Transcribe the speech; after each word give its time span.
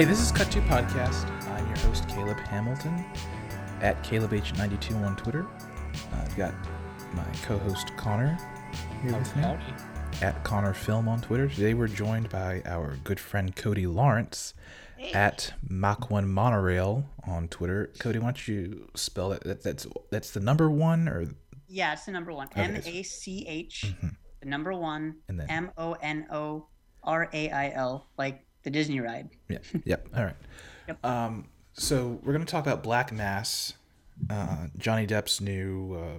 Hey, 0.00 0.06
this 0.06 0.22
is 0.22 0.32
Cut 0.32 0.50
2 0.50 0.62
Podcast. 0.62 1.28
I'm 1.50 1.66
your 1.66 1.76
host, 1.80 2.08
Caleb 2.08 2.38
Hamilton, 2.38 3.04
at 3.82 4.02
CalebH92 4.02 4.96
on 5.04 5.14
Twitter. 5.14 5.46
Uh, 5.46 6.22
I've 6.22 6.36
got 6.38 6.54
my 7.12 7.22
co 7.42 7.58
host, 7.58 7.94
Connor, 7.98 8.38
here 9.02 9.12
with 9.12 9.36
me, 9.36 9.44
at 10.22 10.42
Connor 10.42 10.72
Film 10.72 11.06
on 11.06 11.20
Twitter. 11.20 11.48
Today 11.48 11.74
we're 11.74 11.86
joined 11.86 12.30
by 12.30 12.62
our 12.64 12.96
good 13.04 13.20
friend, 13.20 13.54
Cody 13.54 13.86
Lawrence, 13.86 14.54
at 15.12 15.52
Mach1 15.68 16.26
Monorail 16.26 17.04
on 17.26 17.48
Twitter. 17.48 17.92
Cody, 17.98 18.20
why 18.20 18.28
don't 18.28 18.48
you 18.48 18.88
spell 18.94 19.28
that? 19.28 19.44
that 19.44 19.62
that's, 19.62 19.86
that's 20.10 20.30
the 20.30 20.40
number 20.40 20.70
one, 20.70 21.10
or 21.10 21.26
Yeah, 21.68 21.92
it's 21.92 22.06
the 22.06 22.12
number 22.12 22.32
one. 22.32 22.46
Okay, 22.46 22.62
M 22.62 22.80
so- 22.80 22.88
A 22.88 23.02
C 23.02 23.44
H, 23.46 23.92
the 24.40 24.46
number 24.48 24.72
one, 24.72 25.16
And 25.28 25.38
then- 25.38 25.50
M 25.50 25.70
O 25.76 25.92
N 25.92 26.26
O 26.30 26.68
R 27.02 27.28
A 27.34 27.50
I 27.50 27.72
L, 27.74 28.08
like 28.16 28.46
the 28.62 28.70
Disney 28.70 29.00
ride. 29.00 29.28
Yeah. 29.48 29.58
Yep. 29.84 30.08
All 30.16 30.24
right. 30.24 30.36
Yep. 30.88 31.04
Um, 31.04 31.48
so 31.74 32.20
we're 32.22 32.32
going 32.32 32.44
to 32.44 32.50
talk 32.50 32.66
about 32.66 32.82
Black 32.82 33.12
Mass, 33.12 33.74
uh, 34.28 34.66
Johnny 34.76 35.06
Depp's 35.06 35.40
new 35.40 35.94
uh, 35.94 36.18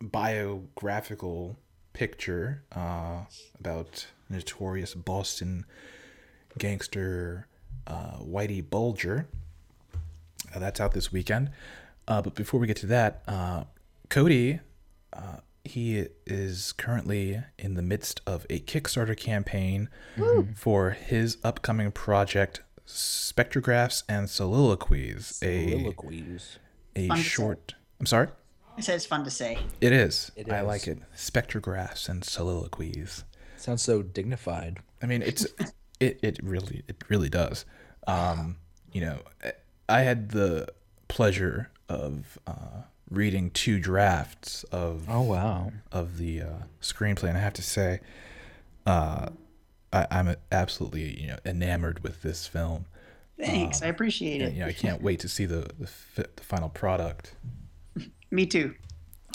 biographical 0.00 1.58
picture 1.92 2.62
uh, 2.74 3.24
about 3.58 4.06
notorious 4.30 4.94
Boston 4.94 5.66
gangster 6.58 7.46
uh, 7.86 8.18
Whitey 8.18 8.68
Bulger. 8.68 9.26
Uh, 10.54 10.58
that's 10.58 10.80
out 10.80 10.92
this 10.92 11.12
weekend. 11.12 11.50
Uh, 12.08 12.20
but 12.22 12.34
before 12.34 12.60
we 12.60 12.66
get 12.66 12.76
to 12.78 12.86
that, 12.86 13.22
uh, 13.28 13.64
Cody, 14.08 14.60
uh, 15.12 15.36
he 15.64 16.08
is 16.26 16.72
currently 16.72 17.40
in 17.58 17.74
the 17.74 17.82
midst 17.82 18.20
of 18.26 18.44
a 18.50 18.60
Kickstarter 18.60 19.16
campaign 19.16 19.88
for 20.56 20.90
his 20.90 21.38
upcoming 21.44 21.92
project, 21.92 22.62
Spectrographs 22.86 24.02
and 24.08 24.28
Soliloquies, 24.28 25.38
a 25.42 25.70
Soliloquies. 25.70 26.58
a 26.96 27.08
Fun 27.08 27.16
to 27.16 27.22
say. 27.22 27.28
short. 27.28 27.74
I'm 28.00 28.06
sorry. 28.06 28.28
I 28.76 28.80
said 28.80 28.96
it's 28.96 29.06
fun 29.06 29.22
to 29.24 29.30
say. 29.30 29.58
It 29.80 29.92
is. 29.92 30.32
It 30.34 30.50
I 30.50 30.62
like 30.62 30.86
it. 30.88 30.98
Spectrographs 31.16 32.08
and 32.08 32.24
Soliloquies. 32.24 33.24
Sounds 33.56 33.82
so 33.82 34.02
dignified. 34.02 34.78
I 35.02 35.06
mean, 35.06 35.22
it's 35.22 35.46
it, 36.00 36.18
it 36.22 36.38
really 36.42 36.82
it 36.88 36.96
really 37.08 37.28
does. 37.28 37.64
Um, 38.06 38.56
you 38.92 39.00
know, 39.02 39.20
I 39.88 40.00
had 40.00 40.30
the 40.30 40.68
pleasure 41.08 41.70
of 41.88 42.38
uh, 42.46 42.82
reading 43.12 43.50
two 43.50 43.78
drafts 43.78 44.64
of 44.64 45.04
Oh 45.08 45.22
wow. 45.22 45.72
of 45.90 46.18
the 46.18 46.42
uh, 46.42 46.46
screenplay, 46.80 47.28
and 47.28 47.36
I 47.36 47.40
have 47.40 47.52
to 47.54 47.62
say, 47.62 48.00
uh, 48.86 49.28
I, 49.92 50.06
I'm 50.10 50.34
absolutely 50.50 51.20
you 51.20 51.28
know 51.28 51.38
enamored 51.44 52.02
with 52.02 52.22
this 52.22 52.46
film. 52.46 52.86
Thanks, 53.38 53.82
I 53.82 53.86
appreciate 53.86 54.40
And, 54.40 54.52
it. 54.52 54.54
you 54.54 54.60
know, 54.60 54.66
I 54.68 54.72
can't 54.72 55.02
wait 55.02 55.20
to 55.20 55.28
see 55.28 55.46
the 55.46 55.68
the, 55.78 55.86
fi- 55.86 56.24
the 56.36 56.42
final 56.42 56.68
product. 56.68 57.34
Me 58.30 58.46
too. 58.46 58.74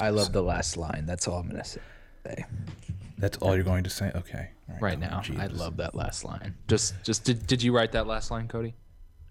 I 0.01 0.09
love 0.11 0.31
the 0.31 0.43
last 0.43 0.77
line. 0.77 1.05
That's 1.05 1.27
all 1.27 1.39
I'm 1.39 1.47
gonna 1.49 1.63
say. 1.63 1.79
That's 3.17 3.37
all 3.39 3.55
you're 3.55 3.63
going 3.63 3.83
to 3.85 3.89
say? 3.89 4.11
Okay. 4.13 4.49
All 4.69 4.77
right 4.79 4.99
come 5.01 5.11
on, 5.11 5.23
now. 5.35 5.41
I 5.43 5.47
love 5.47 5.77
that 5.77 5.95
last 5.95 6.23
line. 6.23 6.53
Just, 6.67 6.93
just 7.03 7.23
did, 7.23 7.47
did 7.47 7.63
you 7.63 7.73
write 7.75 7.93
that 7.93 8.05
last 8.05 8.29
line, 8.29 8.47
Cody? 8.47 8.75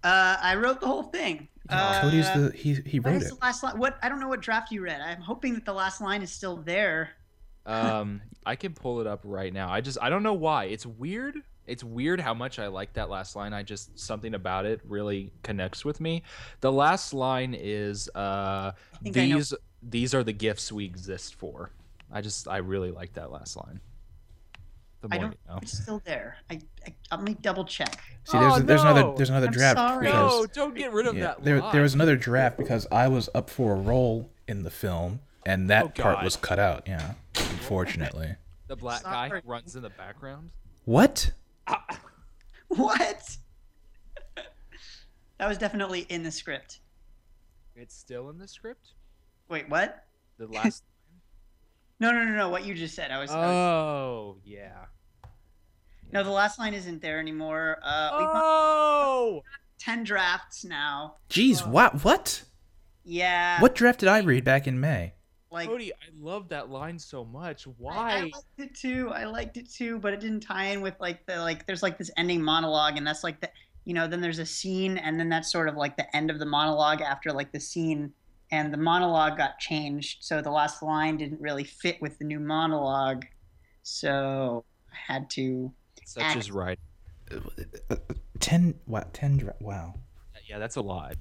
Uh, 0.03 0.37
I 0.41 0.55
wrote 0.55 0.79
the 0.79 0.87
whole 0.87 1.03
thing. 1.03 1.47
Uh, 1.69 2.01
Cody's 2.01 2.31
the 2.33 2.51
he 2.55 2.75
he 2.85 2.99
wrote 2.99 3.15
is 3.15 3.25
it. 3.25 3.29
the 3.29 3.45
last 3.45 3.61
line? 3.63 3.77
What 3.77 3.97
I 4.01 4.09
don't 4.09 4.19
know 4.19 4.29
what 4.29 4.41
draft 4.41 4.71
you 4.71 4.81
read. 4.81 5.01
I'm 5.01 5.21
hoping 5.21 5.53
that 5.55 5.65
the 5.65 5.73
last 5.73 5.99
line 5.99 6.21
is 6.21 6.31
still 6.31 6.57
there. 6.57 7.09
Um, 7.67 8.21
I 8.45 8.55
can 8.55 8.73
pull 8.73 9.01
it 9.01 9.07
up 9.07 9.21
right 9.25 9.53
now. 9.53 9.69
I 9.69 9.81
just, 9.81 9.97
I 10.01 10.09
don't 10.09 10.23
know 10.23 10.33
why. 10.33 10.65
It's 10.65 10.85
weird. 10.85 11.35
It's 11.65 11.83
weird 11.83 12.21
how 12.21 12.33
much 12.33 12.59
I 12.59 12.67
like 12.67 12.93
that 12.93 13.09
last 13.09 13.35
line. 13.35 13.51
I 13.51 13.61
just 13.61 13.99
something 13.99 14.35
about 14.35 14.65
it 14.65 14.79
really 14.85 15.33
connects 15.43 15.83
with 15.83 15.99
me. 15.99 16.23
The 16.61 16.71
last 16.71 17.13
line 17.13 17.53
is, 17.53 18.09
uh, 18.15 18.71
think 19.03 19.17
I 19.17 19.27
know. 19.27 19.35
these 19.35 19.53
these 19.83 20.13
are 20.13 20.23
the 20.23 20.31
gifts 20.31 20.71
we 20.71 20.85
exist 20.85 21.35
for. 21.35 21.71
I 22.09 22.21
just, 22.21 22.47
I 22.47 22.57
really 22.57 22.91
like 22.91 23.13
that 23.13 23.31
last 23.31 23.57
line. 23.57 23.81
The 25.01 25.09
I 25.11 25.17
don't. 25.19 25.31
you 25.31 25.37
know. 25.53 25.59
It's 25.61 25.77
still 25.77 26.01
there. 26.05 26.37
I, 26.49 26.59
I 26.85 27.15
let 27.15 27.23
me 27.23 27.35
double 27.39 27.65
check. 27.65 28.01
See, 28.23 28.37
there's 28.37 28.53
Oh, 28.53 28.59
there's 28.59 28.81
another 28.81 29.13
there's 29.15 29.29
another 29.29 29.47
I'm 29.47 29.53
draft 29.53 29.77
sorry. 29.77 30.05
because 30.07 30.39
No, 30.41 30.45
don't 30.47 30.75
get 30.75 30.91
rid 30.91 31.05
of 31.07 31.15
yeah, 31.15 31.23
that. 31.27 31.43
there 31.43 31.59
line. 31.61 31.71
there 31.71 31.81
was 31.83 31.93
another 31.93 32.15
draft 32.15 32.57
because 32.57 32.87
I 32.91 33.07
was 33.07 33.29
up 33.35 33.49
for 33.49 33.73
a 33.73 33.75
role 33.79 34.31
in 34.47 34.63
the 34.63 34.71
film 34.71 35.19
and 35.45 35.69
that 35.69 35.83
Oh, 35.85 35.89
part 36.01 36.23
was 36.23 36.35
cut 36.35 36.57
out. 36.59 36.87
Yeah, 36.87 37.13
unfortunately. 37.35 38.35
the 38.67 38.75
black 38.75 39.03
guy 39.03 39.27
Sorry. 39.29 39.41
who 39.45 39.49
runs 39.51 39.75
in 39.75 39.83
the 39.83 39.89
background. 39.91 40.49
What? 40.85 41.31
What? 42.69 43.37
that 45.37 45.47
was 45.47 45.57
definitely 45.57 46.01
in 46.09 46.23
the 46.23 46.31
script. 46.31 46.79
It's 47.75 47.95
still 47.95 48.29
in 48.29 48.37
the 48.39 48.47
script. 48.47 48.89
Wait, 49.49 49.69
what? 49.69 50.03
The 50.37 50.47
last. 50.47 50.83
No, 51.99 52.11
no, 52.11 52.23
no, 52.23 52.31
no. 52.35 52.49
What 52.49 52.65
you 52.65 52.73
just 52.75 52.95
said. 52.95 53.11
I 53.11 53.19
was. 53.19 53.31
I 53.31 53.37
was 53.37 53.45
oh 53.49 54.37
yeah. 54.45 54.85
no, 56.11 56.23
the 56.23 56.29
last 56.29 56.59
line 56.59 56.73
isn't 56.73 57.01
there 57.01 57.19
anymore. 57.19 57.79
Uh, 57.83 58.09
we've 58.17 58.27
got 58.27 58.41
Oh. 58.43 59.43
ten 59.79 60.03
drafts 60.03 60.63
now. 60.63 61.15
Jeez, 61.29 61.65
what 61.67 62.03
what? 62.03 62.43
Yeah. 63.03 63.61
What 63.61 63.73
draft 63.75 63.99
did 64.01 64.09
I 64.09 64.19
read 64.19 64.43
back 64.43 64.67
in 64.67 64.79
May? 64.79 65.13
Like 65.49 65.69
Cody, 65.69 65.93
I 65.93 66.09
love 66.19 66.49
that 66.49 66.69
line 66.69 66.99
so 66.99 67.23
much. 67.23 67.65
I, 67.89 67.93
I 67.95 68.21
liked 68.23 68.35
it 68.57 68.75
too. 68.75 69.11
I 69.13 69.23
liked 69.23 69.55
it 69.55 69.71
too, 69.71 69.97
but 69.97 70.13
it 70.13 70.19
didn't 70.19 70.41
tie 70.41 70.65
in 70.65 70.81
with 70.81 70.95
like 70.99 71.25
the 71.25 71.37
like. 71.39 71.65
There's 71.65 71.81
like 71.81 71.97
this 71.97 72.11
ending 72.17 72.41
monologue, 72.43 72.97
and 72.97 73.07
that's 73.07 73.23
like 73.23 73.39
the 73.39 73.49
you 73.85 73.93
know. 73.93 74.07
Then 74.07 74.19
there's 74.19 74.39
a 74.39 74.45
scene, 74.45 74.97
and 74.97 75.17
then 75.17 75.29
that's 75.29 75.49
sort 75.51 75.69
of 75.69 75.75
like 75.75 75.95
the 75.95 76.13
end 76.15 76.29
of 76.29 76.37
the 76.39 76.45
monologue 76.45 76.99
after 77.01 77.31
like 77.31 77.53
the 77.53 77.61
scene, 77.61 78.11
and 78.51 78.73
the 78.73 78.77
monologue 78.77 79.37
got 79.37 79.59
changed, 79.59 80.23
so 80.23 80.41
the 80.41 80.51
last 80.51 80.81
line 80.81 81.17
didn't 81.17 81.41
really 81.41 81.63
fit 81.63 82.01
with 82.01 82.17
the 82.17 82.25
new 82.25 82.39
monologue, 82.39 83.25
so 83.83 84.63
I 84.91 85.13
had 85.13 85.29
to. 85.31 85.71
Such 86.05 86.35
is 86.37 86.51
right. 86.51 86.79
Ten 88.39 88.75
what? 88.85 89.13
Ten 89.13 89.51
Wow. 89.59 89.95
Yeah, 90.47 90.59
that's 90.59 90.77
a 90.77 90.81
lot. 90.81 91.15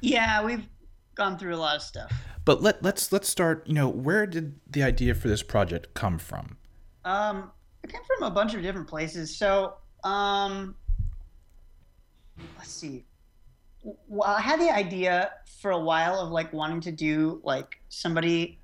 Yeah, 0.00 0.44
we've 0.44 0.66
gone 1.14 1.38
through 1.38 1.54
a 1.54 1.56
lot 1.56 1.76
of 1.76 1.82
stuff. 1.82 2.12
But 2.44 2.62
let 2.62 2.82
let's 2.82 3.12
let's 3.12 3.28
start. 3.28 3.66
You 3.66 3.74
know, 3.74 3.88
where 3.88 4.26
did 4.26 4.58
the 4.68 4.82
idea 4.82 5.14
for 5.14 5.28
this 5.28 5.42
project 5.42 5.94
come 5.94 6.18
from? 6.18 6.56
Um, 7.04 7.52
it 7.84 7.92
came 7.92 8.00
from 8.16 8.26
a 8.26 8.30
bunch 8.30 8.54
of 8.54 8.62
different 8.62 8.88
places. 8.88 9.36
So, 9.36 9.74
um, 10.02 10.74
let's 12.58 12.70
see. 12.70 13.04
Well, 13.82 14.28
I 14.28 14.40
had 14.40 14.60
the 14.60 14.70
idea 14.70 15.32
for 15.60 15.70
a 15.70 15.78
while 15.78 16.18
of 16.20 16.30
like 16.30 16.52
wanting 16.52 16.80
to 16.82 16.92
do 16.92 17.40
like 17.44 17.80
somebody 17.88 18.60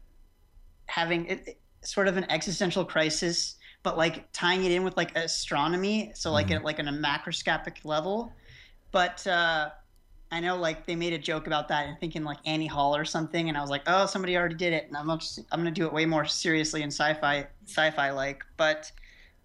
having 0.87 1.27
it, 1.27 1.49
it- 1.49 1.61
sort 1.83 2.09
of 2.09 2.17
an 2.17 2.27
existential 2.31 2.85
crisis, 2.85 3.57
but 3.85 3.97
like 3.97 4.31
tying 4.33 4.65
it 4.65 4.73
in 4.73 4.83
with 4.83 4.97
like 4.97 5.17
astronomy. 5.17 6.11
So 6.15 6.33
like 6.33 6.51
at 6.51 6.65
like 6.65 6.81
on 6.81 6.89
a 6.89 6.93
macroscopic 6.93 7.85
level. 7.85 8.33
But 8.91 9.25
uh, 9.27 9.71
I 10.33 10.41
know 10.41 10.57
like 10.57 10.87
they 10.87 10.97
made 10.97 11.13
a 11.13 11.19
joke 11.19 11.47
about 11.47 11.69
that 11.69 11.87
and 11.87 11.99
thinking 12.01 12.25
like 12.25 12.39
Annie 12.45 12.67
Hall 12.67 12.97
or 12.97 13.05
something, 13.05 13.49
and 13.49 13.57
I 13.57 13.61
was 13.61 13.71
like, 13.71 13.83
oh, 13.87 14.07
somebody 14.07 14.37
already 14.37 14.57
did 14.57 14.73
it, 14.73 14.87
and 14.89 14.97
I'm 14.97 15.07
just, 15.19 15.39
I'm 15.53 15.61
gonna 15.61 15.71
do 15.71 15.87
it 15.87 15.93
way 15.93 16.07
more 16.07 16.25
seriously 16.25 16.83
and 16.83 16.93
sci-fi 16.93 17.47
sci-fi 17.67 18.11
like. 18.11 18.43
But 18.57 18.91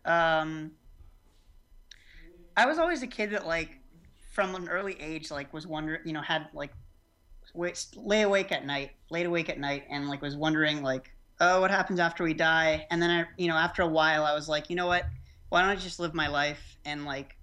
um, 0.06 0.72
I 2.58 2.66
was 2.66 2.80
always 2.80 3.04
a 3.04 3.08
kid 3.08 3.32
that 3.32 3.46
like 3.46 3.78
from 4.32 4.56
an 4.56 4.70
early 4.70 5.00
age 5.00 5.30
like 5.30 5.54
was 5.54 5.68
wondering, 5.68 6.02
you 6.06 6.14
know, 6.14 6.22
had 6.22 6.48
like 6.54 6.72
lay 7.96 8.22
awake 8.22 8.52
at 8.52 8.66
night, 8.66 8.92
laid 9.10 9.26
awake 9.26 9.50
at 9.50 9.60
night, 9.60 9.84
and 9.90 10.08
like 10.10 10.22
was 10.22 10.36
wondering 10.36 10.82
like, 10.82 11.12
oh, 11.40 11.60
what 11.62 11.70
happens 11.72 12.00
after 12.00 12.24
we 12.24 12.34
die? 12.34 12.88
And 12.90 13.02
then 13.02 13.10
I, 13.10 13.26
you 13.38 13.48
know, 13.48 13.56
after 13.56 13.82
a 13.82 13.88
while, 13.88 14.24
I 14.24 14.34
was 14.34 14.48
like, 14.48 14.70
you 14.70 14.76
know 14.76 14.88
what? 14.88 15.06
Why 15.50 15.62
don't 15.62 15.70
I 15.70 15.76
just 15.76 16.00
live 16.00 16.14
my 16.14 16.28
life 16.28 16.78
and 16.86 17.04
like 17.06 17.38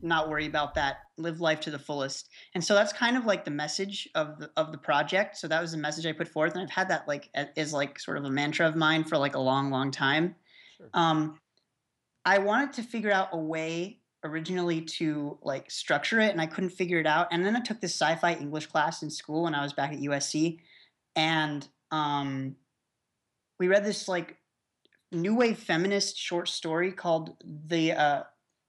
not 0.00 0.28
worry 0.28 0.46
about 0.46 0.74
that 0.76 0.98
live 1.16 1.40
life 1.40 1.58
to 1.58 1.72
the 1.72 1.78
fullest 1.78 2.28
and 2.54 2.62
so 2.62 2.72
that's 2.72 2.92
kind 2.92 3.16
of 3.16 3.24
like 3.24 3.44
the 3.44 3.50
message 3.50 4.08
of 4.14 4.38
the 4.38 4.48
of 4.56 4.70
the 4.70 4.78
project 4.78 5.36
so 5.36 5.48
that 5.48 5.60
was 5.60 5.72
the 5.72 5.76
message 5.76 6.06
i 6.06 6.12
put 6.12 6.28
forth 6.28 6.52
and 6.52 6.62
i've 6.62 6.70
had 6.70 6.88
that 6.88 7.08
like 7.08 7.28
is 7.56 7.72
like 7.72 7.98
sort 7.98 8.16
of 8.16 8.24
a 8.24 8.30
mantra 8.30 8.64
of 8.68 8.76
mine 8.76 9.02
for 9.02 9.18
like 9.18 9.34
a 9.34 9.40
long 9.40 9.72
long 9.72 9.90
time 9.90 10.36
Sure. 10.76 10.88
um 10.94 11.40
i 12.24 12.38
wanted 12.38 12.72
to 12.74 12.84
figure 12.84 13.10
out 13.10 13.30
a 13.32 13.36
way 13.36 13.97
originally 14.24 14.80
to 14.80 15.38
like 15.42 15.70
structure 15.70 16.18
it 16.20 16.32
and 16.32 16.40
i 16.40 16.46
couldn't 16.46 16.70
figure 16.70 16.98
it 16.98 17.06
out 17.06 17.28
and 17.30 17.44
then 17.44 17.54
i 17.54 17.60
took 17.60 17.80
this 17.80 17.94
sci-fi 17.94 18.34
english 18.34 18.66
class 18.66 19.02
in 19.02 19.10
school 19.10 19.44
when 19.44 19.54
i 19.54 19.62
was 19.62 19.72
back 19.72 19.92
at 19.92 20.00
usc 20.00 20.58
and 21.14 21.68
um 21.90 22.56
we 23.58 23.68
read 23.68 23.84
this 23.84 24.08
like 24.08 24.36
new 25.12 25.34
wave 25.34 25.58
feminist 25.58 26.16
short 26.16 26.48
story 26.48 26.92
called 26.92 27.36
the 27.66 27.92
uh 27.92 28.22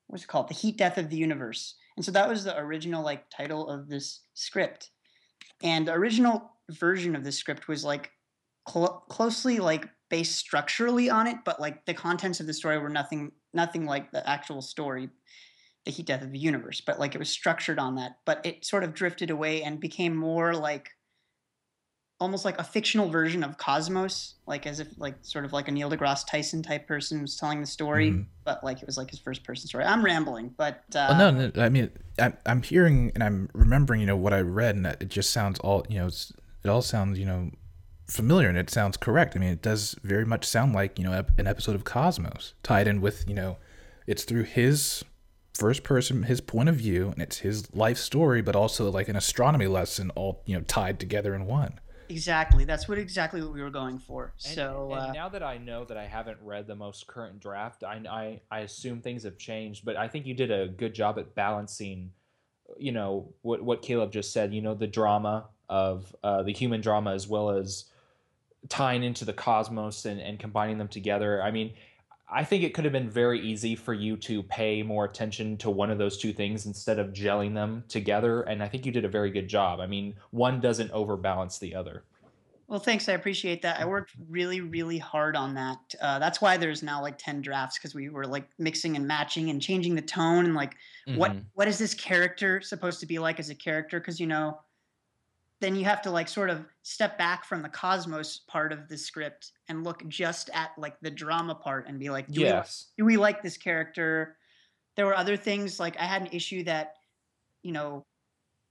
what's 0.07 0.24
it 0.24 0.28
called? 0.28 0.48
The 0.48 0.56
heat 0.56 0.78
death 0.78 0.98
of 0.98 1.10
the 1.10 1.18
universe 1.18 1.75
and 1.96 2.06
so 2.06 2.12
that 2.12 2.30
was 2.30 2.44
the 2.44 2.57
original 2.57 3.04
like 3.04 3.30
title 3.30 3.69
of 3.69 3.90
this 3.90 4.22
script 4.34 4.92
and 5.62 5.88
the 5.88 5.94
original 5.94 6.51
version 6.69 7.16
of 7.16 7.24
the 7.24 7.31
script 7.31 7.68
was 7.68 7.84
like 7.84 8.12
cl- 8.68 9.06
closely 9.10 9.60
like 9.60 9.88
based 10.10 10.38
structurally 10.38 11.10
on 11.10 11.28
it 11.28 11.38
but 11.46 11.60
like 11.60 11.86
the 11.86 11.94
contents 11.94 12.40
of 12.40 12.48
the 12.48 12.54
story 12.54 12.78
were 12.80 12.90
nothing 12.90 13.31
nothing 13.54 13.86
like 13.86 14.12
the 14.12 14.28
actual 14.30 14.62
story 14.62 15.10
the 15.86 15.92
heat 15.92 16.06
death 16.06 16.22
of 16.22 16.31
the 16.31 16.38
universe, 16.38 16.81
but 16.81 17.00
like 17.00 17.16
it 17.16 17.19
was 17.19 17.30
structured 17.30 17.80
on 17.80 17.96
that. 17.96 18.18
But 18.25 18.46
it 18.46 18.66
sort 18.66 18.84
of 18.84 18.94
drifted 18.94 19.30
away 19.30 19.63
and 19.63 19.80
became 19.80 20.16
more 20.16 20.54
like 20.54 20.90
almost 22.19 22.44
like 22.44 22.60
a 22.60 22.63
fictional 22.63 23.10
version 23.10 23.44
of 23.44 23.57
Cosmos, 23.57 24.36
like 24.46 24.68
as 24.68 24.81
if 24.81 24.90
like 24.98 25.16
sort 25.22 25.46
of 25.46 25.54
like 25.54 25.69
a 25.69 25.72
Neil 25.72 25.90
deGrasse 25.90 26.28
Tyson 26.28 26.62
type 26.62 26.86
person 26.86 27.22
was 27.22 27.38
telling 27.38 27.62
the 27.62 27.66
story, 27.66 28.12
Mhm. 28.12 28.25
but 28.44 28.62
like 28.62 28.81
it 28.81 28.86
was 28.86 28.98
like 28.98 29.10
his 29.10 29.19
first 29.19 29.44
person 29.46 29.68
story. 29.68 29.86
I'm 29.86 30.04
rambling, 30.04 30.54
but 30.57 30.84
uh, 30.94 31.16
Well, 31.18 31.31
no, 31.31 31.48
no, 31.48 31.63
I 31.63 31.69
mean, 31.69 31.90
I'm, 32.19 32.38
I'm 32.46 32.62
hearing 32.62 33.13
and 33.13 33.24
I'm 33.24 33.50
remembering, 33.54 34.01
you 34.01 34.07
know, 34.07 34.18
what 34.18 34.34
I 34.34 34.42
read, 34.42 34.75
and 34.75 34.86
it 34.86 35.07
just 35.07 35.31
sounds 35.31 35.60
all, 35.60 35.86
you 35.90 36.00
know, 36.00 36.07
it's, 36.07 36.34
it 36.66 36.69
all 36.69 36.81
sounds, 36.81 37.18
you 37.18 37.25
know, 37.25 37.51
familiar, 38.10 38.50
and 38.50 38.58
it 38.58 38.70
sounds 38.70 38.98
correct. 38.98 39.36
I 39.36 39.40
mean, 39.40 39.50
it 39.52 39.62
does 39.62 39.96
very 40.04 40.26
much 40.26 40.46
sound 40.46 40.74
like, 40.74 40.98
you 40.98 41.06
know, 41.06 41.26
an 41.38 41.48
episode 41.48 41.76
of 41.76 41.84
Cosmos 41.84 42.54
tied 42.64 42.88
in 42.88 43.02
with, 43.02 43.28
you 43.28 43.36
know, 43.36 43.58
it's 44.08 44.24
through 44.24 44.44
his 44.44 45.04
first 45.54 45.84
person, 45.84 46.24
his 46.24 46.42
point 46.42 46.70
of 46.70 46.76
view, 46.76 47.10
and 47.10 47.22
it's 47.22 47.40
his 47.40 47.74
life 47.76 47.98
story, 47.98 48.42
but 48.42 48.56
also 48.56 48.90
like 48.90 49.10
an 49.10 49.16
astronomy 49.16 49.68
lesson, 49.68 50.10
all, 50.16 50.42
you 50.46 50.56
know, 50.56 50.62
tied 50.62 51.00
together 51.00 51.36
in 51.36 51.46
one. 51.46 51.80
exactly 52.10 52.66
that's 52.66 52.88
what 52.88 52.98
exactly 52.98 53.42
what 53.42 53.54
we 53.54 53.62
were 53.62 53.70
going 53.70 54.00
for. 54.00 54.34
And, 54.46 54.56
so 54.56 54.90
and 54.92 55.02
uh, 55.02 55.14
now 55.14 55.30
that 55.30 55.44
I 55.44 55.58
know 55.58 55.86
that 55.86 55.98
I 55.98 56.06
haven't 56.06 56.40
read 56.42 56.68
the 56.68 56.76
most 56.76 57.08
current 57.08 57.40
draft, 57.40 57.84
I, 57.84 58.02
I 58.10 58.42
I 58.52 58.60
assume 58.62 59.02
things 59.02 59.24
have 59.24 59.38
changed. 59.38 59.86
But 59.86 59.96
I 59.96 60.08
think 60.08 60.26
you 60.26 60.34
did 60.34 60.52
a 60.52 60.68
good 60.68 60.94
job 60.94 61.20
at 61.20 61.36
balancing, 61.36 62.12
you 62.78 62.92
know, 62.92 63.34
what 63.42 63.62
what 63.62 63.82
Caleb 63.82 64.12
just 64.12 64.34
said. 64.34 64.54
You 64.54 64.62
know, 64.62 64.74
the 64.74 64.88
drama 64.88 65.46
of 65.70 66.16
uh, 66.24 66.42
the 66.44 66.52
human 66.54 66.82
drama 66.82 67.14
as 67.14 67.28
well 67.28 67.52
as 67.52 67.86
tying 68.68 69.04
into 69.04 69.24
the 69.26 69.34
cosmos 69.34 70.06
and, 70.06 70.20
and 70.20 70.40
combining 70.40 70.78
them 70.78 70.88
together. 70.88 71.42
I 71.42 71.52
mean, 71.52 71.74
I 72.32 72.44
think 72.44 72.64
it 72.64 72.74
could 72.74 72.84
have 72.84 72.94
been 72.94 73.10
very 73.10 73.40
easy 73.40 73.76
for 73.76 73.94
you 73.94 74.16
to 74.18 74.44
pay 74.44 74.84
more 74.84 75.06
attention 75.06 75.58
to 75.58 75.70
one 75.72 75.90
of 75.90 75.98
those 75.98 76.18
two 76.18 76.34
things 76.34 76.66
instead 76.66 77.00
of 77.00 77.08
gelling 77.14 77.56
them 77.56 77.84
together. 77.88 78.42
And 78.44 78.62
I 78.62 78.68
think 78.68 78.86
you 78.86 78.92
did 78.92 79.06
a 79.06 79.10
very 79.10 79.32
good 79.32 79.48
job. 79.48 79.80
I 79.80 79.88
mean, 79.88 80.16
one 80.32 80.60
doesn't 80.60 80.92
overbalance 80.92 81.58
the 81.58 81.74
other. 81.74 82.04
Well, 82.68 82.80
thanks. 82.80 83.10
I 83.10 83.14
appreciate 83.14 83.64
that. 83.64 83.80
I 83.80 83.86
worked 83.86 84.12
really, 84.30 84.62
really 84.62 85.00
hard 85.00 85.36
on 85.36 85.56
that. 85.56 85.80
Uh, 86.00 86.20
that's 86.20 86.40
why 86.40 86.56
there's 86.56 86.84
now 86.84 87.02
like 87.02 87.18
ten 87.18 87.42
drafts 87.42 87.80
because 87.80 87.96
we 87.96 88.10
were 88.10 88.28
like 88.28 88.48
mixing 88.60 88.96
and 88.96 89.08
matching 89.08 89.50
and 89.50 89.60
changing 89.60 89.96
the 89.96 90.04
tone 90.04 90.46
and 90.46 90.54
like 90.54 90.76
what 91.16 91.32
Mhm. 91.32 91.46
what 91.56 91.68
is 91.68 91.80
this 91.80 91.96
character 91.96 92.62
supposed 92.62 93.00
to 93.00 93.08
be 93.08 93.18
like 93.18 93.40
as 93.40 93.50
a 93.50 93.56
character? 93.56 94.00
Because 94.00 94.20
you 94.20 94.28
know, 94.28 94.60
then 95.62 95.76
you 95.76 95.84
have 95.86 96.02
to 96.02 96.12
like 96.12 96.28
sort 96.30 96.50
of 96.50 96.66
step 96.84 97.18
back 97.18 97.44
from 97.44 97.62
the 97.62 97.70
cosmos 97.70 98.40
part 98.48 98.72
of 98.72 98.88
the 98.88 98.98
script 98.98 99.52
and 99.68 99.84
look 99.84 100.08
just 100.08 100.50
at 100.54 100.72
like 100.78 101.00
the 101.02 101.12
drama 101.12 101.54
part 101.56 101.88
and 101.88 102.00
be 102.00 102.10
like, 102.10 102.28
do 102.32 102.42
we 102.42 102.48
Yes. 102.48 102.88
do 102.98 103.06
we 103.06 103.18
like 103.18 103.44
this 103.44 103.58
character? 103.58 104.38
There 104.96 105.06
were 105.06 105.16
other 105.16 105.38
things 105.38 105.80
like 105.80 105.98
I 105.98 106.04
had 106.06 106.22
an 106.22 106.30
issue 106.32 106.64
that, 106.64 106.94
you 107.62 107.72
know, 107.72 108.06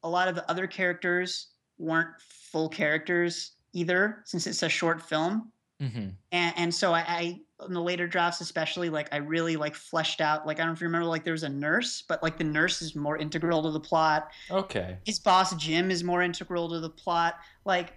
a 0.02 0.08
lot 0.08 0.29
of 0.29 0.35
the 0.35 0.49
other 0.50 0.67
characters 0.67 1.49
weren't 1.79 2.20
full 2.20 2.69
characters 2.69 3.52
either, 3.73 4.23
since 4.25 4.46
it's 4.46 4.62
a 4.62 4.69
short 4.69 5.02
film. 5.02 5.52
Hmm 5.80 6.19
And, 6.30 6.54
and 6.58 6.75
so 6.75 6.92
I, 6.92 7.00
I, 7.00 7.40
in 7.66 7.72
the 7.72 7.82
later 7.82 8.06
drafts, 8.06 8.40
especially, 8.40 8.90
like 8.90 9.08
I 9.12 9.16
really 9.19 9.56
like 9.56 9.75
fleshed 9.75 10.20
out. 10.20 10.46
Like 10.46 10.58
I 10.58 10.60
don't 10.60 10.69
know 10.69 10.75
if 10.75 10.80
you 10.80 10.86
remember, 10.86 11.06
like 11.06 11.25
there 11.25 11.32
was 11.32 11.42
a 11.42 11.48
nurse, 11.48 12.02
but 12.06 12.22
like 12.22 12.36
the 12.38 12.44
nurse 12.44 12.82
is 12.82 12.94
more 12.94 13.16
integral 13.16 13.62
to 13.62 13.70
the 13.70 13.80
plot 13.80 14.28
Okay. 14.50 14.98
his 15.06 15.19
boss 15.20 15.54
Jim 15.56 15.90
is 15.90 16.04
more 16.04 16.22
integral 16.22 16.69
to 16.70 16.80
the 16.80 16.90
plot. 16.90 17.36
Like 17.64 17.94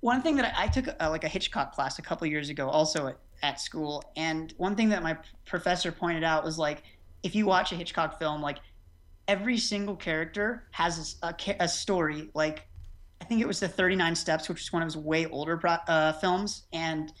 one 0.00 0.22
thing 0.22 0.36
that 0.36 0.54
I, 0.56 0.64
I 0.64 0.68
took 0.68 0.88
uh, 0.88 1.10
like 1.10 1.24
a 1.24 1.28
Hitchcock 1.28 1.72
class 1.74 1.98
a 1.98 2.02
couple 2.02 2.26
years 2.26 2.48
ago, 2.50 2.68
also 2.68 3.08
at, 3.08 3.18
at 3.42 3.60
school, 3.60 4.12
and 4.16 4.52
one 4.58 4.76
thing 4.76 4.90
that 4.90 5.02
my 5.02 5.18
professor 5.46 5.92
pointed 5.92 6.24
out 6.24 6.44
was 6.44 6.58
like, 6.58 6.84
if 7.22 7.34
you 7.34 7.46
watch 7.46 7.72
a 7.72 7.76
Hitchcock 7.76 8.18
film, 8.18 8.42
like 8.42 8.58
every 9.28 9.58
single 9.58 9.96
character 9.96 10.68
has 10.72 11.18
a 11.22 11.28
a, 11.28 11.56
a 11.60 11.68
story. 11.68 12.30
Like 12.34 12.66
I 13.20 13.24
think 13.24 13.40
it 13.40 13.46
was 13.46 13.60
the 13.60 13.68
Thirty 13.68 13.96
Nine 13.96 14.14
Steps, 14.14 14.48
which 14.48 14.60
is 14.60 14.72
one 14.72 14.82
of 14.82 14.86
his 14.86 14.96
way 14.96 15.26
older 15.26 15.60
uh, 15.88 16.12
films, 16.14 16.64
and 16.72 17.12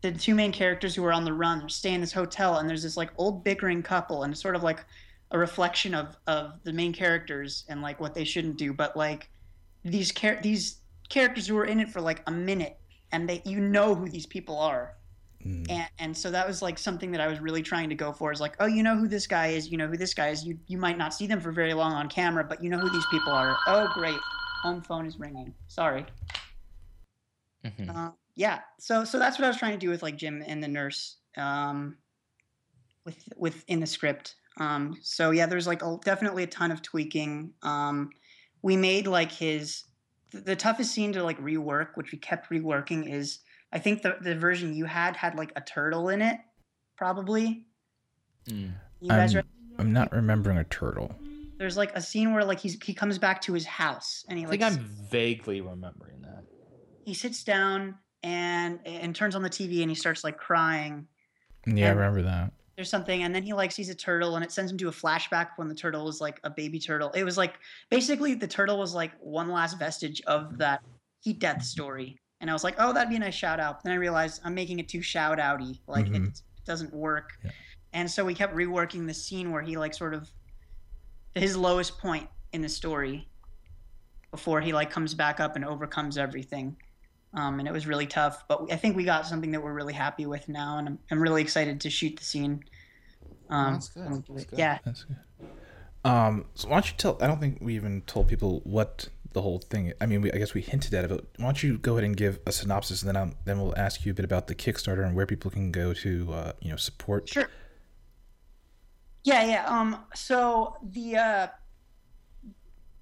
the 0.00 0.12
two 0.12 0.34
main 0.34 0.52
characters 0.52 0.94
who 0.94 1.04
are 1.04 1.12
on 1.12 1.24
the 1.24 1.32
run 1.32 1.62
are 1.62 1.68
stay 1.68 1.92
in 1.92 2.00
this 2.00 2.12
hotel, 2.12 2.58
and 2.58 2.68
there's 2.68 2.82
this 2.82 2.96
like 2.96 3.10
old 3.16 3.44
bickering 3.44 3.82
couple, 3.82 4.22
and 4.22 4.32
it's 4.32 4.42
sort 4.42 4.56
of 4.56 4.62
like 4.62 4.84
a 5.30 5.38
reflection 5.38 5.94
of 5.94 6.16
of 6.26 6.52
the 6.64 6.72
main 6.72 6.92
characters 6.92 7.64
and 7.68 7.82
like 7.82 8.00
what 8.00 8.14
they 8.14 8.24
shouldn't 8.24 8.56
do. 8.56 8.72
But 8.72 8.96
like 8.96 9.30
these 9.84 10.12
char- 10.12 10.40
these 10.42 10.78
characters 11.08 11.46
who 11.46 11.56
are 11.58 11.64
in 11.64 11.80
it 11.80 11.88
for 11.88 12.00
like 12.00 12.22
a 12.26 12.30
minute 12.30 12.78
and 13.12 13.28
they 13.28 13.42
you 13.44 13.60
know 13.60 13.94
who 13.94 14.08
these 14.08 14.26
people 14.26 14.58
are. 14.58 14.94
Mm. 15.46 15.70
and 15.70 15.88
and 16.00 16.16
so 16.16 16.32
that 16.32 16.48
was 16.48 16.62
like 16.62 16.78
something 16.78 17.12
that 17.12 17.20
I 17.20 17.28
was 17.28 17.38
really 17.38 17.62
trying 17.62 17.88
to 17.90 17.94
go 17.94 18.12
for 18.12 18.32
is 18.32 18.40
like 18.40 18.56
oh 18.58 18.66
you 18.66 18.82
know 18.82 18.96
who 18.96 19.06
this 19.06 19.28
guy 19.28 19.48
is 19.48 19.70
you 19.70 19.78
know 19.78 19.86
who 19.86 19.96
this 19.96 20.12
guy 20.12 20.28
is. 20.30 20.44
You 20.44 20.58
you 20.66 20.78
might 20.78 20.98
not 20.98 21.14
see 21.14 21.28
them 21.28 21.40
for 21.40 21.52
very 21.52 21.74
long 21.74 21.92
on 21.92 22.08
camera 22.08 22.42
but 22.42 22.62
you 22.62 22.70
know 22.70 22.78
who 22.78 22.90
these 22.90 23.06
people 23.10 23.32
are. 23.32 23.56
Oh 23.66 23.88
great 23.94 24.18
home 24.62 24.82
phone 24.82 25.06
is 25.06 25.18
ringing 25.18 25.54
sorry 25.68 26.04
Mhm. 27.64 27.94
uh, 27.94 28.10
yeah 28.36 28.60
so 28.78 29.04
so 29.04 29.18
that's 29.18 29.38
what 29.38 29.44
i 29.44 29.48
was 29.48 29.56
trying 29.56 29.72
to 29.72 29.78
do 29.78 29.90
with 29.90 30.02
like 30.02 30.16
jim 30.16 30.42
and 30.46 30.62
the 30.62 30.68
nurse 30.68 31.16
um 31.36 31.96
with 33.04 33.28
with 33.36 33.64
in 33.68 33.80
the 33.80 33.86
script 33.86 34.36
um 34.58 34.96
so 35.02 35.30
yeah 35.30 35.46
there's 35.46 35.66
like 35.66 35.82
a, 35.82 35.98
definitely 36.04 36.42
a 36.44 36.46
ton 36.46 36.70
of 36.70 36.82
tweaking 36.82 37.52
um 37.62 38.10
we 38.62 38.76
made 38.76 39.06
like 39.06 39.30
his 39.32 39.84
the, 40.30 40.40
the 40.40 40.56
toughest 40.56 40.92
scene 40.92 41.12
to 41.12 41.22
like 41.22 41.38
rework 41.40 41.88
which 41.94 42.12
we 42.12 42.18
kept 42.18 42.50
reworking 42.50 43.12
is 43.12 43.40
i 43.72 43.78
think 43.78 44.02
the 44.02 44.16
the 44.20 44.34
version 44.36 44.72
you 44.74 44.84
had 44.84 45.16
had 45.16 45.34
like 45.34 45.52
a 45.56 45.60
turtle 45.60 46.08
in 46.08 46.22
it 46.22 46.38
probably 46.96 47.64
Mm. 48.46 48.72
you 49.00 49.08
guys 49.10 49.34
I'm, 49.34 49.40
are 49.40 49.44
I'm 49.78 49.92
not 49.92 50.10
remembering 50.10 50.56
a 50.56 50.64
turtle. 50.64 51.14
There's 51.58 51.76
like 51.76 51.94
a 51.94 52.00
scene 52.00 52.32
where 52.32 52.44
like 52.44 52.60
he's 52.60 52.80
he 52.82 52.94
comes 52.94 53.18
back 53.18 53.40
to 53.42 53.52
his 53.52 53.66
house 53.66 54.24
and 54.28 54.38
he 54.38 54.44
I 54.44 54.48
like 54.48 54.60
think 54.60 54.72
I'm 54.78 54.84
vaguely 55.10 55.60
remembering 55.60 56.22
that. 56.22 56.44
he 57.04 57.14
sits 57.14 57.44
down 57.44 57.96
and 58.22 58.80
and 58.86 59.14
turns 59.14 59.34
on 59.34 59.42
the 59.42 59.50
TV 59.50 59.80
and 59.82 59.90
he 59.90 59.94
starts 59.94 60.24
like 60.24 60.38
crying 60.38 61.06
Yeah, 61.66 61.86
I 61.86 61.88
And- 61.90 61.98
remember 61.98 62.22
that. 62.22 62.52
there's 62.76 62.88
something 62.90 63.22
and 63.22 63.34
then 63.34 63.42
he 63.42 63.52
like 63.52 63.72
sees 63.72 63.88
a 63.88 63.94
turtle 63.94 64.36
and 64.36 64.44
it 64.44 64.52
sends 64.52 64.70
him 64.72 64.78
to 64.78 64.88
a 64.88 64.92
flashback 64.92 65.48
when 65.56 65.68
the 65.68 65.74
turtle 65.74 66.04
was 66.04 66.20
like 66.20 66.38
a 66.44 66.50
baby 66.50 66.78
turtle 66.78 67.10
it 67.12 67.24
was 67.24 67.36
like 67.36 67.54
basically 67.90 68.34
the 68.34 68.46
turtle 68.48 68.78
was 68.78 68.94
like 68.94 69.12
one 69.20 69.48
last 69.48 69.78
vestige 69.78 70.20
of 70.26 70.58
that 70.58 70.82
heat 71.20 71.38
death 71.40 71.62
story 71.62 72.16
and 72.40 72.48
i 72.48 72.52
was 72.52 72.62
like 72.62 72.76
oh 72.78 72.92
that'd 72.92 73.10
be 73.10 73.16
a 73.16 73.18
nice 73.18 73.34
shout 73.34 73.58
out 73.58 73.82
then 73.82 73.92
i 73.92 73.96
realized 73.96 74.40
i'm 74.44 74.54
making 74.54 74.78
it 74.78 74.88
too 74.88 75.02
shout 75.02 75.38
outy 75.38 75.80
like 75.88 76.06
Mhm. 76.06 76.28
it 76.28 76.42
doesn't 76.64 76.92
work 76.94 77.30
Yeah. 77.44 77.50
and 77.94 78.08
so 78.10 78.24
we 78.24 78.32
kept 78.34 78.54
reworking 78.54 79.06
the 79.08 79.14
scene 79.14 79.50
where 79.50 79.62
he 79.62 79.76
like 79.76 79.92
sort 79.94 80.14
of 80.14 80.30
his 81.38 81.56
lowest 81.56 81.98
point 81.98 82.28
in 82.52 82.62
the 82.62 82.68
story 82.68 83.28
before 84.30 84.60
he 84.60 84.72
like 84.72 84.90
comes 84.90 85.14
back 85.14 85.40
up 85.40 85.56
and 85.56 85.64
overcomes 85.64 86.18
everything 86.18 86.76
um, 87.34 87.58
and 87.58 87.68
it 87.68 87.72
was 87.72 87.86
really 87.86 88.06
tough 88.06 88.44
but 88.48 88.70
i 88.72 88.76
think 88.76 88.96
we 88.96 89.04
got 89.04 89.26
something 89.26 89.50
that 89.50 89.62
we're 89.62 89.72
really 89.74 89.92
happy 89.92 90.26
with 90.26 90.48
now 90.48 90.78
and 90.78 90.88
i'm, 90.88 90.98
I'm 91.10 91.20
really 91.20 91.42
excited 91.42 91.80
to 91.80 91.90
shoot 91.90 92.16
the 92.16 92.24
scene 92.24 92.62
um, 93.50 93.74
That's 93.74 93.88
good. 93.88 94.04
when 94.04 94.12
we 94.12 94.18
do 94.18 94.32
That's 94.34 94.44
good. 94.44 94.58
yeah 94.58 94.78
That's 94.84 95.04
good. 95.04 95.16
Um, 96.04 96.46
so 96.54 96.68
why 96.68 96.76
don't 96.76 96.90
you 96.90 96.96
tell? 96.96 97.18
I 97.20 97.26
don't 97.26 97.40
think 97.40 97.58
we 97.60 97.74
even 97.74 98.02
told 98.02 98.28
people 98.28 98.60
what 98.64 99.08
the 99.32 99.42
whole 99.42 99.58
thing. 99.58 99.92
I 100.00 100.06
mean, 100.06 100.22
we, 100.22 100.32
I 100.32 100.38
guess 100.38 100.54
we 100.54 100.60
hinted 100.62 100.94
at 100.94 101.04
it, 101.04 101.08
but 101.08 101.26
why 101.36 101.46
don't 101.46 101.62
you 101.62 101.76
go 101.76 101.94
ahead 101.94 102.04
and 102.04 102.16
give 102.16 102.38
a 102.46 102.52
synopsis, 102.52 103.02
and 103.02 103.08
then 103.08 103.16
i 103.16 103.32
then 103.44 103.60
we'll 103.60 103.76
ask 103.76 104.06
you 104.06 104.12
a 104.12 104.14
bit 104.14 104.24
about 104.24 104.46
the 104.46 104.54
Kickstarter 104.54 105.04
and 105.04 105.16
where 105.16 105.26
people 105.26 105.50
can 105.50 105.72
go 105.72 105.92
to, 105.94 106.32
uh, 106.32 106.52
you 106.60 106.70
know, 106.70 106.76
support. 106.76 107.28
Sure. 107.28 107.48
Yeah, 109.28 109.44
yeah. 109.44 109.64
Um, 109.66 110.04
so 110.14 110.76
the 110.82 111.16
uh, 111.16 111.46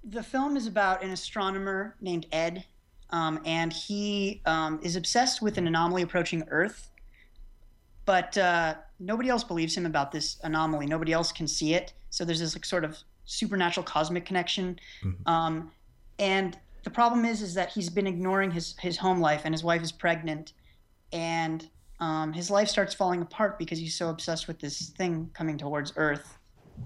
the 0.03 0.21
film 0.21 0.57
is 0.57 0.67
about 0.67 1.01
an 1.01 1.11
astronomer 1.11 1.95
named 2.01 2.25
Ed, 2.33 2.65
um, 3.11 3.39
and 3.45 3.71
he 3.71 4.41
um, 4.45 4.79
is 4.83 4.97
obsessed 4.97 5.41
with 5.41 5.57
an 5.57 5.67
anomaly 5.67 6.01
approaching 6.01 6.43
Earth. 6.49 6.91
But 8.05 8.37
uh, 8.37 8.75
nobody 8.99 9.29
else 9.29 9.45
believes 9.45 9.75
him 9.75 9.85
about 9.85 10.11
this 10.11 10.37
anomaly. 10.43 10.85
Nobody 10.85 11.13
else 11.13 11.31
can 11.31 11.47
see 11.47 11.73
it. 11.73 11.93
So 12.09 12.25
there's 12.25 12.39
this 12.39 12.55
like 12.55 12.65
sort 12.65 12.83
of 12.83 12.97
supernatural 13.23 13.85
cosmic 13.85 14.25
connection. 14.25 14.79
Mhm. 15.03 15.27
Um, 15.27 15.71
and 16.19 16.57
the 16.83 16.89
problem 16.89 17.23
is, 17.23 17.41
is 17.41 17.53
that 17.53 17.69
he's 17.71 17.89
been 17.89 18.07
ignoring 18.07 18.51
his 18.51 18.75
his 18.79 18.97
home 18.97 19.21
life, 19.21 19.43
and 19.45 19.53
his 19.53 19.63
wife 19.63 19.81
is 19.81 19.93
pregnant, 19.93 20.51
and 21.13 21.69
um, 21.99 22.33
his 22.33 22.51
life 22.51 22.67
starts 22.67 22.93
falling 22.93 23.21
apart 23.21 23.57
because 23.57 23.79
he's 23.79 23.95
so 23.95 24.09
obsessed 24.09 24.47
with 24.47 24.59
this 24.59 24.89
thing 24.89 25.29
coming 25.33 25.57
towards 25.57 25.93
Earth. 25.95 26.37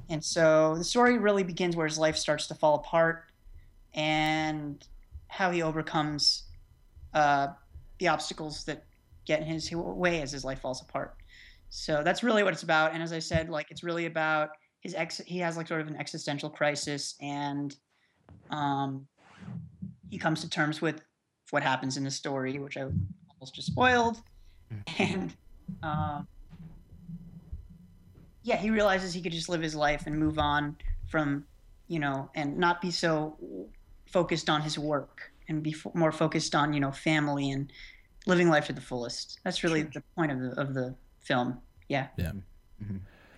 And 0.10 0.24
so 0.24 0.76
the 0.78 0.84
story 0.84 1.18
really 1.18 1.44
begins 1.44 1.76
where 1.76 1.88
his 1.88 1.98
life 1.98 2.16
starts 2.16 2.48
to 2.48 2.56
fall 2.56 2.76
apart 2.76 3.26
and 3.94 4.86
how 5.28 5.52
he 5.52 5.62
overcomes 5.62 6.44
uh, 7.14 7.48
the 8.00 8.08
obstacles 8.08 8.64
that 8.66 8.86
get 9.26 9.42
in 9.42 9.48
his 9.48 9.70
way 9.72 10.22
as 10.22 10.32
his 10.32 10.46
life 10.46 10.62
falls 10.62 10.82
apart. 10.82 11.16
So 11.70 12.04
that's 12.04 12.24
really 12.24 12.44
what 12.44 12.54
it's 12.54 12.64
about. 12.64 12.94
And 12.94 13.04
as 13.04 13.12
I 13.12 13.20
said, 13.20 13.50
like 13.50 13.70
it's 13.70 13.84
really 13.84 14.06
about 14.06 14.50
his 14.80 14.94
ex. 14.96 15.20
He 15.26 15.40
has 15.40 15.58
like 15.58 15.68
sort 15.68 15.82
of 15.82 15.88
an 15.88 15.96
existential 15.98 16.50
crisis, 16.50 17.16
and 17.22 17.76
um, 18.50 19.08
he 20.10 20.18
comes 20.18 20.42
to 20.42 20.50
terms 20.50 20.82
with 20.82 21.02
what 21.52 21.64
happens 21.64 21.98
in 21.98 22.04
the 22.04 22.12
story, 22.12 22.60
which 22.60 22.78
I 22.78 22.82
almost 22.82 23.56
just 23.56 23.68
spoiled 23.68 24.22
and 25.00 25.34
um, 25.84 26.28
yeah, 28.44 28.58
he 28.58 28.70
realizes 28.70 29.14
he 29.14 29.22
could 29.22 29.32
just 29.32 29.50
live 29.50 29.62
his 29.62 29.76
life 29.76 30.04
and 30.08 30.18
move 30.18 30.40
on 30.40 30.76
from, 31.10 31.46
you 31.88 32.00
know, 32.00 32.30
and 32.36 32.58
not 32.58 32.82
be 32.82 32.92
so 32.92 33.38
focused 34.08 34.50
on 34.50 34.62
his 34.62 34.78
work 34.80 35.32
and 35.48 35.62
be 35.62 35.72
f- 35.72 35.94
more 35.94 36.12
focused 36.12 36.56
on, 36.56 36.74
you 36.74 36.80
know, 36.80 36.92
family 36.92 37.52
and 37.52 37.72
living 38.26 38.50
life 38.50 38.68
to 38.68 38.74
the 38.74 38.82
fullest. 38.82 39.40
That's 39.44 39.64
really 39.64 39.84
the 39.84 40.02
point 40.16 40.32
of 40.32 40.40
the 40.40 40.60
of 40.60 40.74
the 40.74 40.96
film. 41.22 41.60
Yeah. 41.88 42.08
Yeah. 42.18 42.32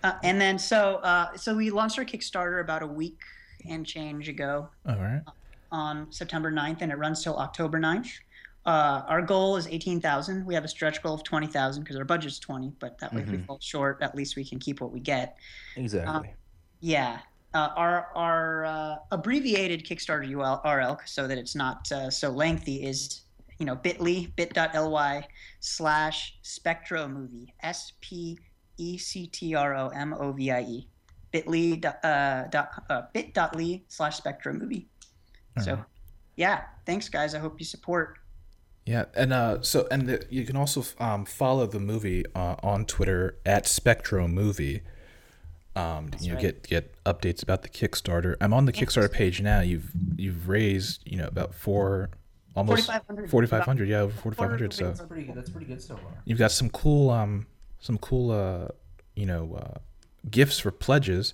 Uh, 0.02 0.12
and 0.22 0.40
then 0.40 0.58
so 0.58 0.96
uh, 0.96 1.36
so 1.36 1.54
we 1.54 1.70
launched 1.70 1.98
our 1.98 2.04
Kickstarter 2.04 2.60
about 2.60 2.82
a 2.82 2.86
week 2.86 3.20
and 3.68 3.86
change 3.86 4.28
ago 4.28 4.68
All 4.86 4.96
right. 4.96 5.22
on 5.72 6.12
September 6.12 6.52
9th, 6.52 6.82
and 6.82 6.92
it 6.92 6.96
runs 6.98 7.22
till 7.22 7.36
October 7.36 7.78
9th. 7.80 8.10
Uh, 8.66 9.02
our 9.08 9.20
goal 9.20 9.56
is 9.56 9.66
18,000. 9.66 10.46
We 10.46 10.54
have 10.54 10.64
a 10.64 10.68
stretch 10.68 11.02
goal 11.02 11.14
of 11.14 11.22
20,000 11.22 11.82
because 11.82 11.96
our 11.96 12.04
budget's 12.04 12.38
20, 12.38 12.72
but 12.78 12.98
that 12.98 13.12
way 13.12 13.22
if 13.22 13.28
we 13.28 13.38
fall 13.38 13.58
short, 13.60 13.98
at 14.00 14.14
least 14.14 14.36
we 14.36 14.44
can 14.44 14.58
keep 14.58 14.80
what 14.80 14.90
we 14.90 15.00
get. 15.00 15.36
Exactly. 15.76 16.34
Yeah. 16.80 17.18
Uh, 17.52 17.68
our 17.76 18.08
our 18.16 18.64
uh, 18.64 18.96
abbreviated 19.12 19.84
Kickstarter 19.84 20.28
URL, 20.28 20.98
so 21.06 21.28
that 21.28 21.38
it's 21.38 21.54
not 21.54 21.90
uh, 21.92 22.10
so 22.10 22.30
lengthy, 22.30 22.84
is 22.84 23.20
you 23.58 23.66
know 23.66 23.76
bit.ly 23.76 24.32
bit.ly 24.34 25.24
slash 25.60 26.36
spectro 26.42 27.06
movie 27.06 27.54
s 27.62 27.92
p 28.00 28.36
e 28.76 28.98
c 28.98 29.28
t 29.28 29.54
r 29.54 29.76
o 29.76 29.88
m 29.90 30.12
o 30.18 30.32
v 30.32 30.50
i 30.50 30.62
e 30.62 30.88
bit.ly 31.30 31.76
dot, 31.76 32.04
uh, 32.04 32.44
dot, 32.48 33.12
bit.ly 33.12 33.82
slash 33.86 34.16
spectro 34.16 34.52
movie. 34.52 34.88
So, 35.62 35.84
yeah, 36.36 36.62
thanks 36.86 37.08
guys. 37.08 37.34
I 37.36 37.38
hope 37.38 37.60
you 37.60 37.64
support. 37.64 38.18
Yeah, 38.86 39.06
and 39.14 39.32
uh, 39.32 39.62
so 39.62 39.86
and 39.90 40.06
the, 40.06 40.26
you 40.28 40.44
can 40.44 40.56
also 40.56 40.84
um, 40.98 41.24
follow 41.24 41.66
the 41.66 41.80
movie 41.80 42.24
uh, 42.34 42.56
on 42.62 42.84
Twitter 42.84 43.38
at 43.46 43.66
Spectro 43.66 44.28
Movie. 44.28 44.82
Um, 45.74 46.10
you 46.20 46.28
know, 46.28 46.34
right. 46.34 46.42
get 46.42 46.68
get 46.68 47.04
updates 47.04 47.42
about 47.42 47.62
the 47.62 47.68
Kickstarter. 47.68 48.36
I'm 48.40 48.52
on 48.52 48.66
the 48.66 48.72
Kickstarter 48.72 49.10
page 49.10 49.40
now. 49.40 49.60
You've 49.60 49.90
you've 50.16 50.48
raised 50.48 51.00
you 51.06 51.16
know 51.16 51.26
about 51.26 51.54
four, 51.54 52.10
almost 52.54 52.86
4,500. 52.86 53.30
4,500. 53.30 53.88
Yeah, 53.88 54.00
over 54.00 54.12
4,500. 54.12 54.72
So 54.74 54.84
that's 54.84 55.00
pretty. 55.00 55.32
That's 55.34 55.50
pretty 55.50 55.66
good 55.66 55.82
so 55.82 55.96
far. 55.96 56.12
you've 56.26 56.38
got 56.38 56.52
some 56.52 56.68
cool 56.68 57.10
um 57.10 57.46
some 57.80 57.96
cool 57.96 58.30
uh 58.30 58.68
you 59.16 59.24
know 59.24 59.58
uh, 59.60 59.78
gifts 60.30 60.58
for 60.58 60.70
pledges. 60.70 61.32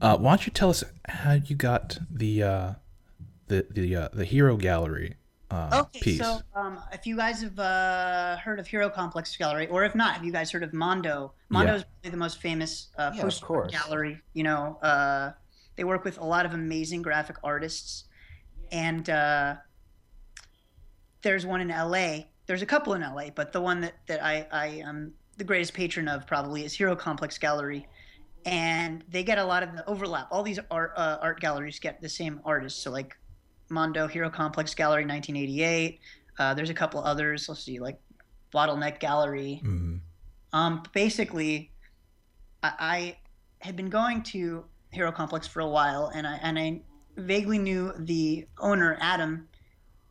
Uh, 0.00 0.18
why 0.18 0.32
don't 0.32 0.46
you 0.46 0.52
tell 0.52 0.68
us 0.68 0.84
how 1.08 1.32
you 1.32 1.56
got 1.56 1.98
the 2.10 2.42
uh, 2.42 2.72
the 3.46 3.66
the 3.70 3.96
uh, 3.96 4.08
the 4.12 4.24
hero 4.24 4.56
gallery 4.56 5.14
uh, 5.52 5.80
Okay, 5.82 6.00
piece? 6.00 6.18
so 6.18 6.40
um, 6.54 6.80
if 6.92 7.06
you 7.06 7.16
guys 7.16 7.42
have 7.42 7.58
uh, 7.58 8.36
heard 8.38 8.58
of 8.58 8.66
Hero 8.66 8.88
Complex 8.88 9.36
Gallery, 9.36 9.66
or 9.68 9.84
if 9.84 9.94
not, 9.94 10.14
have 10.14 10.24
you 10.24 10.32
guys 10.32 10.50
heard 10.50 10.62
of 10.62 10.72
Mondo? 10.72 11.34
Mondo 11.50 11.74
is 11.74 11.84
probably 11.84 12.10
the 12.10 12.16
most 12.16 12.40
famous 12.40 12.88
uh, 12.96 13.10
Yeah, 13.14 13.20
of 13.20 13.24
poster 13.26 13.46
course. 13.46 13.72
gallery. 13.72 14.20
You 14.32 14.44
know, 14.44 14.78
uh, 14.82 15.32
they 15.76 15.84
work 15.84 16.04
with 16.04 16.18
a 16.18 16.24
lot 16.24 16.46
of 16.46 16.54
amazing 16.54 17.02
graphic 17.02 17.36
artists, 17.44 18.04
and 18.70 19.08
uh, 19.10 19.56
there's 21.22 21.44
one 21.46 21.60
in 21.60 21.68
LA. 21.68 22.24
There's 22.46 22.62
a 22.62 22.66
couple 22.66 22.94
in 22.94 23.02
LA, 23.02 23.30
but 23.34 23.52
the 23.52 23.60
one 23.60 23.80
that, 23.82 23.94
that 24.06 24.24
I, 24.24 24.46
I 24.50 24.66
am 24.84 25.12
the 25.38 25.44
greatest 25.44 25.74
patron 25.74 26.08
of 26.08 26.26
probably 26.26 26.64
is 26.64 26.72
Hero 26.74 26.96
Complex 26.96 27.38
Gallery. 27.38 27.86
And 28.44 29.04
they 29.08 29.22
get 29.22 29.38
a 29.38 29.44
lot 29.44 29.62
of 29.62 29.72
the 29.76 29.88
overlap. 29.88 30.26
All 30.32 30.42
these 30.42 30.58
art 30.68 30.94
uh, 30.96 31.18
art 31.22 31.38
galleries 31.38 31.78
get 31.78 32.00
the 32.00 32.08
same 32.08 32.40
artists. 32.44 32.82
So 32.82 32.90
like 32.90 33.16
Mondo 33.72 34.06
Hero 34.06 34.30
Complex 34.30 34.74
Gallery 34.74 35.04
1988. 35.06 36.00
Uh, 36.38 36.54
there's 36.54 36.70
a 36.70 36.74
couple 36.74 37.02
others. 37.02 37.48
Let's 37.48 37.64
see, 37.64 37.80
like 37.80 37.98
Bottleneck 38.54 39.00
Gallery. 39.00 39.60
Mhm. 39.64 40.00
Um, 40.52 40.82
basically, 40.92 41.72
I, 42.62 42.72
I 42.78 43.16
had 43.60 43.74
been 43.74 43.88
going 43.88 44.22
to 44.24 44.64
Hero 44.90 45.10
Complex 45.10 45.46
for 45.46 45.60
a 45.60 45.68
while, 45.68 46.12
and 46.14 46.26
I 46.26 46.36
and 46.42 46.58
I 46.58 46.82
vaguely 47.16 47.58
knew 47.58 47.92
the 47.98 48.46
owner 48.58 48.98
Adam, 49.00 49.48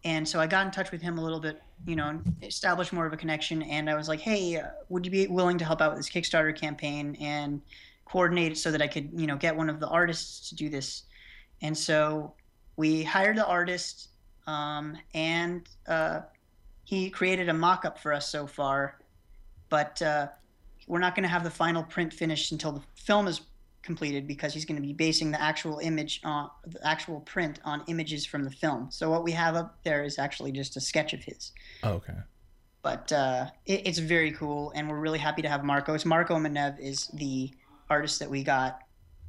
and 0.04 0.28
so 0.28 0.40
I 0.40 0.48
got 0.48 0.66
in 0.66 0.72
touch 0.72 0.92
with 0.92 1.02
him 1.02 1.20
a 1.20 1.24
little 1.24 1.40
bit, 1.40 1.62
you 1.86 1.96
know, 1.96 2.20
established 2.42 2.92
more 2.94 3.06
of 3.06 3.14
a 3.14 3.18
connection. 3.18 3.62
And 3.62 3.90
I 3.90 3.96
was 3.96 4.08
like, 4.08 4.20
hey, 4.20 4.58
uh, 4.58 4.68
would 4.90 5.06
you 5.06 5.12
be 5.12 5.28
willing 5.28 5.58
to 5.60 5.66
help 5.66 5.82
out 5.82 5.92
with 5.92 6.00
this 6.00 6.10
Kickstarter 6.10 6.56
campaign 6.56 7.16
and 7.22 7.62
coordinate 8.06 8.54
it 8.54 8.58
so 8.58 8.72
that 8.72 8.82
I 8.82 8.88
could, 8.88 9.10
you 9.14 9.28
know, 9.28 9.36
get 9.36 9.56
one 9.56 9.70
of 9.70 9.80
the 9.80 9.88
artists 9.88 10.50
to 10.50 10.56
do 10.56 10.70
this? 10.70 11.04
And 11.62 11.78
so 11.78 12.34
we 12.78 13.04
hired 13.04 13.38
the 13.38 13.46
artist, 13.46 14.10
um, 14.48 14.98
and 15.14 15.68
uh, 15.88 16.22
he 16.84 17.10
created 17.10 17.50
a 17.50 17.54
mock-up 17.54 18.00
for 18.00 18.14
us 18.14 18.28
so 18.30 18.48
far 18.48 18.98
but 19.72 20.00
uh, 20.04 20.28
we're 20.88 21.00
not 21.00 21.16
going 21.16 21.24
to 21.24 21.30
have 21.30 21.44
the 21.44 21.50
final 21.50 21.82
print 21.82 22.14
finished 22.14 22.52
until 22.52 22.74
the 22.74 22.82
film 22.94 23.28
is 23.28 23.42
completed 23.82 24.28
because 24.28 24.54
he's 24.54 24.66
going 24.66 24.76
to 24.76 24.86
be 24.86 24.94
basing 24.94 25.32
the 25.32 25.42
actual 25.42 25.80
image 25.80 26.22
on 26.24 26.52
the 26.68 26.86
actual 26.86 27.22
print 27.22 27.60
on 27.64 27.82
images 27.88 28.24
from 28.26 28.44
the 28.44 28.52
film. 28.52 28.92
So 28.92 29.10
what 29.10 29.24
we 29.24 29.32
have 29.32 29.56
up 29.56 29.80
there 29.84 30.04
is 30.04 30.20
actually 30.20 30.52
just 30.52 30.78
a 30.78 30.82
sketch 30.82 31.14
of 31.14 31.24
his. 31.24 31.54
Oh, 31.82 31.94
okay. 31.94 32.14
But 32.84 33.12
uh, 33.12 33.46
it, 33.66 33.88
it's 33.88 33.98
very 33.98 34.32
cool, 34.34 34.72
and 34.76 34.90
we're 34.90 35.00
really 35.00 35.20
happy 35.20 35.42
to 35.42 35.50
have 35.50 35.64
Marko. 35.64 35.94
It's 35.94 36.06
Marko 36.06 36.36
Manev 36.36 36.80
is 36.80 37.08
the 37.14 37.50
artist 37.90 38.20
that 38.20 38.30
we 38.30 38.44
got, 38.44 38.82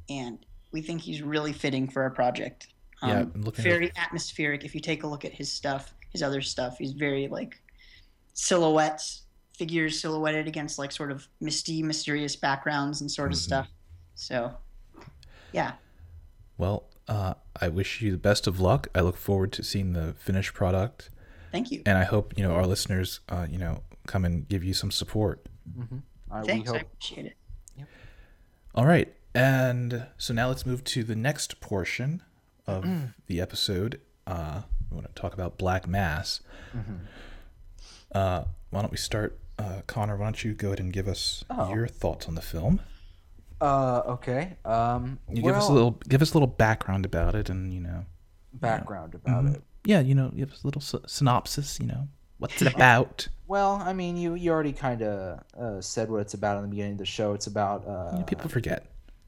and 0.09 0.45
we 0.71 0.81
think 0.81 1.01
he's 1.01 1.21
really 1.21 1.53
fitting 1.53 1.87
for 1.87 2.03
our 2.03 2.09
project. 2.09 2.67
Um, 3.03 3.09
Yeah, 3.09 3.19
I'm 3.35 3.41
looking 3.43 3.65
at- 3.65 3.69
very 3.69 3.91
atmospheric. 3.97 4.63
If 4.63 4.73
you 4.73 4.81
take 4.81 5.03
a 5.03 5.07
look 5.07 5.25
at 5.25 5.33
his 5.33 5.51
stuff, 5.51 5.93
his 6.09 6.23
other 6.23 6.41
stuff, 6.41 6.77
he's 6.77 6.93
very 6.93 7.27
like 7.27 7.61
silhouettes, 8.33 9.23
figures 9.57 9.99
silhouetted 10.01 10.47
against 10.47 10.79
like 10.79 10.91
sort 10.91 11.11
of 11.11 11.27
misty, 11.41 11.83
mysterious 11.83 12.35
backgrounds 12.35 13.01
and 13.01 13.11
sort 13.11 13.31
of 13.31 13.37
Mm-hmm. 13.37 13.43
stuff. 13.43 13.67
So, 14.15 14.55
yeah, 15.51 15.73
Well, 16.57 16.85
uh, 17.07 17.33
I 17.59 17.67
wish 17.67 18.01
you 18.01 18.11
the 18.11 18.17
best 18.17 18.47
of 18.47 18.59
luck. 18.59 18.87
I 18.95 19.01
look 19.01 19.17
forward 19.17 19.51
to 19.53 19.63
seeing 19.63 19.93
the 19.93 20.13
finished 20.13 20.53
product, 20.53 21.09
thank 21.51 21.71
you. 21.71 21.81
and 21.85 21.97
I 21.97 22.03
hope 22.05 22.33
you 22.37 22.43
know 22.43 22.53
our 22.53 22.65
listeners, 22.65 23.19
uh, 23.27 23.47
you 23.49 23.57
know, 23.57 23.83
come 24.07 24.23
and 24.23 24.47
give 24.47 24.63
you 24.63 24.73
some 24.73 24.91
support. 24.91 25.45
I, 26.31 26.41
we 26.41 26.47
Thanks, 26.47 26.71
I 26.71 26.77
appreciate 26.77 27.25
it. 27.25 27.35
All 28.75 28.85
right, 28.85 29.13
and 29.35 30.07
so 30.17 30.33
now 30.33 30.47
let's 30.47 30.65
move 30.65 30.83
to 30.85 31.03
the 31.03 31.15
next 31.15 31.59
portion 31.59 32.23
of 32.67 32.85
the 33.27 33.41
episode. 33.41 33.99
Uh, 34.27 34.61
we 34.89 34.95
want 34.95 35.07
to 35.13 35.21
talk 35.21 35.33
about 35.33 35.57
Black 35.57 35.87
Mass. 35.87 36.41
Uh, 38.13 38.43
why 38.69 38.81
don't 38.81 38.91
we 38.91 38.97
start, 38.97 39.37
uh, 39.57 39.81
Connor? 39.87 40.17
Why 40.17 40.25
don't 40.25 40.43
you 40.43 40.53
go 40.53 40.67
ahead 40.69 40.79
and 40.79 40.93
give 40.93 41.07
us 41.07 41.43
Oh. 41.49 41.73
your 41.73 41.87
thoughts 41.87 42.27
on 42.27 42.35
the 42.35 42.41
film? 42.41 42.79
Uh, 43.59 44.01
okay. 44.05 44.57
Um, 44.65 45.19
You 45.29 45.41
give 45.41 45.55
us 45.55 45.69
a 45.69 45.71
little, 45.73 45.91
give 46.07 46.21
us 46.21 46.31
a 46.31 46.33
little 46.35 46.47
background 46.47 47.05
about 47.05 47.33
it, 47.35 47.49
and 47.49 47.73
you 47.73 47.79
know, 47.79 48.05
background 48.53 49.15
about 49.15 49.45
it. 49.45 49.61
yeah, 49.85 49.99
you 49.99 50.15
know, 50.15 50.29
give 50.29 50.51
us 50.51 50.63
a 50.63 50.67
little 50.67 50.81
synopsis. 50.81 51.79
You 51.79 51.87
know, 51.87 52.07
what's 52.39 52.61
it 52.61 52.73
about? 52.73 53.27
Well, 53.47 53.75
I 53.75 53.93
mean, 53.93 54.17
you 54.17 54.33
you 54.35 54.51
already 54.51 54.73
kind 54.73 55.01
of 55.01 55.43
uh, 55.57 55.81
said 55.81 56.09
what 56.09 56.19
it's 56.21 56.33
about 56.33 56.57
in 56.57 56.63
the 56.63 56.67
beginning 56.69 56.93
of 56.93 56.97
the 56.99 57.05
show. 57.05 57.33
It's 57.33 57.47
about 57.47 57.87
uh, 57.87 58.21
People 58.23 58.49
forget. 58.49 58.85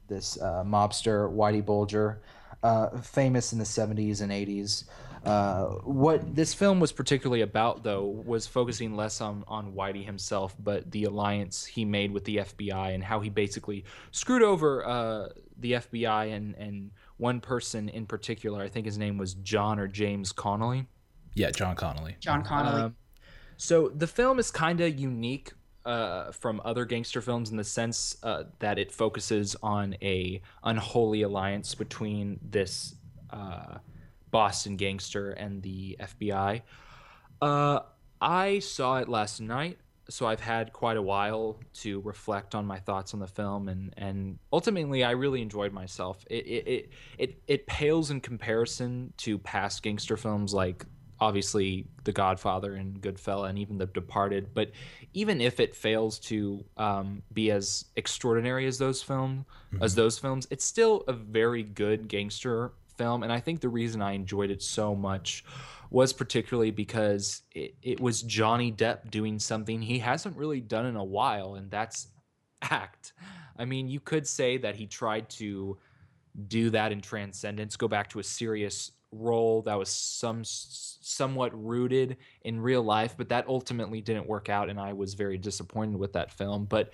this 0.08 0.40
uh, 0.40 0.62
mobster 0.64 1.32
Whitey 1.32 1.64
Bulger, 1.64 2.20
uh, 2.66 3.00
famous 3.00 3.52
in 3.52 3.58
the 3.58 3.64
'70s 3.64 4.20
and 4.20 4.32
'80s. 4.32 4.84
Uh, 5.26 5.70
what 5.82 6.36
This 6.36 6.54
film 6.54 6.78
was 6.78 6.92
particularly 6.92 7.40
about, 7.40 7.82
though, 7.82 8.04
was 8.04 8.46
focusing 8.46 8.94
less 8.94 9.20
on, 9.20 9.42
on 9.48 9.72
Whitey 9.72 10.04
himself, 10.04 10.54
but 10.56 10.92
the 10.92 11.02
alliance 11.04 11.64
he 11.64 11.84
made 11.84 12.12
with 12.12 12.24
the 12.24 12.36
FBI 12.36 12.94
and 12.94 13.02
how 13.02 13.18
he 13.18 13.28
basically 13.28 13.84
screwed 14.12 14.44
over 14.44 14.86
uh, 14.86 15.28
the 15.58 15.72
FBI 15.72 16.32
and, 16.32 16.54
and 16.54 16.92
one 17.16 17.40
person 17.40 17.88
in 17.88 18.06
particular. 18.06 18.62
I 18.62 18.68
think 18.68 18.86
his 18.86 18.98
name 18.98 19.18
was 19.18 19.34
John 19.34 19.80
or 19.80 19.88
James 19.88 20.30
Connolly. 20.30 20.86
Yeah, 21.34 21.50
John 21.50 21.74
Connolly. 21.74 22.16
John 22.20 22.44
Connolly. 22.44 22.82
Um, 22.82 22.96
so 23.56 23.88
the 23.88 24.06
film 24.06 24.38
is 24.38 24.52
kind 24.52 24.80
of 24.80 24.96
unique 24.96 25.52
uh, 25.86 26.32
from 26.32 26.60
other 26.64 26.84
gangster 26.84 27.20
films 27.20 27.50
in 27.50 27.56
the 27.56 27.64
sense 27.64 28.16
uh, 28.22 28.44
that 28.58 28.78
it 28.78 28.90
focuses 28.90 29.56
on 29.62 29.96
a 30.02 30.42
unholy 30.64 31.22
alliance 31.22 31.74
between 31.74 32.40
this 32.42 32.96
uh, 33.30 33.78
Boston 34.30 34.76
gangster 34.76 35.30
and 35.30 35.62
the 35.62 35.96
FBI. 36.00 36.62
Uh, 37.40 37.80
I 38.20 38.58
saw 38.58 38.98
it 38.98 39.08
last 39.08 39.40
night, 39.40 39.78
so 40.08 40.26
I've 40.26 40.40
had 40.40 40.72
quite 40.72 40.96
a 40.96 41.02
while 41.02 41.60
to 41.74 42.00
reflect 42.00 42.54
on 42.54 42.66
my 42.66 42.78
thoughts 42.80 43.14
on 43.14 43.20
the 43.20 43.26
film, 43.26 43.68
and 43.68 43.94
and 43.96 44.38
ultimately, 44.52 45.04
I 45.04 45.12
really 45.12 45.42
enjoyed 45.42 45.72
myself. 45.72 46.24
It 46.28 46.46
it 46.46 46.68
it 46.68 46.90
it, 47.18 47.42
it 47.46 47.66
pales 47.66 48.10
in 48.10 48.20
comparison 48.20 49.12
to 49.18 49.38
past 49.38 49.82
gangster 49.82 50.16
films 50.16 50.52
like 50.52 50.84
obviously 51.20 51.86
The 52.04 52.12
Godfather 52.12 52.74
and 52.74 53.00
Goodfella 53.00 53.48
and 53.48 53.58
even 53.58 53.78
The 53.78 53.86
Departed. 53.86 54.54
But 54.54 54.70
even 55.14 55.40
if 55.40 55.60
it 55.60 55.74
fails 55.74 56.18
to 56.20 56.64
um, 56.76 57.22
be 57.32 57.50
as 57.50 57.86
extraordinary 57.96 58.66
as 58.66 58.78
those 58.78 59.02
film 59.02 59.46
as 59.80 59.94
those 59.94 60.18
films, 60.18 60.46
it's 60.50 60.64
still 60.64 61.04
a 61.08 61.12
very 61.12 61.62
good 61.62 62.08
gangster 62.08 62.72
film. 62.96 63.22
And 63.22 63.32
I 63.32 63.40
think 63.40 63.60
the 63.60 63.68
reason 63.68 64.02
I 64.02 64.12
enjoyed 64.12 64.50
it 64.50 64.62
so 64.62 64.94
much 64.94 65.44
was 65.90 66.12
particularly 66.12 66.70
because 66.70 67.42
it, 67.52 67.74
it 67.82 68.00
was 68.00 68.22
Johnny 68.22 68.72
Depp 68.72 69.10
doing 69.10 69.38
something 69.38 69.80
he 69.80 69.98
hasn't 69.98 70.36
really 70.36 70.60
done 70.60 70.86
in 70.86 70.96
a 70.96 71.04
while, 71.04 71.54
and 71.54 71.70
that's 71.70 72.08
act. 72.62 73.12
I 73.56 73.64
mean, 73.64 73.88
you 73.88 74.00
could 74.00 74.26
say 74.26 74.58
that 74.58 74.76
he 74.76 74.86
tried 74.86 75.28
to 75.30 75.78
do 76.48 76.70
that 76.70 76.92
in 76.92 77.00
Transcendence, 77.00 77.76
go 77.76 77.88
back 77.88 78.10
to 78.10 78.18
a 78.18 78.22
serious 78.24 78.92
role 79.12 79.62
that 79.62 79.78
was 79.78 79.88
some 79.88 80.42
somewhat 80.44 81.52
rooted 81.54 82.16
in 82.42 82.60
real 82.60 82.82
life, 82.82 83.14
but 83.16 83.28
that 83.28 83.46
ultimately 83.48 84.00
didn't 84.00 84.26
work 84.26 84.48
out, 84.48 84.68
and 84.68 84.78
I 84.78 84.92
was 84.92 85.14
very 85.14 85.38
disappointed 85.38 85.96
with 85.96 86.12
that 86.14 86.32
film. 86.32 86.64
But 86.64 86.92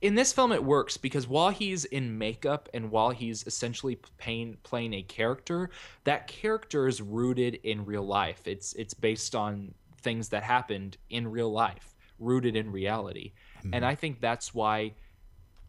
in 0.00 0.14
this 0.14 0.32
film, 0.32 0.52
it 0.52 0.62
works 0.62 0.96
because 0.96 1.26
while 1.26 1.50
he's 1.50 1.86
in 1.86 2.18
makeup 2.18 2.68
and 2.74 2.90
while 2.90 3.10
he's 3.10 3.46
essentially 3.46 3.96
playing 4.18 4.58
playing 4.62 4.94
a 4.94 5.02
character, 5.02 5.70
that 6.04 6.26
character 6.26 6.86
is 6.86 7.00
rooted 7.00 7.54
in 7.62 7.84
real 7.84 8.06
life. 8.06 8.42
It's 8.46 8.74
it's 8.74 8.94
based 8.94 9.34
on 9.34 9.74
things 10.02 10.28
that 10.28 10.42
happened 10.42 10.98
in 11.10 11.26
real 11.28 11.50
life, 11.50 11.94
rooted 12.18 12.54
in 12.54 12.70
reality, 12.70 13.32
mm-hmm. 13.58 13.74
and 13.74 13.84
I 13.84 13.94
think 13.94 14.20
that's 14.20 14.54
why 14.54 14.92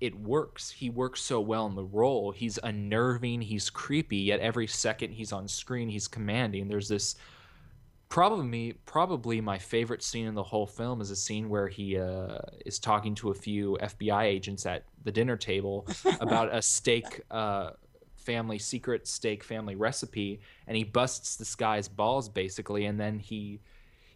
it 0.01 0.15
works. 0.19 0.71
He 0.71 0.89
works 0.89 1.21
so 1.21 1.39
well 1.39 1.65
in 1.67 1.75
the 1.75 1.83
role. 1.83 2.31
He's 2.31 2.59
unnerving, 2.61 3.41
he's 3.41 3.69
creepy, 3.69 4.17
yet 4.17 4.39
every 4.39 4.67
second 4.67 5.11
he's 5.11 5.31
on 5.31 5.47
screen, 5.47 5.89
he's 5.89 6.07
commanding. 6.07 6.67
There's 6.67 6.89
this 6.89 7.15
probably 8.09 8.73
probably 8.85 9.41
my 9.41 9.57
favorite 9.57 10.03
scene 10.03 10.27
in 10.27 10.35
the 10.35 10.43
whole 10.43 10.67
film 10.67 11.01
is 11.01 11.11
a 11.11 11.15
scene 11.15 11.49
where 11.49 11.67
he 11.67 11.97
uh, 11.97 12.37
is 12.65 12.77
talking 12.79 13.15
to 13.15 13.31
a 13.31 13.33
few 13.33 13.77
FBI 13.81 14.23
agents 14.23 14.65
at 14.65 14.83
the 15.03 15.11
dinner 15.11 15.37
table 15.37 15.87
about 16.19 16.53
a 16.53 16.61
steak 16.61 17.21
uh, 17.31 17.71
family 18.15 18.59
secret 18.59 19.07
steak 19.07 19.43
family 19.43 19.75
recipe, 19.75 20.41
and 20.67 20.75
he 20.75 20.83
busts 20.83 21.35
this 21.37 21.55
guy's 21.55 21.87
balls 21.87 22.27
basically, 22.27 22.85
and 22.85 22.99
then 22.99 23.19
he 23.19 23.59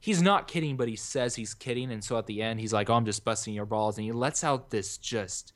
he's 0.02 0.22
not 0.22 0.48
kidding, 0.48 0.76
but 0.78 0.88
he 0.88 0.96
says 0.96 1.36
he's 1.36 1.54
kidding, 1.54 1.92
and 1.92 2.04
so 2.04 2.18
at 2.18 2.28
the 2.28 2.42
end 2.42 2.60
he's 2.60 2.74
like, 2.74 2.90
"Oh, 2.90 2.96
I'm 2.96 3.06
just 3.06 3.24
busting 3.24 3.54
your 3.54 3.66
balls," 3.66 3.98
and 3.98 4.06
he 4.06 4.12
lets 4.12 4.44
out 4.44 4.70
this 4.70 4.98
just 4.98 5.54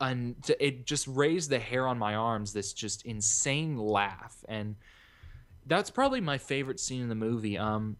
un- 0.00 0.36
it 0.58 0.86
just 0.86 1.06
raised 1.06 1.50
the 1.50 1.58
hair 1.58 1.86
on 1.86 1.98
my 1.98 2.14
arms 2.14 2.52
this 2.52 2.72
just 2.72 3.04
insane 3.04 3.76
laugh 3.76 4.44
and 4.48 4.76
that's 5.66 5.90
probably 5.90 6.20
my 6.20 6.38
favorite 6.38 6.80
scene 6.80 7.02
in 7.02 7.08
the 7.08 7.14
movie 7.14 7.56
um 7.58 7.96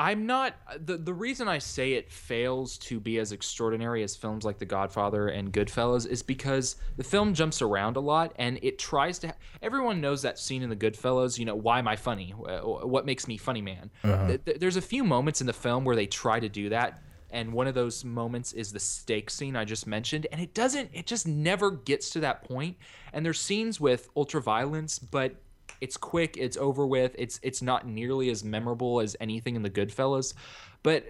I'm 0.00 0.26
not 0.26 0.54
the 0.78 0.96
the 0.96 1.12
reason 1.12 1.48
I 1.48 1.58
say 1.58 1.94
it 1.94 2.12
fails 2.12 2.78
to 2.78 3.00
be 3.00 3.18
as 3.18 3.32
extraordinary 3.32 4.04
as 4.04 4.14
films 4.14 4.44
like 4.44 4.58
The 4.58 4.64
Godfather 4.64 5.26
and 5.26 5.52
Goodfellas 5.52 6.06
is 6.06 6.22
because 6.22 6.76
the 6.96 7.02
film 7.02 7.34
jumps 7.34 7.60
around 7.62 7.96
a 7.96 8.00
lot 8.00 8.32
and 8.36 8.60
it 8.62 8.78
tries 8.78 9.18
to. 9.20 9.34
Everyone 9.60 10.00
knows 10.00 10.22
that 10.22 10.38
scene 10.38 10.62
in 10.62 10.70
The 10.70 10.76
Goodfellas. 10.76 11.36
You 11.36 11.46
know, 11.46 11.56
why 11.56 11.80
am 11.80 11.88
I 11.88 11.96
funny? 11.96 12.30
What 12.30 13.06
makes 13.06 13.26
me 13.26 13.38
funny, 13.38 13.60
man? 13.60 13.90
Uh-huh. 14.04 14.36
There's 14.60 14.76
a 14.76 14.82
few 14.82 15.02
moments 15.02 15.40
in 15.40 15.48
the 15.48 15.52
film 15.52 15.84
where 15.84 15.96
they 15.96 16.06
try 16.06 16.38
to 16.38 16.48
do 16.48 16.68
that, 16.68 17.02
and 17.30 17.52
one 17.52 17.66
of 17.66 17.74
those 17.74 18.04
moments 18.04 18.52
is 18.52 18.72
the 18.72 18.80
steak 18.80 19.30
scene 19.30 19.56
I 19.56 19.64
just 19.64 19.86
mentioned. 19.86 20.26
And 20.32 20.40
it 20.40 20.54
doesn't 20.54 20.90
it 20.92 21.06
just 21.06 21.26
never 21.26 21.70
gets 21.70 22.10
to 22.10 22.20
that 22.20 22.44
point. 22.44 22.76
and 23.12 23.24
there's 23.24 23.40
scenes 23.40 23.80
with 23.80 24.08
ultra 24.16 24.40
violence 24.40 24.98
but 24.98 25.36
it's 25.80 25.96
quick 25.96 26.36
it's 26.36 26.56
over 26.56 26.86
with 26.86 27.14
it's 27.18 27.38
it's 27.42 27.62
not 27.62 27.86
nearly 27.86 28.30
as 28.30 28.42
memorable 28.42 29.00
as 29.00 29.16
anything 29.20 29.56
in 29.56 29.62
the 29.62 29.70
Goodfellas. 29.70 30.34
But 30.82 31.06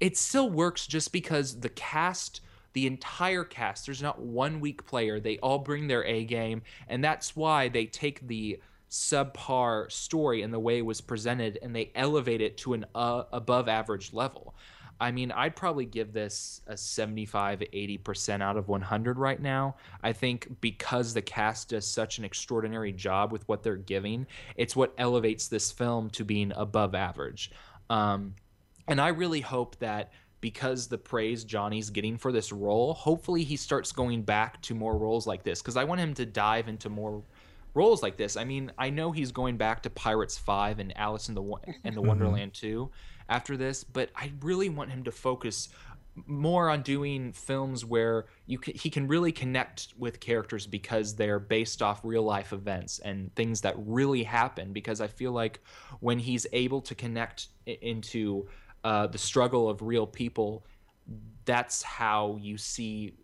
it 0.00 0.16
still 0.16 0.50
works 0.50 0.86
just 0.86 1.12
because 1.12 1.60
the 1.60 1.68
cast 1.70 2.40
the 2.72 2.86
entire 2.86 3.44
cast 3.44 3.86
there's 3.86 4.02
not 4.02 4.20
one 4.20 4.60
weak 4.60 4.86
player. 4.86 5.20
They 5.20 5.38
all 5.38 5.58
bring 5.58 5.86
their 5.86 6.04
A 6.04 6.24
game. 6.24 6.62
And 6.88 7.02
that's 7.02 7.36
why 7.36 7.68
they 7.68 7.86
take 7.86 8.26
the 8.26 8.60
subpar 8.90 9.90
story 9.90 10.42
and 10.42 10.54
the 10.54 10.58
way 10.60 10.78
it 10.78 10.86
was 10.86 11.00
presented 11.00 11.58
and 11.62 11.74
they 11.74 11.90
elevate 11.96 12.40
it 12.40 12.56
to 12.58 12.74
an 12.74 12.86
uh, 12.94 13.24
above 13.32 13.68
average 13.68 14.12
level 14.12 14.54
I 15.00 15.10
mean, 15.10 15.32
I'd 15.32 15.56
probably 15.56 15.86
give 15.86 16.12
this 16.12 16.60
a 16.66 16.76
75, 16.76 17.60
80% 17.60 18.42
out 18.42 18.56
of 18.56 18.68
100 18.68 19.18
right 19.18 19.40
now. 19.40 19.76
I 20.02 20.12
think 20.12 20.60
because 20.60 21.14
the 21.14 21.22
cast 21.22 21.70
does 21.70 21.86
such 21.86 22.18
an 22.18 22.24
extraordinary 22.24 22.92
job 22.92 23.32
with 23.32 23.46
what 23.48 23.62
they're 23.62 23.76
giving, 23.76 24.26
it's 24.56 24.76
what 24.76 24.94
elevates 24.96 25.48
this 25.48 25.72
film 25.72 26.10
to 26.10 26.24
being 26.24 26.52
above 26.54 26.94
average. 26.94 27.50
Um, 27.90 28.34
and 28.86 29.00
I 29.00 29.08
really 29.08 29.40
hope 29.40 29.76
that 29.80 30.12
because 30.40 30.88
the 30.88 30.98
praise 30.98 31.42
Johnny's 31.42 31.90
getting 31.90 32.18
for 32.18 32.30
this 32.30 32.52
role, 32.52 32.94
hopefully 32.94 33.44
he 33.44 33.56
starts 33.56 33.92
going 33.92 34.22
back 34.22 34.60
to 34.62 34.74
more 34.74 34.96
roles 34.96 35.26
like 35.26 35.42
this 35.42 35.60
because 35.62 35.76
I 35.76 35.84
want 35.84 36.00
him 36.00 36.14
to 36.14 36.26
dive 36.26 36.68
into 36.68 36.88
more 36.88 37.22
roles 37.72 38.02
like 38.02 38.16
this. 38.16 38.36
I 38.36 38.44
mean, 38.44 38.70
I 38.78 38.90
know 38.90 39.10
he's 39.10 39.32
going 39.32 39.56
back 39.56 39.82
to 39.82 39.90
Pirates 39.90 40.38
5 40.38 40.78
and 40.78 40.96
Alice 40.96 41.28
in 41.28 41.34
the 41.34 41.42
in 41.42 41.94
the 41.94 42.00
mm-hmm. 42.00 42.08
Wonderland 42.08 42.54
2 42.54 42.90
after 43.28 43.56
this, 43.56 43.84
but 43.84 44.10
I 44.14 44.32
really 44.40 44.68
want 44.68 44.90
him 44.90 45.04
to 45.04 45.12
focus 45.12 45.68
more 46.26 46.70
on 46.70 46.82
doing 46.82 47.32
films 47.32 47.84
where 47.84 48.26
you 48.46 48.58
can, 48.58 48.74
he 48.74 48.88
can 48.88 49.08
really 49.08 49.32
connect 49.32 49.88
with 49.98 50.20
characters 50.20 50.66
because 50.66 51.16
they're 51.16 51.40
based 51.40 51.82
off 51.82 52.00
real 52.04 52.22
life 52.22 52.52
events 52.52 53.00
and 53.00 53.34
things 53.34 53.60
that 53.62 53.74
really 53.78 54.22
happen 54.22 54.72
because 54.72 55.00
I 55.00 55.08
feel 55.08 55.32
like 55.32 55.60
when 56.00 56.18
he's 56.18 56.46
able 56.52 56.80
to 56.82 56.94
connect 56.94 57.48
into 57.66 58.46
uh, 58.84 59.08
the 59.08 59.18
struggle 59.18 59.68
of 59.68 59.82
real 59.82 60.06
people 60.06 60.64
that's 61.44 61.82
how 61.82 62.38
you 62.40 62.56
see 62.56 63.14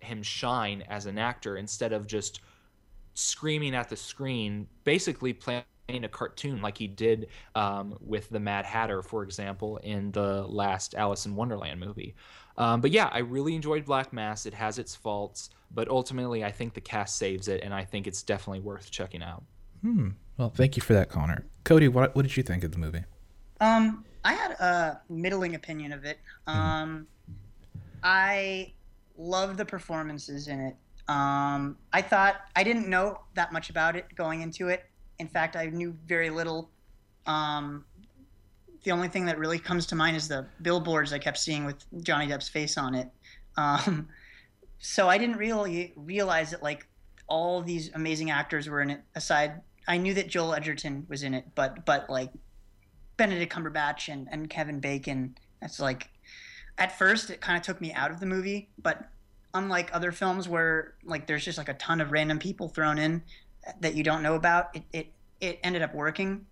him 0.00 0.22
shine 0.22 0.82
as 0.88 1.06
an 1.06 1.18
actor 1.18 1.56
instead 1.56 1.92
of 1.92 2.06
just 2.06 2.40
screaming 3.14 3.74
at 3.74 3.88
the 3.88 3.96
screen 3.96 4.66
basically 4.84 5.32
playing 5.32 5.62
a 5.88 6.08
cartoon 6.08 6.60
like 6.60 6.76
he 6.76 6.86
did 6.86 7.28
um, 7.54 7.96
with 8.00 8.28
the 8.28 8.40
Mad 8.40 8.64
Hatter, 8.64 9.02
for 9.02 9.22
example, 9.22 9.76
in 9.78 10.10
the 10.12 10.46
last 10.46 10.94
Alice 10.94 11.26
in 11.26 11.36
Wonderland 11.36 11.80
movie. 11.80 12.14
Um, 12.58 12.80
but 12.80 12.90
yeah, 12.90 13.08
I 13.12 13.18
really 13.18 13.54
enjoyed 13.54 13.84
Black 13.84 14.12
Mass. 14.12 14.46
It 14.46 14.54
has 14.54 14.78
its 14.78 14.94
faults, 14.94 15.50
but 15.74 15.88
ultimately, 15.88 16.44
I 16.44 16.50
think 16.50 16.74
the 16.74 16.80
cast 16.80 17.16
saves 17.16 17.48
it, 17.48 17.62
and 17.62 17.72
I 17.72 17.84
think 17.84 18.06
it's 18.06 18.22
definitely 18.22 18.60
worth 18.60 18.90
checking 18.90 19.22
out. 19.22 19.44
Hmm. 19.82 20.10
Well, 20.38 20.50
thank 20.50 20.76
you 20.76 20.82
for 20.82 20.94
that, 20.94 21.08
Connor. 21.08 21.46
Cody, 21.64 21.88
what 21.88 22.14
what 22.16 22.22
did 22.22 22.36
you 22.36 22.42
think 22.42 22.64
of 22.64 22.72
the 22.72 22.78
movie? 22.78 23.04
Um, 23.60 24.04
I 24.24 24.34
had 24.34 24.52
a 24.52 25.00
middling 25.08 25.54
opinion 25.54 25.92
of 25.92 26.04
it. 26.04 26.18
Mm-hmm. 26.48 26.58
Um, 26.58 27.06
mm-hmm. 27.30 27.98
I 28.02 28.72
love 29.16 29.56
the 29.56 29.64
performances 29.64 30.48
in 30.48 30.60
it. 30.60 30.76
Um, 31.08 31.76
I 31.92 32.02
thought 32.02 32.36
I 32.56 32.64
didn't 32.64 32.88
know 32.88 33.20
that 33.34 33.52
much 33.52 33.70
about 33.70 33.96
it 33.96 34.14
going 34.14 34.42
into 34.42 34.68
it. 34.68 34.84
In 35.18 35.28
fact, 35.28 35.56
I 35.56 35.66
knew 35.66 35.96
very 36.06 36.30
little. 36.30 36.70
Um, 37.26 37.84
the 38.84 38.92
only 38.92 39.08
thing 39.08 39.24
that 39.26 39.38
really 39.38 39.58
comes 39.58 39.86
to 39.86 39.96
mind 39.96 40.16
is 40.16 40.28
the 40.28 40.46
billboards 40.62 41.12
I 41.12 41.18
kept 41.18 41.38
seeing 41.38 41.64
with 41.64 41.84
Johnny 42.02 42.26
Depp's 42.28 42.48
face 42.48 42.78
on 42.78 42.94
it. 42.94 43.08
Um, 43.56 44.08
so 44.78 45.08
I 45.08 45.18
didn't 45.18 45.36
really 45.36 45.92
realize 45.96 46.50
that 46.50 46.62
like 46.62 46.86
all 47.26 47.62
these 47.62 47.90
amazing 47.94 48.30
actors 48.30 48.68
were 48.68 48.80
in 48.80 48.90
it. 48.90 49.00
Aside, 49.14 49.60
I 49.88 49.96
knew 49.96 50.14
that 50.14 50.28
Joel 50.28 50.54
Edgerton 50.54 51.06
was 51.08 51.22
in 51.22 51.34
it, 51.34 51.46
but 51.54 51.84
but 51.84 52.08
like 52.08 52.30
Benedict 53.16 53.52
Cumberbatch 53.52 54.12
and, 54.12 54.28
and 54.30 54.48
Kevin 54.50 54.80
Bacon. 54.80 55.36
That's 55.60 55.80
like 55.80 56.10
at 56.78 56.96
first 56.96 57.30
it 57.30 57.40
kind 57.40 57.56
of 57.56 57.62
took 57.62 57.80
me 57.80 57.92
out 57.92 58.10
of 58.10 58.20
the 58.20 58.26
movie, 58.26 58.68
but 58.80 59.08
unlike 59.54 59.90
other 59.94 60.12
films 60.12 60.48
where 60.48 60.94
like 61.04 61.26
there's 61.26 61.44
just 61.44 61.58
like 61.58 61.68
a 61.68 61.74
ton 61.74 62.00
of 62.00 62.12
random 62.12 62.38
people 62.38 62.68
thrown 62.68 62.98
in, 62.98 63.22
that 63.80 63.94
you 63.94 64.02
don't 64.02 64.22
know 64.22 64.34
about, 64.34 64.74
it, 64.74 64.82
it, 64.92 65.06
it 65.40 65.58
ended 65.62 65.82
up 65.82 65.94
working. 65.94 66.46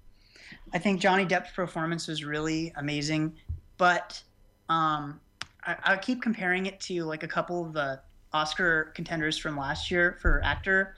I 0.73 0.79
think 0.79 1.01
Johnny 1.01 1.25
Depp's 1.25 1.53
performance 1.53 2.09
was 2.09 2.25
really 2.25 2.73
amazing, 2.77 3.35
but 3.77 4.23
um, 4.69 5.21
I, 5.65 5.77
I 5.85 5.97
keep 5.97 6.23
comparing 6.23 6.67
it 6.67 6.81
to 6.81 7.05
like 7.05 7.23
a 7.23 7.29
couple 7.29 7.65
of 7.65 7.73
the 7.73 8.01
Oscar 8.33 8.93
contenders 8.95 9.39
from 9.39 9.57
last 9.57 9.91
year 9.91 10.19
for 10.21 10.43
actor. 10.45 10.97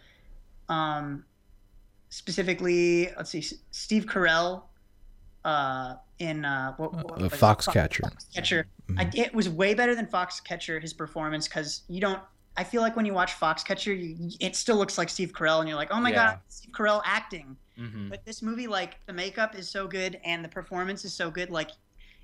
Um, 0.68 1.24
specifically, 2.08 3.10
let's 3.16 3.30
see, 3.30 3.44
Steve 3.70 4.06
Carell 4.06 4.62
uh, 5.44 5.96
in 6.18 6.44
uh, 6.44 6.72
what, 6.76 6.94
what, 6.94 7.22
uh, 7.22 7.28
Foxcatcher. 7.28 8.00
Foxcatcher. 8.00 8.64
Mm-hmm. 8.90 8.98
I, 8.98 9.10
it 9.14 9.34
was 9.34 9.48
way 9.48 9.74
better 9.74 9.94
than 9.94 10.06
Foxcatcher. 10.06 10.80
His 10.80 10.92
performance 10.92 11.46
because 11.46 11.82
you 11.88 12.00
don't 12.00 12.20
I 12.56 12.64
feel 12.64 12.82
like 12.82 12.96
when 12.96 13.04
you 13.04 13.12
watch 13.12 13.38
Foxcatcher, 13.38 13.94
you, 13.94 14.30
it 14.40 14.56
still 14.56 14.76
looks 14.76 14.96
like 14.98 15.08
Steve 15.08 15.32
Carell, 15.32 15.60
and 15.60 15.68
you're 15.68 15.76
like, 15.76 15.90
oh 15.90 16.00
my 16.00 16.10
yeah. 16.10 16.14
god, 16.14 16.40
Steve 16.48 16.72
Carell 16.72 17.02
acting. 17.04 17.56
Mm-hmm. 17.78 18.08
But 18.08 18.24
this 18.24 18.42
movie, 18.42 18.66
like 18.66 18.96
the 19.06 19.12
makeup 19.12 19.58
is 19.58 19.68
so 19.68 19.86
good 19.86 20.18
and 20.24 20.44
the 20.44 20.48
performance 20.48 21.04
is 21.04 21.12
so 21.12 21.30
good. 21.30 21.50
Like, 21.50 21.70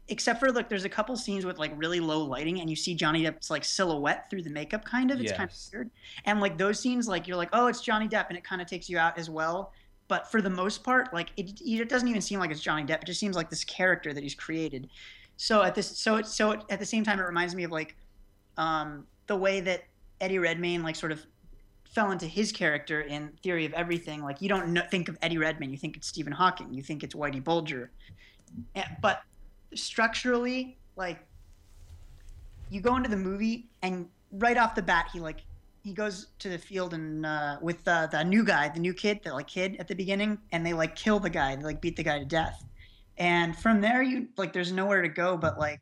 except 0.08 0.40
for 0.40 0.50
like, 0.50 0.68
there's 0.68 0.86
a 0.86 0.88
couple 0.88 1.14
scenes 1.16 1.44
with 1.44 1.58
like 1.58 1.72
really 1.76 2.00
low 2.00 2.22
lighting, 2.24 2.60
and 2.60 2.70
you 2.70 2.76
see 2.76 2.94
Johnny 2.94 3.22
Depp's 3.24 3.50
like 3.50 3.64
silhouette 3.64 4.30
through 4.30 4.42
the 4.42 4.50
makeup, 4.50 4.84
kind 4.84 5.10
of. 5.10 5.20
It's 5.20 5.30
yes. 5.30 5.36
kind 5.36 5.50
of 5.50 5.56
weird. 5.72 5.90
And 6.24 6.40
like 6.40 6.56
those 6.56 6.80
scenes, 6.80 7.06
like 7.08 7.28
you're 7.28 7.36
like, 7.36 7.50
oh, 7.52 7.66
it's 7.66 7.82
Johnny 7.82 8.08
Depp, 8.08 8.28
and 8.28 8.38
it 8.38 8.44
kind 8.44 8.62
of 8.62 8.68
takes 8.68 8.88
you 8.88 8.98
out 8.98 9.18
as 9.18 9.28
well. 9.28 9.72
But 10.08 10.30
for 10.30 10.42
the 10.42 10.50
most 10.50 10.82
part, 10.82 11.12
like 11.12 11.30
it, 11.36 11.60
it 11.60 11.88
doesn't 11.88 12.08
even 12.08 12.20
seem 12.20 12.38
like 12.38 12.50
it's 12.50 12.60
Johnny 12.60 12.84
Depp. 12.84 13.02
It 13.02 13.06
just 13.06 13.20
seems 13.20 13.36
like 13.36 13.50
this 13.50 13.64
character 13.64 14.12
that 14.12 14.22
he's 14.22 14.34
created. 14.34 14.88
So 15.36 15.62
at 15.62 15.74
this, 15.74 15.98
so 15.98 16.16
it, 16.16 16.26
so 16.26 16.52
it, 16.52 16.60
at 16.70 16.78
the 16.78 16.86
same 16.86 17.04
time, 17.04 17.18
it 17.18 17.24
reminds 17.24 17.54
me 17.54 17.64
of 17.64 17.70
like 17.70 17.96
um, 18.56 19.06
the 19.26 19.36
way 19.36 19.60
that 19.60 19.84
Eddie 20.22 20.38
Redmayne 20.38 20.82
like 20.82 20.96
sort 20.96 21.12
of 21.12 21.26
fell 21.84 22.10
into 22.10 22.26
his 22.26 22.52
character 22.52 23.02
in 23.02 23.32
Theory 23.42 23.66
of 23.66 23.74
Everything. 23.74 24.22
Like 24.22 24.40
you 24.40 24.48
don't 24.48 24.68
know, 24.68 24.82
think 24.90 25.08
of 25.08 25.18
Eddie 25.20 25.36
Redmayne, 25.36 25.70
you 25.70 25.76
think 25.76 25.96
it's 25.96 26.08
Stephen 26.08 26.32
Hawking, 26.32 26.72
you 26.72 26.82
think 26.82 27.02
it's 27.02 27.14
Whitey 27.14 27.42
Bulger, 27.42 27.90
but 29.02 29.22
structurally, 29.74 30.78
like 30.96 31.18
you 32.70 32.80
go 32.80 32.96
into 32.96 33.10
the 33.10 33.16
movie 33.16 33.68
and 33.82 34.08
right 34.32 34.56
off 34.56 34.74
the 34.74 34.82
bat, 34.82 35.10
he 35.12 35.20
like 35.20 35.40
he 35.84 35.92
goes 35.92 36.28
to 36.38 36.48
the 36.48 36.58
field 36.58 36.94
and 36.94 37.26
uh, 37.26 37.56
with 37.60 37.86
uh, 37.88 38.06
the 38.06 38.22
new 38.22 38.44
guy, 38.44 38.68
the 38.68 38.80
new 38.80 38.94
kid, 38.94 39.20
the 39.24 39.34
like 39.34 39.48
kid 39.48 39.76
at 39.80 39.88
the 39.88 39.94
beginning, 39.94 40.38
and 40.52 40.64
they 40.64 40.72
like 40.72 40.96
kill 40.96 41.18
the 41.18 41.28
guy, 41.28 41.56
they 41.56 41.64
like 41.64 41.80
beat 41.80 41.96
the 41.96 42.04
guy 42.04 42.18
to 42.20 42.24
death, 42.24 42.64
and 43.18 43.58
from 43.58 43.80
there 43.80 44.02
you 44.02 44.28
like 44.36 44.52
there's 44.52 44.72
nowhere 44.72 45.02
to 45.02 45.08
go 45.08 45.36
but 45.36 45.58
like 45.58 45.80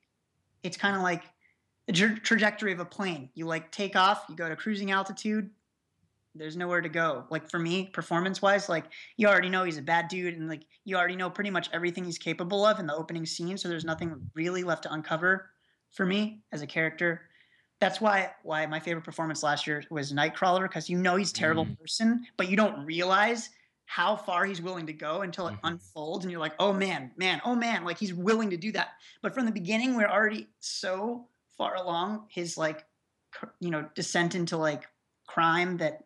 it's 0.63 0.77
kind 0.77 0.97
of 0.97 1.03
like 1.03 1.23
the 1.87 1.93
tra- 1.93 2.21
trajectory 2.21 2.73
of 2.73 2.81
a 2.81 2.85
plane. 2.85 3.31
You 3.35 3.47
like 3.47 3.71
take 3.73 3.97
off, 3.97 4.25
you 4.29 4.37
go 4.37 4.49
to 4.49 4.57
cruising 4.57 4.91
altitude. 4.91 5.51
There's 6.35 6.57
nowhere 6.57 6.81
to 6.81 6.89
go. 6.89 7.27
Like 7.29 7.51
for 7.51 7.59
me, 7.59 7.87
performance 7.89 8.41
wise, 8.41 8.69
like 8.69 8.85
you 9.17 9.27
already 9.27 9.49
know 9.49 9.65
he's 9.65 9.79
a 9.79 9.83
bad 9.83 10.07
dude, 10.09 10.35
and 10.35 10.49
like 10.49 10.63
you 10.85 10.97
already 10.97 11.17
know 11.17 11.29
pretty 11.29 11.51
much 11.51 11.69
everything 11.73 12.05
he's 12.05 12.19
capable 12.19 12.65
of 12.65 12.79
in 12.79 12.87
the 12.87 12.95
opening 12.95 13.27
scene. 13.27 13.59
So 13.59 13.69
there's 13.69 13.85
nothing 13.85 14.31
really 14.35 14.63
left 14.63 14.85
to 14.85 14.93
uncover 14.93 15.51
for 15.91 16.07
me 16.07 16.45
as 16.53 16.63
a 16.63 16.69
character. 16.69 17.23
That's 17.81 18.01
why 18.01 18.31
why 18.45 18.65
my 18.67 18.79
favorite 18.79 19.05
performance 19.05 19.43
last 19.43 19.67
year 19.67 19.83
was 19.91 20.13
Nightcrawler 20.13 20.63
because 20.63 20.89
you 20.89 20.99
know 20.99 21.17
he's 21.17 21.31
a 21.33 21.35
terrible 21.35 21.65
Mm. 21.67 21.79
person, 21.81 22.27
but 22.37 22.49
you 22.49 22.57
don't 22.57 22.85
realize 22.87 23.51
how 23.87 24.15
far 24.15 24.45
he's 24.45 24.63
willing 24.63 24.87
to 24.87 24.93
go 24.93 25.23
until 25.23 25.49
it 25.49 25.55
Mhm. 25.55 25.61
unfolds, 25.65 26.25
and 26.25 26.31
you're 26.31 26.41
like, 26.41 26.55
oh 26.61 26.73
man, 26.73 27.11
man, 27.17 27.41
oh 27.45 27.57
man, 27.57 27.83
like 27.85 27.99
he's 27.99 28.15
willing 28.15 28.51
to 28.51 28.57
do 28.57 28.71
that. 28.71 28.91
But 29.21 29.35
from 29.35 29.47
the 29.47 29.51
beginning, 29.53 29.97
we're 29.97 30.07
already 30.07 30.49
so 30.61 31.27
far 31.61 31.77
along 31.77 32.25
his 32.31 32.57
like, 32.57 32.87
you 33.61 33.71
know, 33.71 33.87
descent 33.95 34.35
into 34.35 34.57
like 34.57 34.89
crime 35.27 35.77
that 35.77 36.05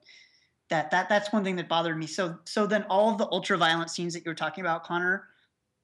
that 0.69 0.91
that 0.91 1.09
that's 1.09 1.33
one 1.33 1.45
thing 1.45 1.55
that 1.55 1.69
bothered 1.69 1.97
me. 1.97 2.09
So 2.09 2.41
so 2.45 2.67
then 2.67 2.83
all 2.91 3.13
of 3.13 3.19
the 3.19 3.29
ultra 3.31 3.57
violent 3.57 3.89
scenes 3.89 4.15
that 4.15 4.25
you 4.25 4.31
were 4.33 4.35
talking 4.35 4.65
about, 4.65 4.83
Connor, 4.83 5.29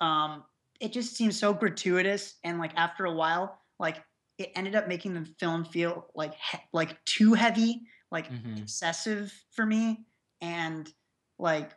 um, 0.01 0.43
it 0.81 0.93
just 0.93 1.15
seems 1.15 1.39
so 1.39 1.55
gratuitous, 1.55 2.35
and 2.43 2.59
like 2.59 2.73
after 2.75 3.05
a 3.05 3.13
while, 3.13 3.61
like 3.79 4.03
it 4.39 4.51
ended 4.57 4.75
up 4.75 4.89
making 4.89 5.15
the 5.15 5.25
film 5.39 5.65
feel 5.65 6.09
like 6.17 6.35
he- 6.35 6.59
like 6.73 7.03
too 7.05 7.35
heavy, 7.35 7.83
like 8.11 8.29
Mhm. 8.29 8.61
excessive 8.61 9.33
for 9.53 9.65
me, 9.65 10.05
and 10.41 10.93
like 11.39 11.77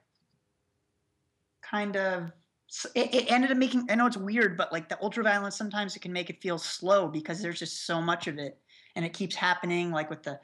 kind 1.62 1.96
of 1.96 2.32
it, 2.96 3.14
it 3.14 3.32
ended 3.32 3.52
up 3.52 3.58
making 3.58 3.86
i 3.90 3.96
know 3.96 4.06
it's 4.08 4.18
weird 4.18 4.58
but 4.58 4.72
like 4.72 4.90
the 4.90 4.98
ultra 5.02 5.24
violence 5.24 5.56
sometimes 5.56 5.96
it 5.96 6.00
can 6.02 6.12
make 6.14 6.30
it 6.30 6.42
feel 6.42 6.58
slow 6.58 7.08
because 7.08 7.42
there's 7.42 7.60
just 7.60 7.86
so 7.86 8.02
much 8.02 8.28
of 8.28 8.38
it 8.38 8.58
and 8.96 9.04
it 9.06 9.14
keeps 9.14 9.36
happening 9.36 9.92
like 9.92 10.10
with 10.10 10.24
the 10.24 10.40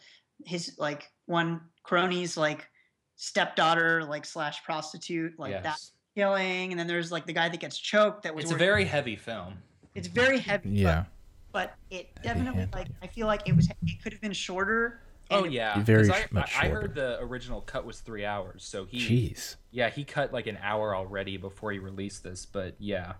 his 0.45 0.75
like 0.77 1.09
one 1.25 1.59
crony's 1.83 2.37
like 2.37 2.67
stepdaughter 3.15 4.03
like 4.03 4.25
slash 4.25 4.63
prostitute 4.63 5.37
like 5.37 5.61
that 5.63 5.79
killing 6.15 6.71
and 6.71 6.79
then 6.79 6.87
there's 6.87 7.11
like 7.11 7.25
the 7.25 7.33
guy 7.33 7.49
that 7.49 7.59
gets 7.59 7.77
choked 7.77 8.23
that 8.23 8.33
was 8.33 8.43
It's 8.45 8.51
a 8.51 8.55
where- 8.55 8.59
very 8.59 8.85
heavy 8.85 9.15
film. 9.15 9.55
it's 9.95 10.07
very 10.07 10.39
heavy 10.39 10.69
Yeah. 10.69 11.05
but, 11.51 11.73
but 11.89 11.95
it 11.97 12.09
definitely 12.23 12.59
handed, 12.61 12.73
like 12.73 12.87
i 13.01 13.07
feel 13.07 13.27
like 13.27 13.47
it 13.47 13.55
was 13.55 13.69
it 13.69 14.01
could 14.03 14.13
have 14.13 14.21
been 14.21 14.33
shorter 14.33 15.01
Oh 15.31 15.43
and 15.43 15.53
yeah, 15.53 15.81
very 15.83 16.09
I, 16.11 16.25
much 16.31 16.55
I, 16.57 16.65
I 16.65 16.69
heard 16.69 16.95
the 16.95 17.19
original 17.21 17.61
cut 17.61 17.85
was 17.85 17.99
three 17.99 18.25
hours, 18.25 18.63
so 18.63 18.85
he 18.85 18.97
Jeez. 19.31 19.55
yeah 19.71 19.89
he 19.89 20.03
cut 20.03 20.33
like 20.33 20.47
an 20.47 20.57
hour 20.61 20.95
already 20.95 21.37
before 21.37 21.71
he 21.71 21.79
released 21.79 22.23
this. 22.23 22.45
But 22.45 22.75
yeah, 22.79 23.13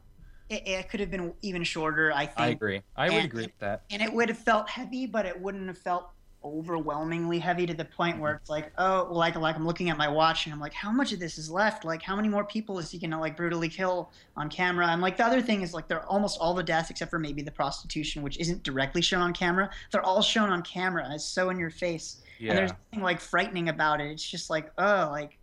it, 0.50 0.68
it 0.68 0.90
could 0.90 1.00
have 1.02 1.12
been 1.12 1.34
even 1.42 1.64
shorter 1.64 2.12
i 2.14 2.26
think 2.26 2.40
I 2.40 2.48
agree. 2.48 2.82
I 2.96 3.10
would 3.10 3.16
And- 3.16 3.26
agree 3.26 3.44
with 3.44 3.60
that. 3.60 3.84
and 3.92 4.02
it 4.02 4.12
would 4.12 4.30
have 4.30 4.38
felt 4.40 4.70
heavy, 4.70 5.06
but 5.06 5.26
it 5.26 5.40
wouldn't 5.40 5.68
have 5.68 5.78
felt 5.78 6.10
overwhelmingly 6.44 7.38
heavy 7.40 7.66
to 7.66 7.74
the 7.74 7.84
point 7.86 8.20
where 8.20 8.36
it's 8.36 8.50
like, 8.50 8.72
oh, 8.78 9.08
like 9.12 9.36
like 9.36 9.56
I'm 9.56 9.66
looking 9.66 9.90
at 9.90 9.98
my 9.98 10.08
watch 10.08 10.46
and 10.46 10.54
I'm 10.54 10.60
like, 10.60 10.74
how 10.74 10.92
much 10.92 11.12
of 11.12 11.20
this 11.20 11.38
is 11.38 11.50
left? 11.52 11.84
Like, 11.86 12.02
how 12.02 12.16
many 12.16 12.30
more 12.30 12.44
people 12.46 12.80
is 12.80 12.90
he 12.92 12.98
gonna 12.98 13.20
like 13.20 13.36
brutally 13.36 13.68
kill 13.70 14.12
on 14.38 14.50
camera? 14.50 14.88
And 14.88 15.02
like 15.02 15.18
the 15.18 15.26
other 15.26 15.42
thing 15.42 15.62
is 15.62 15.74
like 15.74 15.88
they're 15.88 16.06
almost 16.06 16.40
all 16.40 16.54
the 16.54 16.64
deaths 16.64 16.90
except 16.90 17.12
for 17.12 17.20
maybe 17.20 17.42
the 17.42 17.52
prostitution, 17.52 18.22
which 18.24 18.38
isn't 18.40 18.64
directly 18.64 19.02
shown 19.02 19.22
on 19.22 19.34
camera. 19.34 19.70
They're 19.92 20.06
all 20.06 20.22
shown 20.22 20.50
on 20.50 20.62
camera. 20.62 21.04
and 21.06 21.14
It's 21.14 21.26
so 21.26 21.50
in 21.50 21.60
your 21.60 21.72
face, 21.72 22.22
Yeah. 22.40 22.52
and 22.52 22.58
there's 22.60 22.72
nothing 22.92 23.04
like 23.04 23.20
frightening 23.20 23.70
about 23.70 24.00
it. 24.02 24.12
It's 24.12 24.28
just 24.30 24.50
like, 24.50 24.72
oh, 24.78 25.10
like 25.12 25.38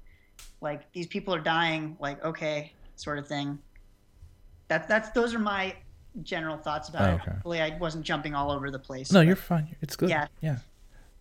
like 0.61 0.91
these 0.93 1.07
people 1.07 1.35
are 1.35 1.41
dying, 1.41 1.97
like 2.01 2.25
okay, 2.25 2.73
sort 2.97 3.19
of 3.19 3.27
thing. 3.29 3.59
That 4.69 4.89
that's 4.89 5.11
those 5.11 5.35
are 5.35 5.39
my 5.39 5.77
general 6.23 6.57
thoughts 6.57 6.89
about 6.89 7.11
it. 7.11 7.21
Okay. 7.21 7.31
Hopefully, 7.33 7.61
I 7.61 7.77
wasn't 7.79 8.05
jumping 8.05 8.35
all 8.35 8.51
over 8.51 8.71
the 8.71 8.79
place. 8.79 9.13
No, 9.13 9.21
but- 9.21 9.27
you're 9.27 9.37
fine. 9.37 9.77
It's 9.83 9.95
good. 9.97 10.09
Yeah. 10.09 10.29
Yeah. 10.41 10.59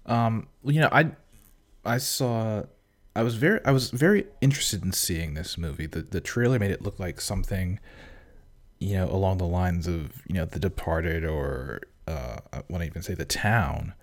Um, 0.06 0.48
you 0.64 0.82
know, 0.82 0.90
I 0.92 1.12
I 1.84 1.98
saw 1.98 2.64
I 3.16 3.24
was 3.24 3.36
very 3.36 3.60
I 3.66 3.72
was 3.72 3.92
very 3.92 4.28
interested 4.42 4.84
in 4.84 4.92
seeing 4.92 5.34
this 5.34 5.58
movie. 5.58 5.86
The 5.88 6.02
the 6.02 6.22
trailer 6.22 6.60
made 6.60 6.72
it 6.72 6.82
look 6.82 7.00
like 7.00 7.22
something 7.22 7.80
you 8.80 8.96
know, 8.96 9.10
along 9.10 9.38
the 9.38 9.46
lines 9.46 9.88
of, 9.88 10.22
you 10.28 10.36
know, 10.36 10.46
The 10.46 10.60
Departed 10.60 11.24
or 11.26 11.82
uh 12.08 12.38
I 12.54 12.62
want 12.70 12.82
to 12.82 12.88
even 12.88 13.02
say 13.02 13.14
The 13.14 13.26
Town. 13.26 13.94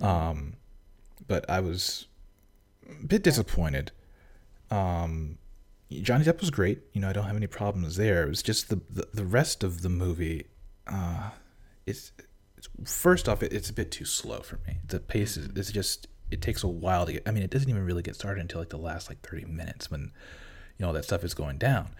Um 0.00 0.54
but 1.26 1.48
I 1.48 1.60
was 1.60 2.06
a 2.88 3.06
bit 3.06 3.22
disappointed. 3.22 3.92
Um 4.70 5.38
Johnny 5.90 6.24
Depp 6.24 6.40
was 6.40 6.50
great. 6.50 6.80
You 6.92 7.00
know, 7.00 7.08
I 7.08 7.12
don't 7.12 7.24
have 7.26 7.36
any 7.36 7.48
problems 7.48 7.96
there. 7.96 8.24
It 8.24 8.28
was 8.28 8.42
just 8.42 8.68
the 8.68 8.80
the, 8.90 9.08
the 9.12 9.24
rest 9.24 9.64
of 9.64 9.82
the 9.82 9.88
movie 9.88 10.46
uh 10.86 11.30
it's 11.86 12.12
first 12.84 13.28
off, 13.28 13.42
it, 13.42 13.52
it's 13.52 13.70
a 13.70 13.72
bit 13.72 13.90
too 13.90 14.04
slow 14.04 14.40
for 14.40 14.58
me. 14.66 14.78
The 14.86 15.00
pace 15.00 15.36
is 15.36 15.48
it's 15.56 15.72
just 15.72 16.08
it 16.30 16.40
takes 16.40 16.62
a 16.62 16.68
while 16.68 17.06
to 17.06 17.12
get. 17.12 17.22
I 17.26 17.30
mean, 17.30 17.42
it 17.42 17.50
doesn't 17.50 17.68
even 17.68 17.84
really 17.84 18.02
get 18.02 18.14
started 18.14 18.40
until 18.40 18.60
like 18.60 18.70
the 18.70 18.78
last 18.78 19.08
like 19.08 19.20
thirty 19.22 19.44
minutes 19.44 19.90
when 19.90 20.12
you 20.78 20.86
know 20.86 20.92
that 20.92 21.04
stuff 21.04 21.24
is 21.24 21.34
going 21.34 21.58
down. 21.58 21.94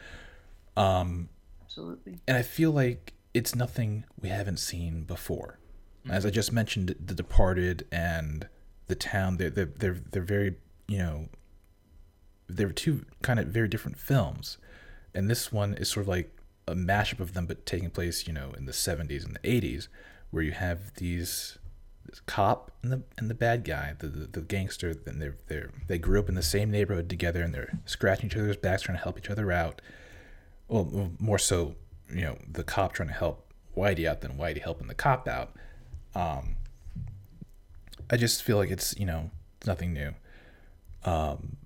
Um, 0.77 1.29
Absolutely. 1.63 2.21
and 2.27 2.37
I 2.37 2.43
feel 2.43 2.71
like 2.71 3.13
it's 3.35 3.55
nothing 3.55 4.05
we 4.21 4.29
haven't 4.29 4.59
seen 4.59 5.03
before. 5.03 5.59
As 6.09 6.25
I 6.25 6.31
just 6.31 6.51
mentioned, 6.51 6.95
The 7.05 7.15
Departed 7.15 7.87
and 7.93 8.49
The 8.87 8.95
Town, 8.95 9.37
they're 9.37 9.51
they're 9.51 9.67
they're, 9.67 10.01
they're 10.11 10.23
very 10.23 10.57
you 10.89 10.99
know 10.99 11.29
they're 12.49 12.71
two 12.71 13.05
kind 13.23 13.39
of 13.39 13.49
very 13.49 13.69
different 13.69 13.99
films, 13.99 14.59
and 15.15 15.29
this 15.29 15.53
one 15.53 15.75
is 15.75 15.91
sort 15.91 16.05
of 16.05 16.09
like 16.09 16.35
a 16.67 16.75
mashup 16.75 17.21
of 17.21 17.35
them, 17.35 17.47
but 17.47 17.67
taking 17.67 17.91
place 17.91 18.27
you 18.27 18.33
know 18.33 18.53
in 18.57 18.65
the 18.65 18.73
'70s 18.73 19.25
and 19.25 19.39
the 19.41 19.61
'80s, 19.61 19.89
where 20.31 20.43
you 20.43 20.53
have 20.53 20.95
these 20.95 21.59
cop 22.27 22.73
and 22.83 22.93
the 22.93 23.03
and 23.19 23.31
the 23.31 23.35
bad 23.35 23.65
guy, 23.65 23.95
the 23.99 24.09
the, 24.09 24.27
the 24.27 24.41
gangster, 24.41 24.95
and 25.07 25.21
they're 25.21 25.37
they 25.49 25.63
they 25.89 25.99
grew 25.99 26.19
up 26.19 26.29
in 26.29 26.35
the 26.35 26.43
same 26.43 26.71
neighborhood 26.71 27.09
together, 27.09 27.43
and 27.43 27.55
they're 27.55 27.79
scratching 27.85 28.27
each 28.27 28.37
other's 28.37 28.57
backs, 28.57 28.83
trying 28.83 28.99
to 28.99 29.05
help 29.05 29.19
each 29.19 29.31
other 29.31 29.51
out 29.53 29.81
well, 30.71 31.11
more 31.19 31.39
so, 31.39 31.75
you 32.09 32.23
know, 32.23 32.39
the 32.51 32.63
cop 32.63 32.93
trying 32.93 33.09
to 33.09 33.15
help 33.15 33.53
Whitey 33.77 34.07
out 34.07 34.21
than 34.21 34.39
Whitey 34.39 34.63
helping 34.63 34.87
the 34.87 34.95
cop 34.95 35.27
out. 35.29 35.53
Um, 36.15 36.57
I 38.09 38.17
just 38.17 38.43
feel 38.43 38.57
like 38.57 38.71
it's 38.71 38.97
you 38.97 39.07
know 39.07 39.31
nothing 39.67 39.93
new. 39.93 40.15
Um, 41.05 41.57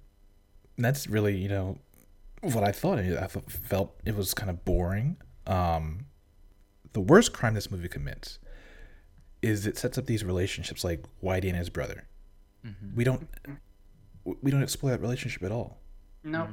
that's 0.77 1.07
really 1.07 1.37
you 1.37 1.49
know 1.49 1.79
what 2.41 2.65
I 2.65 2.73
thought. 2.73 2.99
I 2.99 3.17
I 3.17 3.27
felt 3.27 3.95
it 4.05 4.17
was 4.17 4.35
kind 4.35 4.51
of 4.51 4.65
boring. 4.65 5.17
Um, 5.47 6.07
the 6.93 7.01
worst 7.01 7.33
crime 7.33 7.55
this 7.55 7.71
movie 7.71 7.89
commits 7.89 8.39
is 9.45 9.67
it 9.67 9.77
sets 9.79 9.99
up 9.99 10.07
these 10.07 10.25
relationships 10.25 10.85
like 10.85 11.05
Whitey 11.23 11.49
and 11.49 11.57
his 11.57 11.71
brother. 11.71 12.07
Mhm. 12.67 12.95
We 12.95 13.05
don't 13.05 13.29
we 14.41 14.51
don't 14.51 14.63
explore 14.63 14.91
that 14.93 15.01
relationship 15.01 15.43
at 15.43 15.53
all. 15.53 15.79
No. 16.23 16.49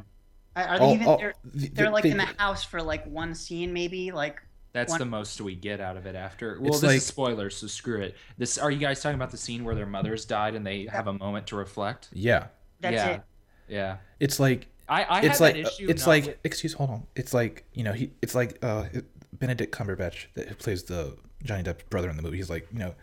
Are, 0.55 0.63
are 0.65 0.79
they 0.79 0.85
All- 0.85 0.93
even? 0.93 1.07
all- 1.07 1.17
they're, 1.17 1.33
the- 1.45 1.67
they're 1.69 1.89
like 1.89 2.03
they- 2.03 2.11
in 2.11 2.17
the 2.17 2.25
house 2.37 2.63
for 2.65 2.81
like 2.81 3.05
one 3.07 3.33
scene, 3.33 3.71
maybe. 3.73 4.11
Like, 4.11 4.41
That's 4.73 4.89
One- 4.91 4.99
the 4.99 5.05
most 5.05 5.39
we 5.41 5.53
get 5.55 5.81
out 5.81 5.97
of 5.97 6.05
it 6.05 6.15
after. 6.15 6.57
Well, 6.59 6.69
It's 6.71 6.79
this 6.81 6.87
like- 6.87 6.97
is 6.97 7.05
spoilers, 7.05 7.57
so 7.57 7.67
screw 7.67 8.01
it. 8.01 8.15
This 8.37 8.57
are 8.57 8.71
you 8.71 8.79
guys 8.79 9.01
talking 9.01 9.15
about 9.15 9.31
the 9.31 9.37
scene 9.37 9.63
where 9.65 9.75
their 9.75 9.85
mothers 9.85 10.23
died 10.25 10.55
and 10.55 10.65
they 10.65 10.85
have 10.85 11.07
a 11.07 11.13
moment 11.13 11.47
to 11.47 11.55
reflect? 11.57 12.07
Yeah, 12.13 12.47
that's 12.79 12.93
yeah. 12.95 13.09
it. 13.09 13.21
Yeah. 13.67 13.97
it's 14.19 14.39
like 14.39 14.67
I, 14.89 15.03
I 15.03 15.19
it's 15.21 15.39
had 15.39 15.41
like 15.41 15.53
that 15.55 15.67
issue. 15.67 15.87
it's 15.89 16.05
like 16.07 16.25
with- 16.25 16.37
excuse 16.43 16.73
hold 16.73 16.89
on 16.89 17.07
it's 17.15 17.33
like 17.33 17.63
you 17.73 17.83
know 17.83 17.93
he 17.93 18.11
it's 18.21 18.35
like 18.35 18.57
uh 18.61 18.85
benedict 19.33 19.73
cumberbatch 19.73 20.25
that 20.33 20.57
plays 20.59 20.83
the 20.83 21.15
johnny 21.43 21.63
depp's 21.63 21.83
brother 21.89 22.09
in 22.09 22.15
the 22.17 22.21
movie. 22.23 22.37
He's 22.37 22.49
like 22.49 22.67
you 22.71 22.79
know 22.79 22.95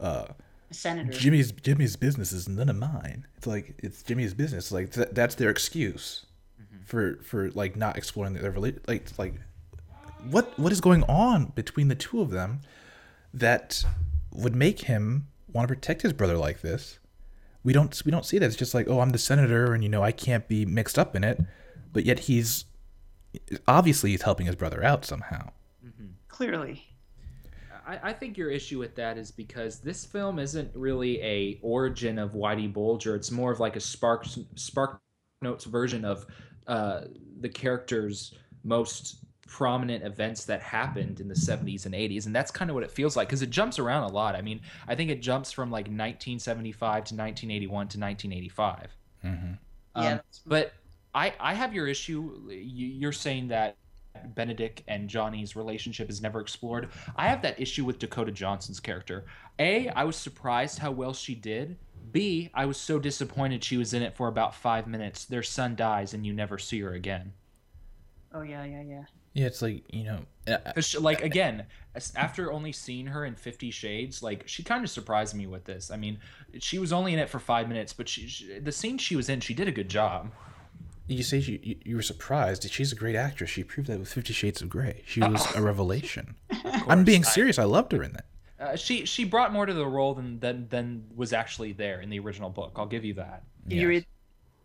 uh 0.00 0.26
senator. 0.70 1.12
jimmy's 1.12 1.52
jimmy's 1.52 1.96
business 1.96 2.32
is 2.32 2.48
none 2.48 2.68
of 2.68 2.76
mine. 2.76 3.26
It's 3.36 3.46
like 3.46 3.74
it's 3.78 4.02
jimmy's 4.02 4.34
business. 4.34 4.72
Like 4.72 4.92
th- 4.92 5.08
that's 5.12 5.34
their 5.36 5.50
excuse 5.50 6.26
Mm-hmm. 6.62 6.84
for 6.84 7.16
for 7.22 7.50
like 7.50 7.74
not 7.76 7.96
exploring 7.96 8.34
their 8.34 8.50
relate 8.50 8.86
like 8.88 9.06
like 9.18 9.34
what 10.30 10.56
what 10.58 10.70
is 10.72 10.80
going 10.80 11.02
on 11.04 11.46
between 11.56 11.88
the 11.88 11.94
two 11.94 12.20
of 12.20 12.30
them 12.30 12.60
that 13.32 13.84
would 14.32 14.54
make 14.54 14.82
him 14.82 15.26
want 15.52 15.68
to 15.68 15.74
protect 15.74 16.02
his 16.02 16.12
brother 16.12 16.36
like 16.36 16.60
this? 16.60 16.98
We 17.64 17.72
don't 17.72 18.00
we 18.04 18.10
don't 18.12 18.24
see 18.24 18.38
that. 18.38 18.46
It's 18.46 18.56
just 18.56 18.74
like 18.74 18.88
oh 18.88 19.00
i'm 19.00 19.10
the 19.10 19.18
senator 19.18 19.74
and 19.74 19.82
you 19.82 19.88
know 19.88 20.02
i 20.02 20.12
can't 20.12 20.46
be 20.48 20.64
mixed 20.64 20.98
up 20.98 21.14
in 21.16 21.24
it. 21.24 21.40
But 21.92 22.04
yet 22.04 22.20
he's 22.20 22.64
obviously 23.66 24.10
he's 24.12 24.22
helping 24.22 24.46
his 24.46 24.54
brother 24.56 24.82
out 24.84 25.04
somehow. 25.04 25.50
Clearly. 26.28 26.84
I, 27.86 28.10
I 28.10 28.12
think 28.12 28.36
your 28.36 28.50
issue 28.50 28.78
with 28.78 28.94
that 28.96 29.18
is 29.18 29.30
because 29.30 29.80
this 29.80 30.04
film 30.04 30.38
isn't 30.38 30.70
really 30.74 31.20
a 31.22 31.58
origin 31.62 32.18
of 32.18 32.32
Whitey 32.32 32.72
Bulger. 32.72 33.14
It's 33.14 33.30
more 33.30 33.52
of 33.52 33.60
like 33.60 33.76
a 33.76 33.80
Spark 33.80 34.26
Spark 34.54 35.00
Notes 35.42 35.64
version 35.64 36.04
of 36.04 36.26
uh, 36.66 37.02
the 37.40 37.48
character's 37.48 38.34
most 38.62 39.18
prominent 39.46 40.02
events 40.04 40.44
that 40.46 40.62
happened 40.62 41.20
in 41.20 41.28
the 41.28 41.34
70s 41.34 41.84
and 41.84 41.94
80s 41.94 42.24
and 42.26 42.34
that's 42.34 42.50
kind 42.50 42.70
of 42.70 42.74
what 42.74 42.82
it 42.82 42.90
feels 42.90 43.14
like 43.14 43.28
because 43.28 43.42
it 43.42 43.50
jumps 43.50 43.78
around 43.78 44.04
a 44.04 44.08
lot 44.08 44.34
i 44.34 44.40
mean 44.40 44.58
i 44.88 44.94
think 44.94 45.10
it 45.10 45.20
jumps 45.20 45.52
from 45.52 45.70
like 45.70 45.84
1975 45.84 46.80
to 46.80 47.14
1981 47.14 47.68
to 47.88 48.00
1985 48.00 48.96
hmm 49.20 49.28
yeah, 49.30 49.50
Um, 49.94 50.04
that's- 50.16 50.40
but 50.46 50.72
I 51.14 51.34
I 51.38 51.54
have 51.54 51.72
your 51.72 51.86
issue. 51.86 52.48
You're 52.50 53.12
saying 53.12 53.48
that 53.48 53.76
Benedict 54.34 54.82
and 54.88 55.08
Johnny's 55.08 55.56
relationship 55.56 56.08
is 56.10 56.22
never 56.22 56.40
explored. 56.40 56.88
I 57.16 57.28
have 57.28 57.42
that 57.42 57.60
issue 57.60 57.84
with 57.84 57.98
Dakota 57.98 58.32
Johnson's 58.32 58.80
character. 58.80 59.24
A, 59.58 59.88
I 59.90 60.04
was 60.04 60.16
surprised 60.16 60.78
how 60.78 60.90
well 60.90 61.12
she 61.14 61.34
did. 61.34 61.76
B, 62.12 62.50
I 62.54 62.66
was 62.66 62.76
so 62.76 62.98
disappointed 62.98 63.64
she 63.64 63.76
was 63.76 63.92
in 63.94 64.02
it 64.02 64.14
for 64.14 64.28
about 64.28 64.54
five 64.54 64.86
minutes. 64.86 65.24
Their 65.24 65.42
son 65.42 65.74
dies 65.74 66.14
and 66.14 66.24
you 66.26 66.32
never 66.32 66.58
see 66.58 66.80
her 66.80 66.92
again. 66.92 67.32
oh 68.32 68.42
yeah, 68.42 68.64
yeah, 68.64 68.82
yeah. 68.82 69.04
Yeah, 69.32 69.46
it's 69.46 69.62
like 69.62 69.82
you 69.92 70.04
know, 70.04 70.20
uh, 70.46 70.58
'Cause 70.74 70.86
she- 70.86 70.98
like 70.98 71.22
again, 71.22 71.66
after 72.14 72.52
only 72.52 72.70
seeing 72.70 73.06
her 73.08 73.24
in 73.24 73.34
Fifty 73.34 73.72
Shades, 73.72 74.22
like 74.22 74.44
she 74.46 74.62
kind 74.62 74.84
of 74.84 74.90
surprised 74.90 75.34
me 75.34 75.48
with 75.48 75.64
this. 75.64 75.90
I 75.90 75.96
mean, 75.96 76.18
she 76.60 76.78
was 76.78 76.92
only 76.92 77.12
in 77.12 77.18
it 77.18 77.28
for 77.28 77.40
five 77.40 77.68
minutes, 77.68 77.92
but 77.92 78.08
she, 78.08 78.28
she 78.28 78.60
the 78.60 78.70
scene 78.70 78.96
she 78.96 79.16
was 79.16 79.28
in, 79.28 79.40
she 79.40 79.52
did 79.54 79.66
a 79.66 79.72
good 79.72 79.88
job. 79.88 80.30
You 81.06 81.22
say 81.22 81.38
you, 81.38 81.58
you 81.62 81.76
you 81.84 81.96
were 81.96 82.02
surprised. 82.02 82.68
She's 82.70 82.92
a 82.92 82.96
great 82.96 83.16
actress. 83.16 83.50
She 83.50 83.62
proved 83.64 83.88
that 83.88 83.98
with 83.98 84.12
Fifty 84.12 84.32
Shades 84.32 84.62
of 84.62 84.68
Grey. 84.68 85.02
She 85.06 85.20
was 85.20 85.44
a 85.54 85.62
revelation. 85.62 86.36
I'm 86.88 87.04
being 87.04 87.22
course, 87.22 87.32
I- 87.32 87.34
serious. 87.34 87.58
I 87.58 87.64
loved 87.64 87.92
her 87.92 88.02
in 88.02 88.12
that. 88.12 88.24
Uh, 88.60 88.76
she 88.76 89.04
she 89.04 89.24
brought 89.24 89.52
more 89.52 89.66
to 89.66 89.74
the 89.74 89.86
role 89.86 90.14
than 90.14 90.38
than 90.40 90.68
than 90.68 91.04
was 91.14 91.32
actually 91.32 91.72
there 91.72 92.00
in 92.00 92.08
the 92.08 92.18
original 92.20 92.48
book. 92.50 92.72
I'll 92.76 92.86
give 92.86 93.04
you 93.04 93.14
that. 93.14 93.42
Did 93.66 93.74
you 93.76 93.80
Yes. 93.82 93.88
read? 93.88 94.06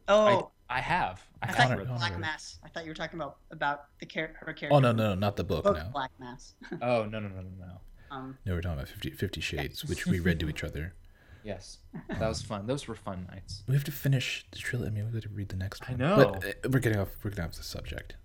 Oh, 0.07 0.51
I, 0.69 0.77
I 0.77 0.81
have. 0.81 1.21
I, 1.41 1.47
I, 1.47 1.51
thought 1.51 1.57
Connor- 1.67 1.83
you 1.83 1.89
were 1.91 1.97
Black 1.97 2.13
it. 2.13 2.19
Mass. 2.19 2.59
I 2.63 2.69
thought 2.69 2.83
you 2.85 2.91
were 2.91 2.95
talking 2.95 3.19
about 3.19 3.37
about 3.51 3.85
the 3.99 4.05
char- 4.05 4.31
her 4.39 4.53
character. 4.53 4.69
Oh 4.71 4.79
no, 4.79 4.91
no, 4.91 5.09
no, 5.09 5.15
not 5.15 5.35
the 5.35 5.43
book. 5.43 5.63
Both 5.65 5.77
No, 5.77 5.89
Black 5.91 6.11
Mass. 6.19 6.53
Oh 6.81 7.05
no 7.05 7.19
no 7.19 7.27
no 7.29 7.41
no 7.41 7.49
no. 7.59 7.81
um, 8.11 8.37
no, 8.45 8.53
we're 8.53 8.61
talking 8.61 8.77
about 8.77 8.87
50, 8.89 9.11
50 9.11 9.41
Shades, 9.41 9.83
which 9.85 10.05
we 10.07 10.19
read 10.19 10.39
to 10.39 10.49
each 10.49 10.63
other. 10.63 10.93
Yes, 11.43 11.77
that 12.09 12.27
was 12.27 12.41
fun. 12.41 12.67
Those 12.67 12.87
were 12.87 12.95
fun 12.95 13.27
nights. 13.31 13.63
We 13.67 13.73
have 13.73 13.83
to 13.85 13.91
finish 13.91 14.45
the 14.51 14.59
trilogy. 14.59 14.91
I 14.91 14.93
mean, 14.93 15.05
we 15.05 15.11
got 15.13 15.23
to 15.23 15.29
read 15.29 15.49
the 15.49 15.55
next 15.55 15.87
one. 15.87 16.01
I 16.01 16.15
one. 16.15 16.17
know. 16.17 16.31
but 16.33 16.45
uh, 16.45 16.69
we're 16.69 16.79
getting 16.79 16.99
off. 16.99 17.09
We're 17.23 17.29
getting 17.31 17.45
off 17.45 17.53
the 17.53 17.63
subject. 17.63 18.15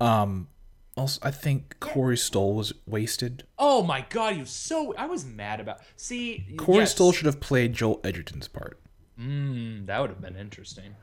Um, 0.00 0.48
also, 0.96 1.20
I 1.22 1.30
think 1.30 1.78
Corey 1.80 2.16
Stoll 2.16 2.54
was 2.54 2.72
wasted. 2.86 3.44
Oh 3.58 3.82
my 3.82 4.04
god, 4.10 4.34
he 4.34 4.40
was 4.40 4.50
so. 4.50 4.94
I 4.96 5.06
was 5.06 5.24
mad 5.24 5.60
about. 5.60 5.80
See, 5.96 6.54
Corey 6.56 6.80
yes. 6.80 6.92
Stoll 6.92 7.12
should 7.12 7.26
have 7.26 7.40
played 7.40 7.72
Joel 7.72 8.00
Edgerton's 8.02 8.48
part. 8.48 8.80
Mm, 9.18 9.86
that 9.86 10.00
would 10.00 10.10
have 10.10 10.20
been 10.20 10.36
interesting. 10.36 10.94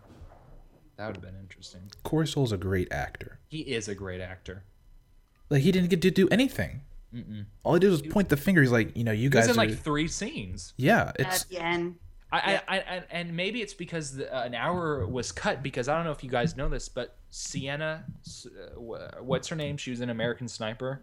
That 0.97 1.07
would 1.07 1.17
have 1.17 1.23
been 1.23 1.39
interesting. 1.39 1.91
Corey 2.03 2.27
Stoll's 2.27 2.51
a 2.51 2.57
great 2.57 2.91
actor. 2.91 3.39
He 3.47 3.59
is 3.59 3.87
a 3.87 3.95
great 3.95 4.21
actor. 4.21 4.63
Like 5.49 5.61
he 5.61 5.71
didn't 5.71 5.89
get 5.89 6.01
to 6.01 6.11
do 6.11 6.27
anything. 6.29 6.81
Mm-mm. 7.15 7.45
All 7.63 7.73
he 7.75 7.79
did 7.79 7.89
was 7.91 8.01
point 8.01 8.29
the 8.29 8.37
finger. 8.37 8.61
He's 8.61 8.71
like, 8.71 8.95
you 8.97 9.03
know, 9.03 9.11
you 9.11 9.21
He 9.21 9.27
was 9.29 9.45
guys 9.45 9.45
in 9.45 9.51
are. 9.61 9.65
like 9.67 9.77
three 9.79 10.07
scenes. 10.07 10.73
yeah, 10.77 11.11
at 11.19 11.19
it's 11.19 11.43
the 11.45 11.57
end. 11.63 11.95
I, 12.31 12.37
I, 12.67 12.75
I, 12.75 12.77
and- 12.79 13.05
and 13.11 13.35
maybe 13.37 13.61
it's 13.61 13.73
because 13.73 14.15
the, 14.17 14.35
uh, 14.35 14.43
an 14.43 14.53
hour 14.55 15.05
was 15.07 15.31
cut 15.31 15.63
because 15.63 15.87
I 15.87 15.95
don't 15.95 16.03
know 16.05 16.11
if 16.11 16.23
you 16.23 16.29
guys 16.29 16.57
know 16.57 16.67
this, 16.67 16.89
but 16.89 17.17
Sienna, 17.29 18.03
uh, 18.45 19.21
what's 19.21 19.47
her 19.47 19.55
name? 19.55 19.77
She 19.77 19.91
was 19.91 20.01
an 20.01 20.09
American 20.09 20.47
Sniper. 20.47 21.01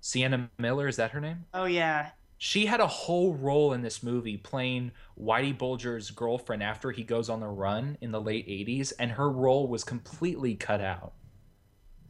Sienna 0.00 0.50
Miller, 0.58 0.86
is 0.88 0.96
that 0.96 1.12
her 1.12 1.20
name? 1.20 1.44
Oh 1.54 1.64
yeah. 1.64 2.10
She 2.38 2.66
had 2.66 2.80
a 2.80 2.86
whole 2.86 3.32
role 3.34 3.72
in 3.72 3.80
this 3.80 4.02
movie 4.02 4.36
playing 4.36 4.90
Whitey 5.18 5.56
Bulger's 5.56 6.10
girlfriend 6.10 6.62
after 6.62 6.90
he 6.90 7.02
goes 7.02 7.30
on 7.30 7.40
the 7.40 7.46
run 7.48 7.96
in 8.02 8.10
the 8.10 8.20
late 8.20 8.46
80s, 8.46 8.92
and 8.98 9.10
her 9.12 9.30
role 9.30 9.68
was 9.68 9.84
completely 9.84 10.54
cut 10.54 10.82
out. 10.82 11.14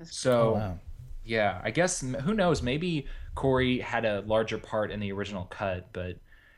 So, 0.03 0.41
oh, 0.41 0.53
wow. 0.55 0.79
yeah, 1.25 1.61
I 1.63 1.71
guess 1.71 2.01
who 2.01 2.35
knows? 2.35 2.61
Maybe 2.61 3.07
Corey 3.37 3.79
had 3.79 4.05
a 4.05 4.23
larger 4.23 4.59
part 4.59 4.91
in 4.91 4.99
the 4.99 5.13
original 5.13 5.45
cut, 5.45 5.93
but 5.93 6.17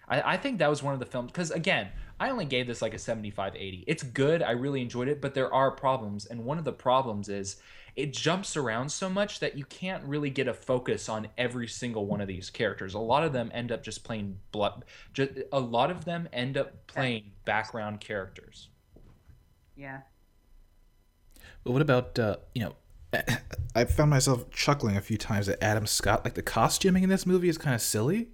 I, 0.08 0.34
I 0.34 0.36
think 0.38 0.58
that 0.58 0.70
was 0.70 0.82
one 0.82 0.94
of 0.94 1.00
the 1.00 1.06
films. 1.06 1.30
Because 1.30 1.50
again, 1.50 1.88
I 2.18 2.30
only 2.30 2.46
gave 2.46 2.66
this 2.66 2.80
like 2.80 2.94
a 2.94 2.98
75 2.98 3.54
80. 3.54 3.84
It's 3.86 4.02
good. 4.02 4.42
I 4.42 4.52
really 4.52 4.80
enjoyed 4.80 5.08
it, 5.08 5.20
but 5.20 5.34
there 5.34 5.52
are 5.52 5.70
problems. 5.70 6.24
And 6.24 6.44
one 6.44 6.56
of 6.56 6.64
the 6.64 6.72
problems 6.72 7.28
is 7.28 7.56
it 7.96 8.12
jumps 8.12 8.56
around 8.56 8.90
so 8.90 9.10
much 9.10 9.40
that 9.40 9.58
you 9.58 9.64
can't 9.64 10.04
really 10.04 10.30
get 10.30 10.46
a 10.46 10.54
focus 10.54 11.08
on 11.08 11.26
every 11.36 11.66
single 11.66 12.06
one 12.06 12.20
of 12.20 12.28
these 12.28 12.48
characters. 12.48 12.94
A 12.94 12.98
lot 12.98 13.24
of 13.24 13.32
them 13.32 13.50
end 13.52 13.72
up 13.72 13.82
just 13.82 14.04
playing 14.04 14.38
blood. 14.52 14.84
Just, 15.12 15.32
a 15.52 15.58
lot 15.58 15.90
of 15.90 16.04
them 16.04 16.28
end 16.32 16.56
up 16.56 16.86
playing 16.86 17.32
background 17.44 18.00
characters. 18.00 18.68
Yeah. 19.76 20.02
But 21.64 21.72
what 21.72 21.82
about 21.82 22.18
uh, 22.18 22.36
you 22.54 22.62
know? 22.62 22.76
I 23.74 23.84
found 23.84 24.10
myself 24.10 24.50
chuckling 24.50 24.96
a 24.96 25.00
few 25.00 25.16
times 25.18 25.48
at 25.48 25.62
Adam 25.62 25.86
Scott. 25.86 26.24
Like 26.24 26.34
the 26.34 26.42
costuming 26.42 27.02
in 27.02 27.08
this 27.08 27.26
movie 27.26 27.48
is 27.48 27.56
kind 27.58 27.74
of 27.74 27.80
silly. 27.80 28.28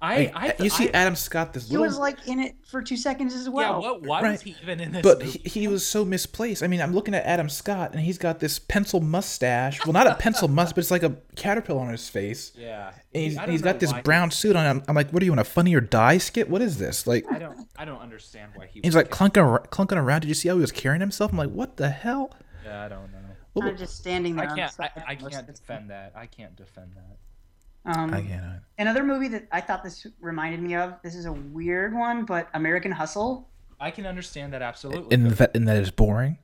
I, 0.00 0.16
Like, 0.32 0.60
I, 0.60 0.62
you 0.62 0.70
see 0.70 0.88
I- 0.90 0.92
Adam 0.92 1.16
Scott 1.16 1.52
this 1.52 1.64
He 1.68 1.72
little, 1.72 1.84
was 1.86 1.98
like 1.98 2.28
in 2.28 2.38
it 2.38 2.54
for 2.64 2.82
two 2.82 2.96
seconds 2.96 3.34
as 3.34 3.48
well. 3.48 3.80
yeah. 3.82 3.90
What? 3.90 4.02
Why 4.02 4.22
Right. 4.22 4.30
was 4.32 4.42
he 4.42 4.54
even 4.62 4.78
in 4.78 4.92
this? 4.92 5.02
but 5.02 5.18
movie? 5.18 5.40
he, 5.44 5.60
he 5.62 5.68
was 5.68 5.84
so 5.84 6.04
misplaced. 6.04 6.62
I 6.62 6.68
mean, 6.68 6.80
I'm 6.80 6.92
looking 6.92 7.14
at 7.14 7.24
Adam 7.24 7.48
Scott 7.48 7.92
and 7.92 8.00
he's 8.00 8.16
got 8.18 8.38
this 8.38 8.60
pencil 8.60 9.00
mustache. 9.00 9.84
Well, 9.84 9.92
not 9.94 10.06
a 10.06 10.14
pencil 10.14 10.46
mustache, 10.46 10.74
but 10.74 10.80
it's 10.82 10.90
like 10.92 11.02
a 11.02 11.16
caterpillar 11.34 11.80
on 11.80 11.90
his 11.90 12.08
face. 12.08 12.52
yeah. 12.56 12.92
And 13.12 13.22
he's, 13.24 13.36
and 13.38 13.50
he's 13.50 13.62
got 13.62 13.80
this 13.80 13.92
brown 14.04 14.30
suit 14.30 14.54
on. 14.54 14.66
I'm, 14.66 14.82
I'm 14.86 14.94
like, 14.94 15.10
what 15.10 15.20
are 15.22 15.26
you 15.26 15.32
on 15.32 15.40
a 15.40 15.44
funny 15.44 15.74
or 15.74 15.80
die 15.80 16.18
skit? 16.18 16.48
What 16.48 16.62
is 16.62 16.78
this? 16.78 17.06
Like, 17.08 17.24
I 17.32 17.38
don't 17.40 17.66
I 17.76 17.84
don't 17.84 18.00
understand 18.00 18.52
why 18.54 18.66
he 18.66 18.80
he's 18.84 18.94
was 18.94 18.94
like 18.94 19.10
clunking 19.10 19.66
clunking 19.70 19.96
around. 19.96 20.20
Did 20.20 20.28
you 20.28 20.34
see 20.34 20.48
how 20.48 20.54
he 20.56 20.60
was 20.60 20.70
carrying 20.70 21.00
himself? 21.00 21.32
I'm 21.32 21.38
like, 21.38 21.50
what 21.50 21.76
the 21.78 21.88
hell? 21.88 22.30
Yeah, 22.64 22.84
I 22.84 22.88
don't 22.88 23.10
know. 23.12 23.18
What, 23.54 23.62
Kind 23.62 23.74
of 23.74 23.78
just 23.80 23.96
standing 23.96 24.36
there. 24.36 24.48
on 24.50 24.56
can't 24.56 24.74
I, 24.80 24.90
I 25.08 25.14
can't 25.14 25.30
the 25.30 25.30
time. 25.30 25.44
defend 25.46 25.90
that. 25.90 26.12
I 26.16 26.26
can't 26.26 26.56
defend 26.56 26.92
that. 26.94 27.98
Um, 27.98 28.12
I 28.12 28.20
can't. 28.22 28.60
Another 28.78 29.02
movie 29.02 29.28
that 29.28 29.46
I 29.52 29.60
thought 29.60 29.82
this 29.82 30.06
reminded 30.20 30.60
me 30.60 30.74
of. 30.74 30.94
This 31.02 31.14
is 31.14 31.26
a 31.26 31.32
weird 31.32 31.94
one, 31.94 32.24
but 32.24 32.48
American 32.54 32.92
Hustle. 32.92 33.48
I 33.80 33.90
can 33.90 34.06
understand 34.06 34.52
that 34.52 34.62
absolutely. 34.62 35.14
And 35.14 35.30
that 35.30 35.56
and 35.56 35.66
that 35.68 35.76
is 35.76 35.90
boring. 35.90 36.38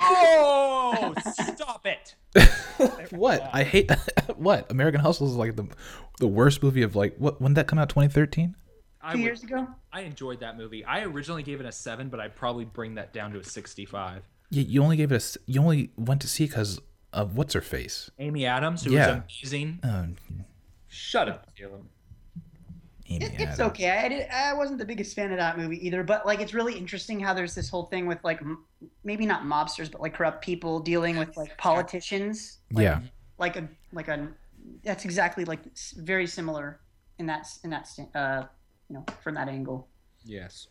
oh, 0.00 1.14
stop 1.54 1.86
it. 1.86 2.14
What? 3.10 3.48
I 3.52 3.62
hate 3.62 3.90
what? 4.36 4.70
American 4.70 5.00
Hustle 5.00 5.26
is 5.28 5.34
like 5.34 5.56
the 5.56 5.66
the 6.18 6.26
worst 6.26 6.62
movie 6.62 6.82
of 6.82 6.94
like 6.96 7.16
what? 7.16 7.40
When 7.40 7.52
did 7.52 7.56
that 7.60 7.68
come 7.68 7.78
out? 7.78 7.88
2013. 7.88 8.54
I, 9.00 9.12
Two 9.12 9.18
would- 9.18 9.24
years 9.24 9.42
ago. 9.42 9.66
I 9.92 10.00
enjoyed 10.02 10.40
that 10.40 10.56
movie. 10.58 10.84
I 10.84 11.04
originally 11.04 11.42
gave 11.42 11.60
it 11.60 11.66
a 11.66 11.72
7, 11.72 12.08
but 12.10 12.20
I'd 12.20 12.34
probably 12.36 12.64
bring 12.66 12.96
that 12.96 13.12
down 13.14 13.32
to 13.32 13.38
a 13.38 13.44
65. 13.44 14.22
You, 14.50 14.62
you 14.62 14.82
only 14.82 14.96
gave 14.96 15.12
it 15.12 15.22
a. 15.36 15.38
You 15.46 15.60
only 15.60 15.90
went 15.96 16.20
to 16.22 16.28
see 16.28 16.46
because 16.46 16.80
of 17.12 17.36
what's 17.36 17.54
her 17.54 17.60
face. 17.60 18.10
Amy 18.18 18.46
Adams, 18.46 18.84
who 18.84 18.92
Yeah. 18.92 19.06
was 19.06 19.22
amazing. 19.42 19.80
Um, 19.82 20.16
Shut 20.88 21.28
up, 21.28 21.54
Caleb. 21.56 21.86
It, 23.08 23.22
it's 23.40 23.60
okay. 23.60 23.90
I 23.90 24.08
did. 24.08 24.28
I 24.30 24.52
wasn't 24.54 24.78
the 24.78 24.84
biggest 24.84 25.14
fan 25.14 25.30
of 25.30 25.38
that 25.38 25.56
movie 25.56 25.84
either, 25.86 26.02
but 26.02 26.26
like 26.26 26.40
it's 26.40 26.52
really 26.54 26.74
interesting 26.76 27.20
how 27.20 27.32
there's 27.34 27.54
this 27.54 27.68
whole 27.68 27.84
thing 27.84 28.06
with 28.06 28.18
like 28.24 28.40
m- 28.40 28.64
maybe 29.04 29.24
not 29.26 29.42
mobsters, 29.44 29.90
but 29.90 30.00
like 30.00 30.14
corrupt 30.14 30.42
people 30.44 30.80
dealing 30.80 31.16
with 31.16 31.36
like 31.36 31.56
politicians. 31.56 32.58
Like, 32.72 32.82
Yeah. 32.82 33.00
Like 33.38 33.56
a 33.56 33.68
like 33.92 34.08
a. 34.08 34.28
That's 34.82 35.04
exactly 35.04 35.44
like 35.44 35.60
very 35.98 36.26
similar 36.26 36.80
in 37.18 37.26
that 37.26 37.46
in 37.62 37.70
that 37.70 37.88
uh 38.16 38.42
you 38.88 38.94
know 38.96 39.04
from 39.22 39.34
that 39.34 39.48
angle. 39.48 39.86
Yes. 40.24 40.66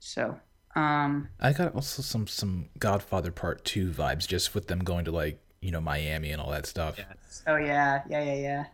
So 0.00 0.38
um 0.76 1.28
I 1.40 1.52
got 1.52 1.74
also 1.74 2.02
some 2.02 2.26
some 2.26 2.68
Godfather 2.78 3.32
Part 3.32 3.64
Two 3.64 3.90
vibes 3.90 4.26
just 4.28 4.54
with 4.54 4.68
them 4.68 4.80
going 4.80 5.04
to 5.06 5.10
like 5.10 5.40
you 5.60 5.70
know 5.70 5.80
Miami 5.80 6.30
and 6.30 6.40
all 6.40 6.50
that 6.50 6.66
stuff. 6.66 6.96
Yes. 6.98 7.42
oh 7.46 7.56
yeah 7.56 8.02
yeah 8.08 8.22
yeah 8.22 8.34
yeah. 8.34 8.64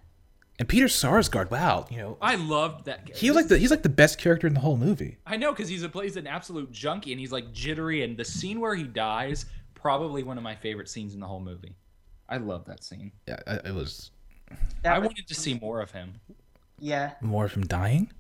And 0.59 0.69
Peter 0.69 0.87
Sarsgaard, 0.87 1.51
wow, 1.51 1.87
you 1.91 1.97
know 1.97 2.19
I 2.21 2.35
loved 2.35 2.85
that. 2.85 3.17
he 3.17 3.31
was 3.31 3.37
like 3.37 3.49
the 3.49 3.57
he's 3.59 3.71
like 3.71 3.83
the 3.83 3.89
best 3.89 4.19
character 4.19 4.47
in 4.47 4.55
the 4.55 4.61
whole 4.61 4.77
movie. 4.77 5.17
I 5.27 5.37
know 5.37 5.53
because 5.53 5.69
he's 5.69 5.83
a 5.83 5.89
plays 5.89 6.17
an 6.17 6.27
absolute 6.27 6.71
junkie 6.71 7.13
and 7.13 7.19
he's 7.21 7.33
like 7.33 7.53
jittery 7.53 8.03
and 8.03 8.17
the 8.17 8.25
scene 8.25 8.61
where 8.61 8.75
he 8.75 8.85
dies 8.85 9.47
probably 9.75 10.23
one 10.23 10.37
of 10.37 10.45
my 10.45 10.55
favorite 10.55 10.89
scenes 10.89 11.15
in 11.15 11.21
the 11.21 11.27
whole 11.27 11.41
movie. 11.41 11.75
I 12.29 12.37
love 12.37 12.65
that 12.67 12.85
scene. 12.85 13.13
Yeah, 13.27 13.39
it 13.65 13.75
was 13.75 14.11
That 14.83 14.95
I 14.95 14.99
was- 14.99 15.07
wanted 15.09 15.27
to 15.29 15.35
see 15.35 15.55
more 15.55 15.81
of 15.81 15.91
him. 15.91 16.21
yeah. 16.79 17.13
more 17.21 17.45
of 17.47 17.55
him 17.55 17.67
dying. 17.67 18.13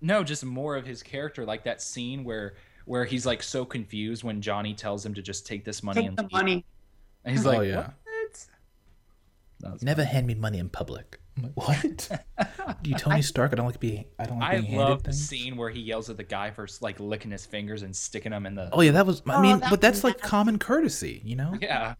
No, 0.00 0.22
just 0.24 0.44
more 0.44 0.76
of 0.76 0.84
his 0.86 1.02
character, 1.02 1.44
like 1.46 1.64
that 1.64 1.80
scene 1.80 2.24
where 2.24 2.54
where 2.84 3.04
he's 3.04 3.24
like 3.26 3.42
so 3.42 3.64
confused 3.64 4.22
when 4.24 4.40
Johnny 4.42 4.74
tells 4.74 5.04
him 5.04 5.14
to 5.14 5.22
just 5.22 5.46
take 5.46 5.64
this 5.64 5.82
money 5.82 6.02
Take 6.02 6.08
and 6.08 6.16
the 6.18 6.22
leave. 6.24 6.32
money. 6.32 6.64
And 7.24 7.36
he's 7.36 7.46
Oh, 7.46 7.50
like, 7.52 7.68
yeah. 7.68 7.90
"What?" 8.04 8.46
That 9.60 9.72
was 9.72 9.82
Never 9.82 10.04
hand 10.04 10.26
me 10.26 10.34
money 10.34 10.58
in 10.58 10.68
public. 10.68 11.18
I'm 11.36 11.44
like, 11.44 11.52
what? 11.56 12.08
Do 12.82 12.90
you 12.90 12.96
Tony 12.96 13.22
Stark? 13.32 13.52
I 13.52 13.56
don't 13.56 13.66
like 13.66 13.80
being. 13.80 14.04
I 14.18 14.24
don't 14.26 14.38
like 14.38 14.50
being 14.52 14.62
I 14.64 14.66
being 14.66 14.78
love 14.78 15.02
the 15.02 15.10
things. 15.10 15.28
scene 15.28 15.56
where 15.56 15.70
he 15.70 15.80
yells 15.80 16.08
at 16.10 16.16
the 16.16 16.22
guy 16.22 16.50
for 16.50 16.68
like 16.80 17.00
licking 17.00 17.30
his 17.30 17.44
fingers 17.46 17.82
and 17.82 17.94
sticking 17.96 18.30
them 18.30 18.46
in 18.46 18.54
the. 18.54 18.68
Oh 18.72 18.82
yeah, 18.82 18.92
that 18.92 19.06
was. 19.06 19.22
I 19.26 19.34
Oh, 19.36 19.40
mean, 19.40 19.60
that 19.60 19.70
but 19.70 19.80
that's 19.80 20.04
like 20.04 20.16
nasty. 20.18 20.28
common 20.28 20.58
courtesy, 20.58 21.22
you 21.24 21.34
know. 21.36 21.54
Yeah, 21.60 21.94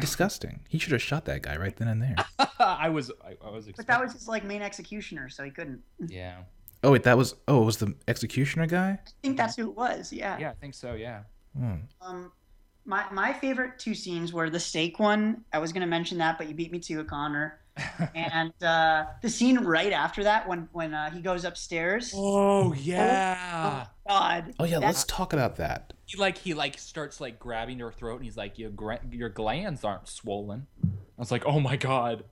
Disgusting. 0.00 0.60
He 0.68 0.78
should 0.78 0.92
have 0.92 1.02
shot 1.02 1.26
that 1.26 1.42
guy 1.42 1.56
right 1.58 1.76
then 1.76 1.86
and 1.88 2.00
there. 2.00 2.14
I 2.58 2.88
was, 2.88 3.10
I, 3.22 3.36
I 3.46 3.50
was. 3.50 3.68
But 3.76 3.86
that 3.86 4.00
was 4.02 4.14
his 4.14 4.26
like 4.26 4.44
main 4.44 4.62
executioner, 4.62 5.28
so 5.28 5.44
he 5.44 5.50
couldn't. 5.50 5.80
yeah, 6.08 6.38
Oh 6.82 6.92
wait, 6.92 7.02
that 7.02 7.16
was. 7.18 7.34
Oh, 7.46 7.62
it 7.62 7.66
was 7.66 7.76
the 7.76 7.94
executioner 8.08 8.66
guy. 8.66 8.98
I 9.06 9.10
think 9.22 9.36
that's 9.36 9.56
who 9.56 9.68
it 9.70 9.76
was. 9.76 10.12
Yeah. 10.12 10.38
yeah, 10.38 10.50
I 10.50 10.54
think 10.54 10.74
so. 10.74 10.94
Yeah, 10.94 11.22
Hmm. 11.56 11.74
Um, 12.00 12.32
my 12.86 13.04
my 13.12 13.32
favorite 13.34 13.78
two 13.78 13.94
scenes 13.94 14.32
were 14.32 14.48
the 14.48 14.60
steak 14.60 14.98
one. 14.98 15.44
I 15.52 15.58
was 15.58 15.72
going 15.72 15.82
to 15.82 15.86
mention 15.86 16.18
that, 16.18 16.38
but 16.38 16.48
you 16.48 16.54
beat 16.54 16.72
me 16.72 16.78
to 16.80 17.00
it, 17.00 17.08
Connor. 17.08 17.58
and 18.14 18.52
uh, 18.62 19.04
the 19.22 19.28
scene 19.28 19.58
right 19.58 19.92
after 19.92 20.24
that, 20.24 20.48
when 20.48 20.68
when 20.72 20.94
uh, 20.94 21.10
he 21.10 21.20
goes 21.20 21.44
upstairs. 21.44 22.12
Oh 22.16 22.72
yeah. 22.74 23.84
Oh 23.86 23.90
God. 24.08 24.54
Oh 24.58 24.64
yeah, 24.64 24.80
That- 24.80 24.86
let's 24.86 25.04
talk 25.04 25.32
about 25.34 25.56
that. 25.56 25.92
He 26.06 26.16
like 26.18 26.38
he 26.38 26.54
like 26.54 26.78
starts 26.78 27.20
like 27.20 27.38
grabbing 27.38 27.78
her 27.78 27.92
throat 27.92 28.16
and 28.16 28.24
he's 28.24 28.36
like 28.36 28.58
your 28.58 28.70
gra- 28.70 29.00
your 29.12 29.28
glands 29.28 29.84
aren't 29.84 30.08
swollen. 30.08 30.66
I 30.84 30.88
was 31.18 31.30
like, 31.30 31.44
"Oh 31.46 31.60
my 31.60 31.76
god." 31.76 32.24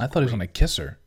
I 0.00 0.06
thought 0.06 0.20
he 0.20 0.24
was 0.24 0.32
gonna 0.32 0.46
kiss 0.46 0.76
her. 0.78 0.98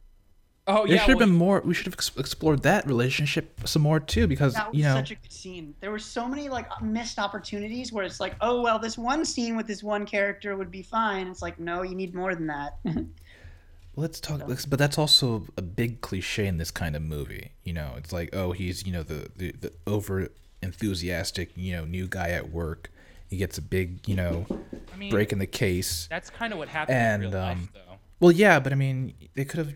Oh 0.70 0.86
There 0.86 0.96
yeah. 0.96 1.02
should 1.02 1.10
have 1.12 1.20
well, 1.20 1.28
been 1.28 1.36
more. 1.36 1.62
We 1.64 1.74
should 1.74 1.86
have 1.86 1.94
explored 2.18 2.64
that 2.64 2.86
relationship 2.88 3.62
some 3.66 3.82
more 3.82 4.00
too, 4.02 4.28
because 4.28 4.54
That 4.54 4.70
was 4.72 4.78
you 4.78 4.84
know, 4.84 4.96
such 4.96 5.12
a 5.12 5.16
good 5.16 5.32
scene. 5.32 5.74
There 5.80 5.92
were 5.92 6.00
so 6.00 6.28
many 6.28 6.50
like 6.50 6.68
missed 6.82 7.20
opportunities 7.20 7.94
where 7.94 8.04
it's 8.04 8.20
like, 8.20 8.36
oh 8.42 8.62
well, 8.62 8.78
this 8.78 8.98
one 8.98 9.24
scene 9.24 9.56
with 9.56 9.66
this 9.66 9.82
one 9.82 10.06
character 10.06 10.58
would 10.58 10.70
be 10.70 10.82
fine. 10.84 11.28
It's 11.28 11.42
like, 11.42 11.58
no, 11.60 11.84
you 11.84 11.96
need 11.96 12.14
more 12.14 12.36
than 12.36 12.48
that. 12.48 12.78
let's 13.96 14.20
talk. 14.20 14.42
let's- 14.48 14.66
But 14.66 14.80
that's 14.80 14.98
also 14.98 15.48
a 15.58 15.62
big 15.62 16.02
cliche 16.02 16.46
in 16.48 16.58
this 16.58 16.72
kind 16.72 16.96
of 16.96 17.02
movie. 17.02 17.52
You 17.64 17.74
know, 17.74 17.94
it's 17.98 18.12
like, 18.12 18.36
oh, 18.36 18.52
he's 18.52 18.86
you 18.86 18.92
know 18.92 19.04
the 19.04 19.30
the, 19.38 19.52
the 19.54 19.74
over 19.86 20.28
enthusiastic 20.62 21.52
you 21.56 21.76
know 21.76 21.86
new 21.86 22.08
guy 22.08 22.30
at 22.32 22.52
work. 22.52 22.92
He 23.30 23.38
gets 23.38 23.58
a 23.58 23.62
big 23.62 24.08
you 24.08 24.16
know 24.16 24.46
I 24.94 24.98
mean, 24.98 25.12
break 25.12 25.32
in 25.32 25.40
the 25.40 25.48
case. 25.48 26.08
that's 26.10 26.30
kind 26.30 26.52
of 26.54 26.60
what 26.60 26.68
happened 26.68 26.98
And, 26.98 27.24
in 27.24 27.32
real 27.32 27.40
um, 27.42 27.70
though. 27.74 27.80
Well, 28.20 28.32
yeah, 28.32 28.60
but 28.60 28.72
I 28.72 28.76
mean, 28.76 29.14
they 29.36 29.46
could 29.46 29.60
have. 29.60 29.74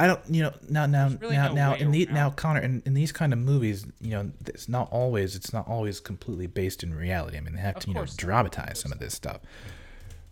I 0.00 0.06
don't, 0.06 0.20
you 0.30 0.42
know, 0.42 0.54
now, 0.66 0.86
now, 0.86 1.10
really 1.20 1.36
now, 1.36 1.48
no 1.48 1.54
now, 1.54 1.74
in 1.74 1.90
the 1.90 2.06
around. 2.06 2.14
now, 2.14 2.30
Connor, 2.30 2.60
in, 2.60 2.82
in 2.86 2.94
these 2.94 3.12
kind 3.12 3.34
of 3.34 3.38
movies, 3.38 3.84
you 4.00 4.12
know, 4.12 4.30
it's 4.46 4.66
not 4.66 4.88
always, 4.90 5.36
it's 5.36 5.52
not 5.52 5.68
always 5.68 6.00
completely 6.00 6.46
based 6.46 6.82
in 6.82 6.94
reality. 6.94 7.36
I 7.36 7.40
mean, 7.40 7.54
they 7.54 7.60
have 7.60 7.76
Of 7.76 7.82
to, 7.82 7.88
you 7.88 7.94
know, 7.94 8.00
course 8.00 8.12
not. 8.12 8.16
dramatize 8.16 8.80
some 8.80 8.92
of 8.92 8.98
this 8.98 9.12
stuff. 9.12 9.42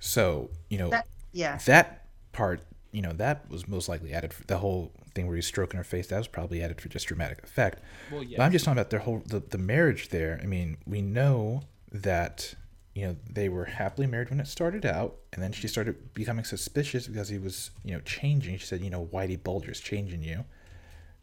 So, 0.01 0.49
you 0.71 0.79
know, 0.79 0.89
that, 0.89 1.07
yeah. 1.33 1.59
that 1.67 2.07
part, 2.33 2.63
you 2.93 3.03
know, 3.03 3.13
that 3.13 3.51
was 3.51 3.69
most 3.69 3.91
likely 3.91 4.15
added. 4.15 4.33
For, 4.33 4.43
the 4.47 4.57
whole 4.57 4.91
thing 5.15 5.27
where 5.27 5.37
he's 5.37 5.47
stroking 5.47 5.77
her 5.77 5.85
face, 5.85 6.07
that 6.07 6.17
was 6.17 6.29
probably 6.29 6.63
added 6.63 6.81
for 6.81 6.89
just 6.89 7.07
dramatic 7.07 7.45
effect. 7.45 7.83
Well, 8.11 8.23
But. 8.39 8.41
I'm 8.45 8.53
just 8.53 8.65
talking 8.65 8.79
about 8.79 8.89
their 8.89 9.01
whole 9.01 9.23
the, 9.27 9.41
the 9.41 9.59
marriage 9.59 10.09
there. 10.09 10.41
I 10.43 10.47
mean, 10.47 10.79
we 10.87 11.03
know 11.03 11.61
that 11.93 12.55
you 12.99 13.07
know 13.07 13.17
they 13.31 13.49
were 13.49 13.65
happily 13.65 14.07
married 14.07 14.31
when 14.31 14.41
it 14.41 14.49
started 14.49 14.85
out, 14.85 15.17
and 15.33 15.43
then 15.43 15.53
she 15.53 15.69
started 15.69 16.13
becoming 16.15 16.45
suspicious 16.45 17.07
because 17.07 17.29
he 17.29 17.39
was 17.39 17.71
you 17.85 17.95
know 17.95 18.01
changing. 18.01 18.59
She 18.59 18.67
said, 18.67 18.81
you 18.81 18.91
know, 18.91 19.07
Whitey 19.07 19.41
Bulger's 19.43 19.81
changing 19.81 20.23
you, 20.23 20.45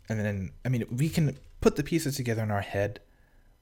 and 0.08 0.20
then 0.20 0.52
I 0.64 0.70
mean, 0.70 0.86
we 0.90 1.10
can 1.10 1.38
put 1.60 1.76
the 1.76 1.84
pieces 1.84 2.16
together 2.16 2.44
in 2.44 2.52
our 2.52 2.62
head. 2.62 3.02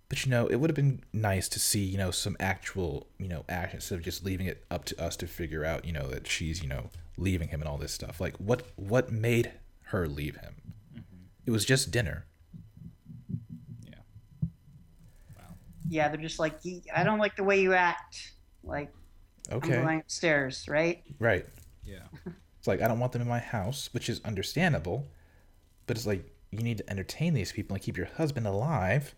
But 0.10 0.26
you 0.26 0.30
know, 0.32 0.46
it 0.46 0.58
would 0.58 0.70
have 0.70 0.76
been 0.76 1.02
nice 1.12 1.50
to 1.50 1.60
see, 1.60 1.84
you 1.84 1.98
know, 1.98 2.12
some 2.12 2.38
actual, 2.40 3.08
you 3.18 3.28
know, 3.28 3.46
action 3.50 3.78
instead 3.78 3.96
of 3.96 4.04
just 4.04 4.24
leaving 4.24 4.46
it 4.46 4.64
up 4.70 4.86
to 4.86 5.02
us 5.02 5.16
to 5.18 5.28
figure 5.28 5.66
out, 5.66 5.86
you 5.86 5.94
know, 5.94 6.08
that 6.10 6.28
she's, 6.28 6.62
you 6.62 6.70
know, 6.70 6.90
leaving 7.18 7.48
him 7.48 7.62
and 7.62 7.70
all 7.70 7.78
this 7.78 7.94
stuff. 7.94 8.22
Like, 8.22 8.36
what 8.38 8.68
what 8.76 9.12
made 9.12 9.54
her 9.86 10.08
leave 10.08 10.36
him? 10.36 10.56
Mm-hmm. 10.94 11.26
It 11.48 11.52
was 11.52 11.66
just 11.66 11.90
dinner. 11.90 12.26
Yeah. 13.88 13.96
Yeah, 15.90 16.08
they're 16.08 16.22
just 16.22 16.40
like, 16.40 16.60
I 16.96 17.04
don't 17.04 17.20
like 17.20 17.36
the 17.36 17.44
way 17.44 17.62
you 17.62 17.74
act. 17.74 18.34
Like, 18.64 18.92
Okay. 19.52 19.78
I'm 19.78 19.84
going 19.84 20.00
upstairs, 20.00 20.66
right? 20.70 21.04
Right. 21.20 21.46
Yeah. 21.86 22.00
It's 22.58 22.68
like 22.70 22.82
I 22.82 22.88
don't 22.88 23.00
want 23.00 23.12
them 23.12 23.22
in 23.22 23.28
my 23.28 23.40
house, 23.40 23.90
which 23.92 24.08
is 24.08 24.22
understandable, 24.24 25.06
but 25.86 25.98
it's 25.98 26.08
like 26.08 26.26
you 26.50 26.60
need 26.60 26.78
to 26.78 26.90
entertain 26.90 27.34
these 27.34 27.52
people 27.52 27.74
and 27.76 27.84
keep 27.84 27.98
your 27.98 28.06
husband 28.06 28.48
alive. 28.48 29.16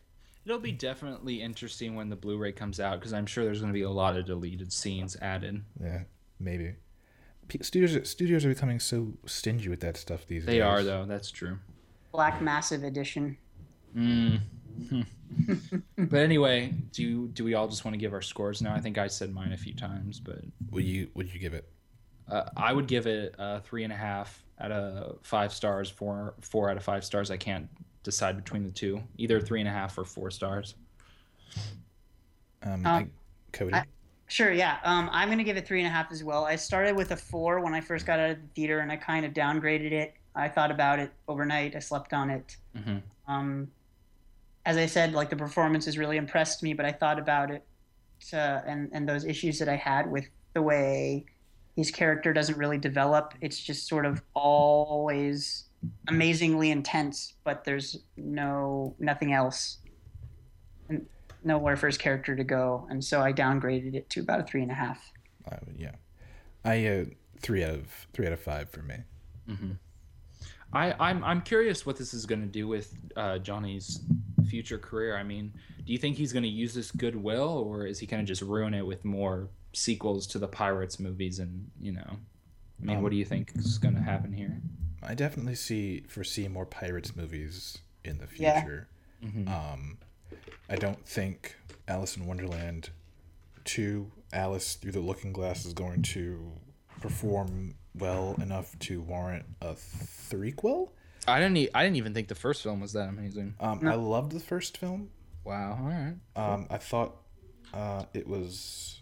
It'll 0.47 0.57
be 0.57 0.71
definitely 0.71 1.43
interesting 1.43 1.93
when 1.93 2.09
the 2.09 2.15
Blu-ray 2.15 2.53
comes 2.53 2.79
out 2.79 2.99
because 2.99 3.13
I'm 3.13 3.27
sure 3.27 3.45
there's 3.45 3.59
going 3.59 3.71
to 3.71 3.77
be 3.77 3.83
a 3.83 3.89
lot 3.91 4.17
of 4.17 4.25
deleted 4.25 4.73
scenes 4.73 5.15
added. 5.21 5.61
Yeah, 5.79 6.05
maybe. 6.39 6.73
P- 7.47 7.61
Studios 7.61 8.09
studios 8.09 8.45
are 8.45 8.49
becoming 8.49 8.79
so 8.79 9.13
stingy 9.27 9.69
with 9.69 9.81
that 9.81 9.95
stuff 9.97 10.25
these 10.25 10.41
days. 10.43 10.47
They 10.47 10.61
are 10.61 10.81
though. 10.81 11.05
That's 11.05 11.29
true. 11.29 11.59
Black 12.11 12.41
Massive 12.41 12.83
Edition. 12.83 13.37
Mm. 13.95 14.39
but 15.97 16.17
anyway, 16.19 16.73
do 16.91 17.03
you, 17.03 17.27
do 17.33 17.43
we 17.43 17.53
all 17.53 17.67
just 17.67 17.83
want 17.85 17.93
to 17.93 17.97
give 17.99 18.13
our 18.13 18.21
scores 18.21 18.61
now? 18.61 18.73
I 18.73 18.79
think 18.79 18.97
I 18.97 19.07
said 19.07 19.33
mine 19.33 19.53
a 19.53 19.57
few 19.57 19.73
times, 19.73 20.19
but 20.19 20.39
Would 20.71 20.83
you 20.85 21.09
would 21.13 21.33
you 21.33 21.39
give 21.39 21.53
it? 21.53 21.67
uh, 22.29 22.49
I 22.57 22.73
would 22.73 22.87
give 22.87 23.05
it 23.07 23.35
a 23.37 23.59
three 23.61 23.83
and 23.83 23.93
a 23.93 23.95
half 23.95 24.43
out 24.59 24.71
of 24.71 25.17
five 25.23 25.53
stars. 25.53 25.89
Four 25.89 26.33
four 26.41 26.69
out 26.69 26.77
of 26.77 26.83
five 26.83 27.03
stars. 27.05 27.29
I 27.31 27.37
can't 27.37 27.67
decide 28.03 28.35
between 28.35 28.63
the 28.63 28.71
two. 28.71 29.01
Either 29.17 29.39
three 29.39 29.59
and 29.59 29.69
a 29.69 29.71
half 29.71 29.97
or 29.97 30.05
four 30.05 30.31
stars. 30.31 30.75
Um, 32.63 32.71
Um, 32.73 32.85
I, 32.85 33.07
Cody. 33.51 33.73
I- 33.75 33.85
Sure, 34.27 34.51
yeah. 34.51 34.79
Um, 34.83 35.07
I'm 35.13 35.29
gonna 35.29 35.43
give 35.43 35.55
it 35.55 35.67
three 35.67 35.79
and 35.81 35.87
a 35.87 35.91
half 35.91 36.11
as 36.11 36.23
well. 36.23 36.45
I 36.45 36.55
started 36.55 36.95
with 36.95 37.11
a 37.11 37.15
four 37.15 37.59
when 37.59 37.75
I 37.75 37.79
first 37.81 38.07
got 38.07 38.19
out 38.19 38.31
of 38.31 38.37
the 38.41 38.47
theater, 38.55 38.79
and 38.79 38.91
I 38.91 38.95
kind 38.95 39.23
of 39.23 39.33
downgraded 39.33 39.91
it. 39.91 40.15
I 40.33 40.49
thought 40.49 40.71
about 40.71 40.97
it 40.97 41.11
overnight. 41.27 41.75
I 41.75 41.79
slept 41.79 42.11
on 42.11 42.31
it. 42.31 42.57
Mhm. 42.75 43.03
Um, 43.27 43.71
as 44.65 44.77
I 44.77 44.85
said, 44.87 45.13
like 45.13 45.29
the 45.29 45.35
performances 45.35 45.97
really 45.97 46.17
impressed 46.17 46.63
me, 46.63 46.73
but 46.73 46.85
I 46.85 46.91
thought 46.91 47.19
about 47.19 47.51
it, 47.51 47.63
uh, 48.33 48.61
and 48.65 48.89
and 48.91 49.07
those 49.07 49.25
issues 49.25 49.59
that 49.59 49.69
I 49.69 49.75
had 49.75 50.09
with 50.09 50.25
the 50.53 50.61
way 50.61 51.25
his 51.75 51.91
character 51.91 52.33
doesn't 52.33 52.57
really 52.57 52.77
develop. 52.77 53.33
It's 53.41 53.59
just 53.59 53.87
sort 53.87 54.05
of 54.05 54.21
always 54.33 55.65
amazingly 56.07 56.71
intense, 56.71 57.33
but 57.43 57.63
there's 57.63 57.99
no 58.17 58.95
nothing 58.99 59.33
else, 59.33 59.77
and 60.89 61.05
nowhere 61.43 61.75
for 61.75 61.87
his 61.87 61.97
character 61.97 62.35
to 62.35 62.43
go. 62.43 62.87
And 62.89 63.03
so 63.03 63.21
I 63.21 63.33
downgraded 63.33 63.93
it 63.93 64.09
to 64.11 64.21
about 64.21 64.39
a 64.39 64.43
three 64.43 64.63
and 64.63 64.71
a 64.71 64.75
half. 64.75 65.11
I 65.47 65.57
would, 65.65 65.75
yeah. 65.77 65.95
I 66.63 66.87
uh, 66.87 67.05
three 67.39 67.63
out 67.63 67.75
of 67.75 68.07
three 68.13 68.25
out 68.25 68.33
of 68.33 68.39
five 68.39 68.69
for 68.69 68.81
me. 68.81 68.95
I, 70.73 70.93
I'm 70.99 71.23
I'm 71.23 71.41
curious 71.41 71.85
what 71.85 71.97
this 71.97 72.13
is 72.13 72.25
going 72.25 72.41
to 72.41 72.47
do 72.47 72.67
with 72.67 72.97
uh, 73.15 73.37
Johnny's 73.37 73.99
future 74.45 74.77
career. 74.77 75.17
I 75.17 75.23
mean, 75.23 75.53
do 75.85 75.91
you 75.91 75.97
think 75.97 76.17
he's 76.17 76.33
going 76.33 76.43
to 76.43 76.49
use 76.49 76.73
this 76.73 76.91
goodwill, 76.91 77.63
or 77.67 77.85
is 77.85 77.99
he 77.99 78.05
going 78.05 78.23
to 78.23 78.27
just 78.27 78.41
ruin 78.41 78.73
it 78.73 78.85
with 78.85 79.05
more 79.05 79.49
sequels 79.73 80.27
to 80.27 80.39
the 80.39 80.47
Pirates 80.47 80.99
movies? 80.99 81.39
And 81.39 81.69
you 81.79 81.91
know, 81.93 82.17
I 82.81 82.85
mean, 82.85 83.01
what 83.01 83.11
do 83.11 83.17
you 83.17 83.25
think 83.25 83.51
is 83.55 83.77
going 83.77 83.95
to 83.95 84.01
happen 84.01 84.33
here? 84.33 84.61
I 85.03 85.13
definitely 85.13 85.55
see 85.55 86.01
foresee 86.07 86.47
more 86.47 86.65
pirates 86.65 87.15
movies 87.15 87.77
in 88.03 88.17
the 88.17 88.27
future. 88.27 88.43
Yeah. 88.43 88.63
future. 88.63 88.87
Um, 89.47 89.97
I 90.69 90.75
don't 90.75 91.05
think 91.05 91.55
Alice 91.87 92.17
in 92.17 92.25
Wonderland 92.25 92.89
two 93.63 94.11
Alice 94.31 94.75
through 94.75 94.93
the 94.93 94.99
Looking 94.99 95.33
Glass 95.33 95.65
is 95.65 95.73
going 95.73 96.01
to 96.03 96.51
perform 97.01 97.75
well 97.93 98.35
enough 98.39 98.77
to 98.79 99.01
warrant 99.01 99.45
a 99.61 99.73
threequel. 99.73 100.89
I 101.27 101.39
didn't 101.39 101.57
e- 101.57 101.69
I 101.73 101.83
didn't 101.83 101.97
even 101.97 102.13
think 102.13 102.27
the 102.27 102.35
first 102.35 102.63
film 102.63 102.79
was 102.81 102.93
that 102.93 103.09
amazing. 103.09 103.55
Um, 103.59 103.87
I 103.87 103.95
loved 103.95 104.31
the 104.31 104.39
first 104.39 104.77
film. 104.77 105.09
Wow. 105.43 105.77
All 105.79 105.87
right. 105.87 106.15
Um, 106.35 106.67
I 106.69 106.77
thought 106.77 107.15
uh, 107.73 108.03
it 108.13 108.27
was 108.27 109.01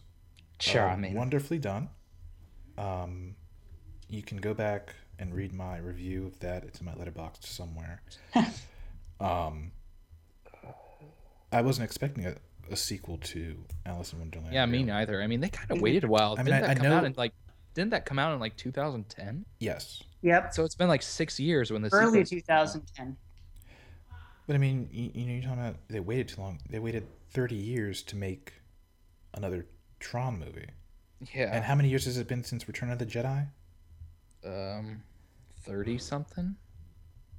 uh, 0.75 0.95
wonderfully 1.13 1.59
done. 1.59 1.89
Um, 2.77 3.35
you 4.09 4.21
can 4.21 4.37
go 4.37 4.53
back 4.53 4.95
and 5.19 5.33
read 5.33 5.53
my 5.53 5.77
review 5.77 6.25
of 6.27 6.39
that. 6.39 6.63
It's 6.63 6.79
in 6.79 6.85
my 6.85 6.93
Letterboxd 6.93 7.45
somewhere. 7.45 8.01
um, 9.19 9.71
I 11.51 11.61
wasn't 11.61 11.85
expecting 11.85 12.25
a, 12.25 12.35
a 12.71 12.75
sequel 12.75 13.17
to 13.19 13.55
Alice 13.85 14.11
in 14.13 14.19
Wonderland. 14.19 14.53
Yeah, 14.53 14.65
me 14.65 14.79
really. 14.79 14.85
neither. 14.85 15.21
I 15.21 15.27
mean, 15.27 15.39
they 15.39 15.49
kind 15.49 15.69
of 15.71 15.81
waited 15.81 16.03
a 16.03 16.07
while. 16.07 16.35
I 16.37 16.43
mean, 16.43 16.45
didn't 16.53 16.63
I- 16.63 16.67
that 16.67 16.69
I 16.77 16.81
come 16.81 16.91
out 16.91 17.03
in 17.05 17.13
like? 17.17 17.33
Didn't 17.73 17.91
that 17.91 18.05
come 18.05 18.19
out 18.19 18.33
in 18.33 18.39
like 18.39 18.55
2010? 18.57 19.45
Yes, 19.59 20.03
Yep, 20.21 20.53
So 20.53 20.63
it's 20.63 20.75
been 20.75 20.87
like 20.87 21.01
six 21.01 21.37
years 21.39 21.69
when 21.71 21.81
this 21.81 21.93
early 21.93 22.23
2010. 22.23 23.17
but 24.47 24.55
I 24.55 24.57
mean, 24.57 24.87
you, 24.91 25.11
you 25.13 25.25
know, 25.25 25.33
you're 25.33 25.41
talking 25.43 25.59
about 25.59 25.75
they 25.89 25.99
waited 25.99 26.29
too 26.29 26.39
long. 26.41 26.59
They 26.69 26.79
waited 26.79 27.05
thirty 27.31 27.55
years 27.55 28.01
to 28.03 28.15
make 28.15 28.53
another 29.33 29.65
Tron 29.99 30.39
movie. 30.39 30.67
Yeah. 31.33 31.49
And 31.53 31.65
how 31.65 31.75
many 31.75 31.89
years 31.89 32.05
has 32.05 32.17
it 32.17 32.27
been 32.27 32.43
since 32.43 32.67
Return 32.67 32.89
of 32.89 32.99
the 32.99 33.05
Jedi? 33.05 33.47
um, 34.45 35.01
thirty 35.63 35.97
something. 35.97 36.55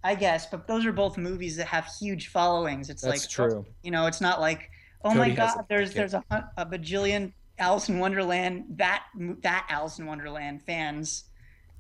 I 0.03 0.15
guess, 0.15 0.47
but 0.47 0.67
those 0.67 0.85
are 0.85 0.93
both 0.93 1.17
movies 1.17 1.57
that 1.57 1.67
have 1.67 1.87
huge 1.99 2.29
followings. 2.29 2.91
It's 2.91 3.03
That's 3.03 3.23
like 3.23 3.31
true. 3.31 3.65
You 3.83 3.91
know, 3.91 4.07
it's 4.07 4.21
not 4.21 4.41
like, 4.41 4.71
oh 5.05 5.09
Cody 5.09 5.19
my 5.19 5.31
God, 5.31 5.65
there's 5.69 5.95
there's 5.95 6.13
a, 6.13 6.23
a 6.59 6.67
bajillion 6.67 7.33
Alice 7.59 7.89
in 7.89 7.99
Wonderland 7.99 8.65
that 8.77 9.05
that 9.43 9.67
Alice 9.71 9.99
in 9.99 10.07
Wonderland 10.07 10.63
fans 10.67 11.25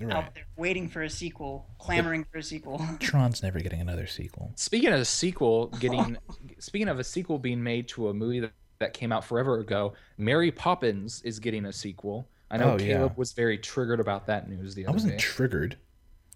Right. 0.00 0.12
out 0.12 0.34
there 0.34 0.44
waiting 0.56 0.88
for 0.88 1.02
a 1.02 1.08
sequel, 1.08 1.66
clamoring 1.78 2.24
for 2.30 2.38
a 2.38 2.42
sequel. 2.42 2.84
Tron's 2.98 3.44
never 3.44 3.60
getting 3.60 3.80
another 3.80 4.08
sequel. 4.08 4.50
Speaking 4.56 4.92
of 4.92 4.98
a 5.00 5.04
sequel 5.04 5.66
getting, 5.80 6.18
speaking 6.58 6.88
of 6.88 6.98
a 6.98 7.04
sequel 7.04 7.38
being 7.38 7.62
made 7.62 7.86
to 7.90 8.08
a 8.08 8.12
movie 8.14 8.40
that, 8.40 8.50
that 8.80 8.92
came 8.92 9.12
out 9.12 9.24
forever 9.24 9.60
ago, 9.60 9.94
Mary 10.18 10.50
Poppins 10.50 11.22
is 11.22 11.38
getting 11.38 11.64
a 11.66 11.72
sequel. 11.72 12.28
I 12.50 12.56
know 12.56 12.72
Oh, 12.72 12.76
Caleb 12.76 13.12
yeah. 13.12 13.16
was 13.16 13.32
very 13.34 13.56
triggered 13.56 14.00
about 14.00 14.26
that 14.26 14.48
news 14.48 14.74
the 14.74 14.82
other 14.84 14.86
day. 14.86 14.90
I 14.90 14.92
wasn't 14.92 15.12
day. 15.12 15.18
triggered. 15.18 15.78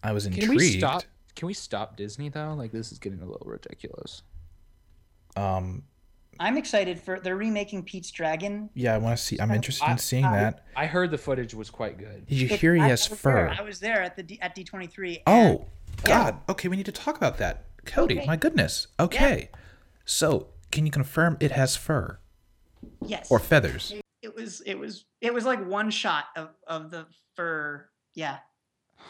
I 0.04 0.12
was 0.12 0.24
intrigued. 0.26 0.44
Can 0.44 0.52
intrigued. 0.52 0.74
we 0.74 0.78
stop? 0.78 1.02
Can 1.34 1.46
we 1.46 1.52
stop 1.54 1.96
Disney 1.96 2.28
though? 2.28 2.54
Like 2.54 2.70
this 2.70 2.92
is 2.92 3.00
getting 3.00 3.20
a 3.20 3.26
little 3.26 3.46
ridiculous. 3.50 4.22
Um, 5.36 5.82
I'm 6.40 6.56
excited 6.56 7.00
for 7.00 7.20
they're 7.20 7.36
remaking 7.36 7.82
Pete's 7.84 8.10
Dragon. 8.10 8.70
Yeah, 8.74 8.94
I 8.94 8.98
want 8.98 9.16
to 9.18 9.22
see. 9.22 9.38
I'm 9.40 9.50
interested 9.50 9.84
I- 9.86 9.92
in 9.92 9.98
seeing 9.98 10.24
I- 10.24 10.36
that. 10.40 10.64
I 10.76 10.86
heard 10.86 11.10
the 11.10 11.18
footage 11.18 11.54
was 11.54 11.70
quite 11.70 11.98
good. 11.98 12.26
Did 12.26 12.38
you 12.38 12.48
It- 12.48 12.60
hear 12.60 12.74
he 12.74 12.80
I- 12.80 12.88
has 12.88 13.06
I 13.08 13.10
was 13.10 13.22
there. 13.22 13.48
fur? 13.48 13.56
I 13.58 13.62
was 13.62 13.80
there 13.80 14.02
at 14.02 14.16
the 14.16 14.22
D, 14.22 14.38
at 14.40 14.54
D23. 14.54 15.22
and- 15.26 15.58
Oh, 15.60 15.66
Yeah. 16.06 16.30
God. 16.30 16.40
Okay, 16.48 16.68
we 16.68 16.76
need 16.76 16.86
to 16.86 16.92
talk 16.92 17.16
about 17.16 17.38
that. 17.38 17.64
Cody, 17.84 18.18
Okay. 18.18 18.26
my 18.26 18.36
goodness. 18.36 18.86
Okay. 19.00 19.50
So, 20.04 20.48
can 20.70 20.84
you 20.86 20.92
confirm 20.92 21.36
it 21.40 21.50
has 21.52 21.74
fur 21.76 22.18
yes. 23.04 23.30
or 23.30 23.38
feathers? 23.38 23.92
it 24.20 24.34
was 24.34 24.60
it 24.62 24.76
was 24.78 25.04
it 25.20 25.32
was 25.32 25.44
like 25.44 25.64
one 25.64 25.90
shot 25.90 26.26
of 26.36 26.50
of 26.66 26.90
the 26.90 27.06
fur. 27.36 27.88
Yeah. 28.14 28.38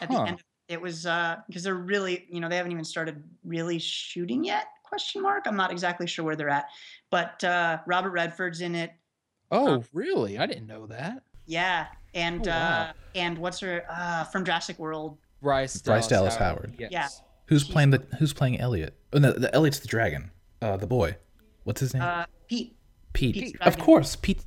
At 0.01 0.09
the 0.09 0.15
Huh. 0.17 0.23
end, 0.25 0.43
it 0.67 0.79
was 0.79 1.05
uh 1.07 1.37
because 1.47 1.63
they're 1.63 1.73
really 1.75 2.27
you 2.29 2.39
know 2.39 2.47
they 2.47 2.57
haven't 2.57 2.71
even 2.71 2.83
started 2.85 3.23
really 3.43 3.79
shooting 3.79 4.43
yet. 4.43 4.67
Question 4.89 5.21
mark. 5.21 5.43
I'm 5.45 5.55
not 5.55 5.71
exactly 5.71 6.07
sure 6.07 6.25
where 6.25 6.35
they're 6.35 6.49
at, 6.49 6.65
but 7.11 7.43
uh 7.43 7.77
Robert 7.85 8.09
Redford's 8.11 8.61
in 8.61 8.75
it. 8.75 8.91
Oh, 9.51 9.83
really? 9.93 10.37
I 10.37 10.45
didn't 10.45 10.67
know 10.67 10.85
that. 10.87 11.23
Yeah, 11.45 11.87
and 12.13 12.47
Oh, 12.47 12.51
wow. 12.51 12.81
uh 12.89 12.93
and 13.15 13.37
what's 13.37 13.59
her 13.59 13.83
uh 13.89 14.23
from 14.25 14.43
Jurassic 14.45 14.77
World? 14.79 15.17
Bryce 15.41 15.81
Bryce 15.81 16.07
Dallas 16.07 16.33
Dallas 16.33 16.35
Howard. 16.35 16.75
Yes. 16.79 16.89
Yeah. 16.91 17.07
Who's 17.45 17.61
She's- 17.61 17.71
playing 17.71 17.91
the 17.91 18.03
Who's 18.19 18.33
playing 18.33 18.59
Elliot? 18.59 18.95
Oh, 19.13 19.19
no, 19.19 19.31
the 19.31 19.53
Elliot's 19.55 19.79
the 19.79 19.87
dragon. 19.87 20.31
Uh, 20.61 20.75
the 20.77 20.85
boy. 20.87 21.15
What's 21.63 21.79
his 21.81 21.93
name? 21.93 22.03
Uh, 22.03 22.25
Pete. 22.47 22.75
Pete. 23.13 23.33
Pete's 23.35 23.57
Of 23.61 23.77
course, 23.79 24.15
Pete. 24.15 24.41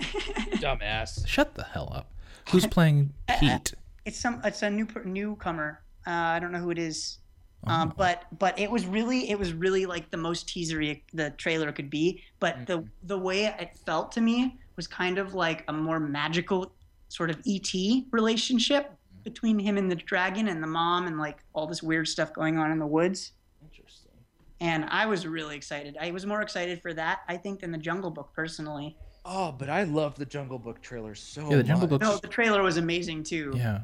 Dumbass. 0.00 1.26
Shut 1.26 1.54
the 1.54 1.64
hell 1.64 1.90
up. 1.94 2.12
Who's 2.50 2.66
playing 2.66 3.12
Pete? 3.40 3.74
It's 4.04 4.18
some. 4.18 4.40
It's 4.44 4.62
a 4.62 4.70
new 4.70 4.86
newcomer. 5.04 5.82
Uh, 6.06 6.10
I 6.10 6.38
don't 6.38 6.52
know 6.52 6.58
who 6.60 6.70
it 6.70 6.78
is. 6.78 7.18
Uh-huh. 7.66 7.82
Um, 7.82 7.88
Oh. 7.90 7.94
but 7.96 8.24
but 8.38 8.58
it 8.58 8.70
was 8.70 8.86
really 8.86 9.30
it 9.30 9.38
was 9.38 9.52
really 9.52 9.86
like 9.86 10.10
the 10.10 10.16
most 10.16 10.46
teasery 10.48 11.02
the 11.12 11.30
trailer 11.30 11.72
could 11.72 11.90
be. 11.90 12.22
But 12.40 12.66
the 12.66 12.78
mm-hmm. 12.78 13.06
the 13.06 13.18
way 13.18 13.44
it 13.44 13.76
felt 13.84 14.12
to 14.12 14.20
me 14.20 14.58
was 14.76 14.86
kind 14.86 15.18
of 15.18 15.34
like 15.34 15.64
a 15.68 15.72
more 15.72 15.98
magical 16.00 16.72
sort 17.08 17.30
of 17.30 17.40
ET 17.46 17.72
relationship 18.10 18.84
mm-hmm. 18.90 19.22
between 19.24 19.58
him 19.58 19.76
and 19.78 19.90
the 19.90 19.96
dragon 19.96 20.48
and 20.48 20.62
the 20.62 20.66
mom 20.66 21.06
and 21.06 21.18
like 21.18 21.38
all 21.52 21.66
this 21.66 21.82
weird 21.82 22.08
stuff 22.08 22.32
going 22.32 22.58
on 22.58 22.70
in 22.70 22.78
the 22.78 22.86
woods. 22.86 23.32
Interesting. 23.62 24.12
And 24.60 24.84
I 24.86 25.06
was 25.06 25.26
really 25.26 25.56
excited. 25.56 25.96
I 26.00 26.10
was 26.10 26.26
more 26.26 26.42
excited 26.42 26.80
for 26.82 26.94
that 26.94 27.20
I 27.28 27.36
think 27.36 27.60
than 27.60 27.70
the 27.72 27.78
Jungle 27.78 28.10
Book 28.10 28.30
personally. 28.34 28.96
Oh, 29.24 29.50
but 29.50 29.68
I 29.68 29.82
love 29.82 30.14
the 30.16 30.26
Jungle 30.26 30.58
Book 30.58 30.80
trailer 30.80 31.14
so 31.16 31.50
Yeah, 31.50 31.56
the 31.56 31.62
Jungle 31.64 31.88
much. 31.88 32.00
Book- 32.00 32.02
No, 32.02 32.16
the 32.18 32.28
trailer 32.28 32.62
was 32.62 32.76
amazing 32.76 33.24
too. 33.24 33.52
yeah. 33.56 33.80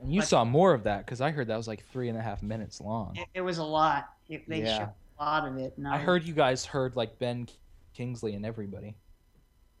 And 0.00 0.12
you 0.12 0.20
But- 0.20 0.28
saw 0.28 0.44
more 0.44 0.74
of 0.74 0.84
that 0.84 1.04
because 1.04 1.20
I 1.20 1.30
heard 1.30 1.48
that 1.48 1.56
was 1.56 1.68
like 1.68 1.84
three 1.92 2.08
and 2.08 2.16
a 2.18 2.22
half 2.22 2.42
minutes 2.42 2.80
long. 2.80 3.16
It, 3.16 3.26
it 3.34 3.40
was 3.40 3.58
a 3.58 3.64
lot. 3.64 4.08
It, 4.28 4.48
they 4.48 4.62
Yeah. 4.62 4.78
showed 4.78 4.92
a 5.18 5.24
lot 5.24 5.48
of 5.48 5.56
it. 5.56 5.74
and 5.76 5.88
I 5.88 5.98
heard 5.98 6.24
you 6.24 6.34
guys 6.34 6.64
heard 6.64 6.94
like 6.96 7.18
Ben 7.18 7.48
Kingsley 7.94 8.34
and 8.34 8.46
everybody. 8.46 8.96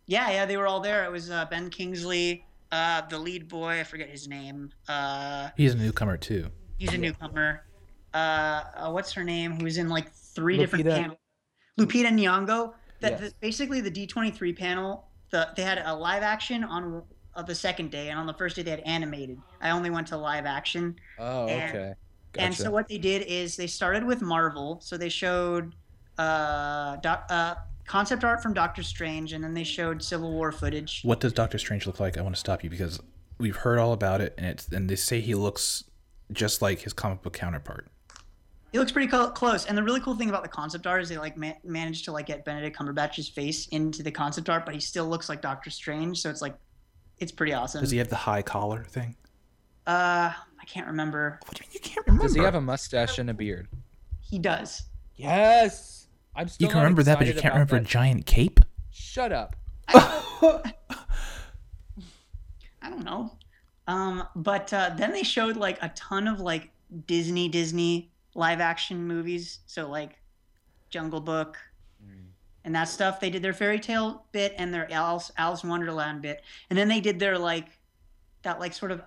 Yeah, 0.06 0.30
yeah, 0.30 0.46
they 0.46 0.56
were 0.56 0.66
all 0.66 0.80
there. 0.80 1.04
It 1.04 1.12
was 1.12 1.30
uh, 1.30 1.44
Ben 1.46 1.68
Kingsley, 1.70 2.44
uh, 2.72 3.02
the 3.02 3.18
lead 3.18 3.46
boy. 3.48 3.78
I 3.80 3.84
forget 3.84 4.08
his 4.08 4.26
name. 4.26 4.70
Uh, 4.88 5.50
He's 5.56 5.74
a 5.74 5.76
newcomer 5.76 6.16
too. 6.16 6.48
he's 6.78 6.92
a 6.94 6.98
newcomer. 6.98 7.64
Uh, 8.14 8.16
uh, 8.74 8.90
what's 8.90 9.12
her 9.12 9.22
name? 9.22 9.52
Who 9.52 9.64
was 9.64 9.76
in 9.78 9.88
like 9.88 10.10
three 10.10 10.56
different 10.56 10.86
panels. 10.86 11.18
Lupita 11.78 12.08
Nyong'o. 12.08 12.72
That 13.00 13.12
Yes. 13.12 13.20
the, 13.20 13.34
basically 13.40 13.80
the 13.80 13.90
D23 13.90 14.56
panel. 14.56 15.04
The 15.30 15.50
they 15.54 15.62
had 15.62 15.78
a 15.84 15.94
live 15.94 16.22
action 16.22 16.64
on 16.64 17.02
uh, 17.38 17.42
the 17.42 17.54
second 17.54 17.90
day, 17.90 18.08
and 18.10 18.18
on 18.18 18.26
the 18.26 18.34
first 18.34 18.56
day 18.56 18.62
they 18.62 18.70
had 18.72 18.80
animated. 18.80 19.38
I 19.60 19.70
only 19.70 19.90
went 19.90 20.08
to 20.08 20.16
live 20.16 20.44
action. 20.44 20.96
Oh, 21.18 21.46
And- 21.46 21.76
okay. 21.76 21.94
And 22.36 22.54
so 22.54 22.70
what 22.70 22.88
they 22.88 22.98
did 22.98 23.22
is 23.22 23.56
they 23.56 23.66
started 23.66 24.04
with 24.04 24.20
Marvel. 24.20 24.78
So 24.82 24.96
they 24.98 25.08
showed 25.08 25.74
uh, 26.18 26.96
doc, 26.96 27.24
uh, 27.30 27.54
concept 27.86 28.22
art 28.22 28.42
from 28.42 28.52
Doctor 28.52 28.82
Strange, 28.82 29.32
and 29.32 29.42
then 29.42 29.54
they 29.54 29.64
showed 29.64 30.02
Civil 30.02 30.30
War 30.32 30.52
footage. 30.52 31.00
What 31.04 31.20
does 31.20 31.32
Doctor 31.32 31.58
Strange 31.58 31.86
look 31.86 31.98
like? 31.98 32.18
I 32.18 32.20
want 32.20 32.34
to 32.34 32.38
stop 32.38 32.62
you 32.62 32.70
because 32.70 33.00
we've 33.38 33.56
heard 33.56 33.78
all 33.78 33.92
about 33.92 34.20
it, 34.20 34.34
and 34.36 34.46
it's 34.46 34.68
and 34.68 34.88
they 34.90 34.94
say 34.94 35.20
he 35.20 35.34
looks 35.34 35.84
just 36.30 36.60
like 36.60 36.80
his 36.80 36.92
comic 36.92 37.22
book 37.22 37.32
counterpart. 37.32 37.88
He 38.72 38.78
looks 38.78 38.92
pretty 38.92 39.08
co- 39.08 39.30
close, 39.30 39.64
and 39.64 39.76
the 39.76 39.82
really 39.82 40.00
cool 40.00 40.14
thing 40.14 40.28
about 40.28 40.42
the 40.42 40.50
concept 40.50 40.86
art 40.86 41.02
is 41.02 41.08
they 41.08 41.18
like 41.18 41.36
ma- 41.36 41.54
managed 41.64 42.04
to 42.04 42.12
like 42.12 42.26
get 42.26 42.44
Benedict 42.44 42.76
Cumberbatch's 42.76 43.28
face 43.28 43.66
into 43.68 44.02
the 44.02 44.12
concept 44.12 44.48
art, 44.50 44.64
but 44.66 44.74
he 44.74 44.80
still 44.80 45.06
looks 45.08 45.28
like 45.30 45.40
Doctor 45.40 45.70
Strange. 45.70 46.20
So 46.20 46.28
it's 46.30 46.42
like, 46.42 46.54
it's 47.20 47.32
pretty 47.32 47.52
awesome. 47.52 47.80
Does 47.80 47.90
he 47.90 47.98
have 47.98 48.08
the 48.08 48.16
high 48.16 48.42
collar 48.42 48.84
thing? 48.84 49.16
Uh, 49.86 50.32
I 50.60 50.64
can't 50.66 50.86
remember. 50.86 51.40
What 51.46 51.56
do 51.56 51.62
you 51.64 51.68
mean 51.68 51.74
you 51.74 51.80
can't 51.80 52.06
remember? 52.06 52.24
Does 52.24 52.34
he 52.34 52.42
have 52.42 52.54
a 52.54 52.60
mustache 52.60 53.18
and 53.18 53.30
a 53.30 53.34
beard? 53.34 53.68
He 54.20 54.38
does. 54.38 54.82
Yes. 55.16 56.06
I'm 56.36 56.48
still 56.48 56.66
you 56.66 56.70
can 56.70 56.78
remember 56.78 57.02
that, 57.02 57.18
but 57.18 57.26
you 57.26 57.32
can't 57.32 57.46
about 57.46 57.54
remember 57.54 57.76
a 57.76 57.80
giant 57.80 58.26
cape. 58.26 58.60
Shut 58.90 59.32
up. 59.32 59.56
I 59.88 60.72
don't 62.82 63.04
know. 63.04 63.32
Um, 63.86 64.28
but 64.36 64.72
uh, 64.72 64.90
then 64.96 65.12
they 65.12 65.22
showed 65.22 65.56
like 65.56 65.82
a 65.82 65.88
ton 65.90 66.28
of 66.28 66.40
like 66.40 66.70
Disney 67.06 67.48
Disney 67.48 68.12
live 68.34 68.60
action 68.60 69.06
movies. 69.08 69.60
So 69.66 69.88
like 69.88 70.18
Jungle 70.90 71.20
Book 71.20 71.58
and 72.68 72.74
that 72.74 72.84
stuff. 72.84 73.18
They 73.18 73.30
did 73.30 73.40
their 73.40 73.54
fairy 73.54 73.80
tale 73.80 74.26
bit 74.30 74.54
and 74.58 74.74
their 74.74 74.92
Alice 74.92 75.32
Alice 75.38 75.64
in 75.64 75.70
Wonderland 75.70 76.20
bit, 76.20 76.42
and 76.68 76.78
then 76.78 76.86
they 76.86 77.00
did 77.00 77.18
their 77.18 77.38
like 77.38 77.66
that 78.42 78.60
like 78.60 78.74
sort 78.74 78.92
of 78.92 79.00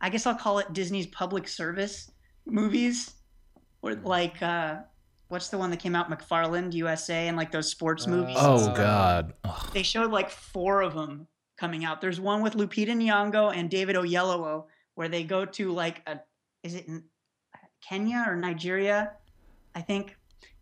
I 0.00 0.08
guess 0.08 0.24
I'll 0.24 0.36
call 0.36 0.60
it 0.60 0.72
Disney's 0.72 1.08
public 1.08 1.48
service 1.48 2.12
movies, 2.46 3.14
or 3.82 3.96
like 3.96 4.40
uh, 4.40 4.76
what's 5.26 5.48
the 5.48 5.58
one 5.58 5.70
that 5.70 5.80
came 5.80 5.96
out 5.96 6.08
McFarland 6.08 6.74
USA 6.74 7.26
and 7.26 7.36
like 7.36 7.50
those 7.50 7.68
sports 7.68 8.06
movies. 8.06 8.36
Oh 8.38 8.70
Uh, 8.70 8.74
God. 8.76 9.34
Ugh. 9.42 9.70
They 9.74 9.82
showed 9.82 10.12
like 10.12 10.30
four 10.30 10.82
of 10.82 10.94
them 10.94 11.26
coming 11.58 11.84
out. 11.84 12.00
There's 12.00 12.20
one 12.20 12.40
with 12.40 12.54
Lupita 12.54 12.92
Nyong'o 12.92 13.52
and 13.52 13.68
David 13.68 13.96
Oyelowo 13.96 14.66
where 14.94 15.08
they 15.08 15.24
go 15.24 15.44
to 15.44 15.72
like 15.72 16.02
a 16.06 16.20
is 16.62 16.76
it 16.76 16.86
in 16.86 17.02
Kenya 17.82 18.24
or 18.28 18.36
Nigeria, 18.36 19.14
I 19.74 19.80
think, 19.80 20.16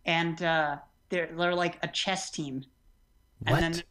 and 0.05 0.41
uh, 0.41 0.77
they're 1.09 1.29
they're 1.37 1.55
like 1.55 1.77
a 1.83 1.87
chess 1.87 2.29
team. 2.31 2.63
What? 3.39 3.61
And 3.61 3.75
then 3.75 3.83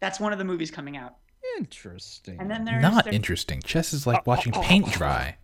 that's 0.00 0.20
one 0.20 0.32
of 0.32 0.38
the 0.38 0.44
movies 0.44 0.70
coming 0.70 0.96
out. 0.96 1.16
Interesting. 1.58 2.38
And 2.38 2.50
then 2.50 2.64
there's 2.64 2.82
Not 2.82 3.04
there's- 3.04 3.14
interesting. 3.16 3.60
Chess 3.62 3.92
is 3.92 4.06
like 4.06 4.26
watching 4.26 4.52
paint 4.52 4.90
dry. 4.92 5.36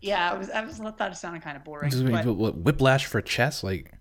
Yeah, 0.00 0.32
I 0.32 0.36
was 0.36 0.50
I 0.50 0.64
was 0.64 0.80
I 0.80 0.90
thought 0.90 1.12
it 1.12 1.16
sounded 1.16 1.42
kind 1.42 1.56
of 1.56 1.64
boring. 1.64 1.90
This 1.90 1.98
is 2.00 2.02
but- 2.02 2.26
what- 2.26 2.36
what, 2.36 2.56
whiplash 2.58 3.06
for 3.06 3.20
chess, 3.20 3.62
like, 3.62 3.92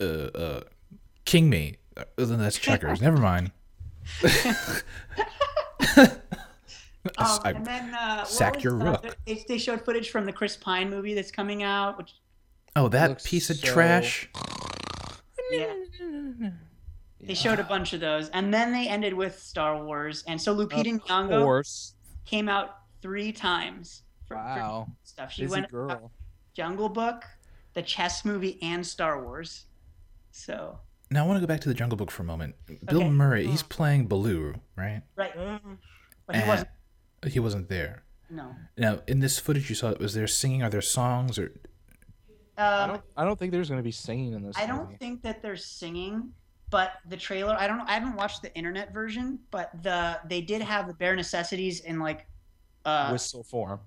uh, 0.00 0.04
uh, 0.04 0.60
king 1.24 1.48
me. 1.48 1.76
Uh, 1.96 2.04
Then 2.16 2.38
that's 2.38 2.58
checkers. 2.58 3.00
Never 3.00 3.18
mind. 3.18 3.52
Um, 7.16 7.40
I 7.44 7.50
and 7.52 7.64
then 7.64 7.94
uh, 7.94 8.16
what 8.18 8.28
sacked 8.28 8.56
was, 8.56 8.64
your 8.64 8.80
uh, 8.82 8.84
rook. 8.92 9.16
They, 9.24 9.44
they 9.48 9.58
showed 9.58 9.84
footage 9.84 10.10
from 10.10 10.26
the 10.26 10.32
Chris 10.32 10.56
Pine 10.56 10.90
movie 10.90 11.14
that's 11.14 11.30
coming 11.30 11.62
out, 11.62 11.96
which 11.96 12.14
oh, 12.76 12.88
that 12.88 13.10
Looks 13.10 13.26
piece 13.26 13.50
of 13.50 13.56
so- 13.56 13.72
trash. 13.72 14.28
Yeah, 15.50 16.50
they 17.20 17.34
showed 17.34 17.58
a 17.58 17.64
bunch 17.64 17.92
of 17.92 18.00
those, 18.00 18.28
and 18.30 18.52
then 18.52 18.72
they 18.72 18.88
ended 18.88 19.14
with 19.14 19.38
Star 19.40 19.82
Wars, 19.84 20.24
and 20.26 20.40
so 20.40 20.54
Lupita 20.54 20.94
Of 20.96 21.04
Nyong'o 21.04 21.92
came 22.24 22.48
out 22.48 22.76
three 23.02 23.32
times. 23.32 24.02
For, 24.26 24.34
for 24.34 24.42
Wow. 24.42 24.88
stuff. 25.04 25.32
She 25.32 25.42
Busy 25.42 25.52
went 25.52 25.70
girl. 25.70 26.12
Jungle 26.54 26.88
Book, 26.90 27.24
the 27.74 27.82
chess 27.82 28.24
movie, 28.24 28.58
and 28.62 28.86
Star 28.86 29.22
Wars. 29.24 29.66
So 30.32 30.78
Now 31.10 31.24
I 31.24 31.26
want 31.26 31.38
to 31.38 31.40
go 31.40 31.46
back 31.46 31.60
to 31.62 31.68
the 31.68 31.74
Jungle 31.74 31.96
Book 31.96 32.10
for 32.10 32.22
a 32.22 32.26
moment. 32.26 32.54
Bill 32.84 32.98
Okay. 33.00 33.08
Murray, 33.10 33.46
he's 33.46 33.62
playing 33.62 34.06
Baloo, 34.08 34.54
right? 34.76 35.02
right, 35.16 35.34
mm. 35.34 35.78
but 36.26 36.36
he 36.36 36.42
And- 36.42 36.48
wasn't. 36.48 36.68
He 37.26 37.40
wasn't 37.40 37.68
there. 37.68 38.04
No. 38.30 38.54
Now, 38.76 39.00
in 39.08 39.18
this 39.20 39.38
footage 39.40 39.68
you 39.70 39.74
saw, 39.74 39.92
was 39.94 40.12
there 40.14 40.26
singing? 40.28 40.62
Are 40.62 40.68
there 40.70 40.82
songs? 40.82 41.38
Or 41.38 41.50
I 42.58 42.82
Um, 42.82 42.90
don't, 42.90 43.02
I 43.16 43.24
don't 43.24 43.38
think 43.38 43.52
there's 43.52 43.68
going 43.68 43.78
to 43.78 43.84
be 43.84 43.92
singing 43.92 44.32
in 44.32 44.42
this 44.42 44.56
I 44.58 44.66
don't 44.66 44.84
movie. 44.86 44.96
think 44.96 45.22
that 45.22 45.40
they're 45.42 45.56
singing, 45.56 46.32
but 46.70 46.92
the 47.08 47.16
trailer. 47.16 47.56
I 47.58 47.66
don't 47.66 47.78
know. 47.78 47.84
I 47.86 47.94
haven't 47.94 48.16
watched 48.16 48.42
the 48.42 48.54
internet 48.54 48.92
version, 48.92 49.38
but 49.50 49.70
the 49.82 50.18
they 50.28 50.40
did 50.40 50.60
have 50.62 50.86
the 50.88 50.94
bare 50.94 51.14
necessities 51.16 51.80
in 51.80 51.98
like, 52.00 52.26
uh, 52.84 53.10
Whistle 53.10 53.44
form. 53.44 53.80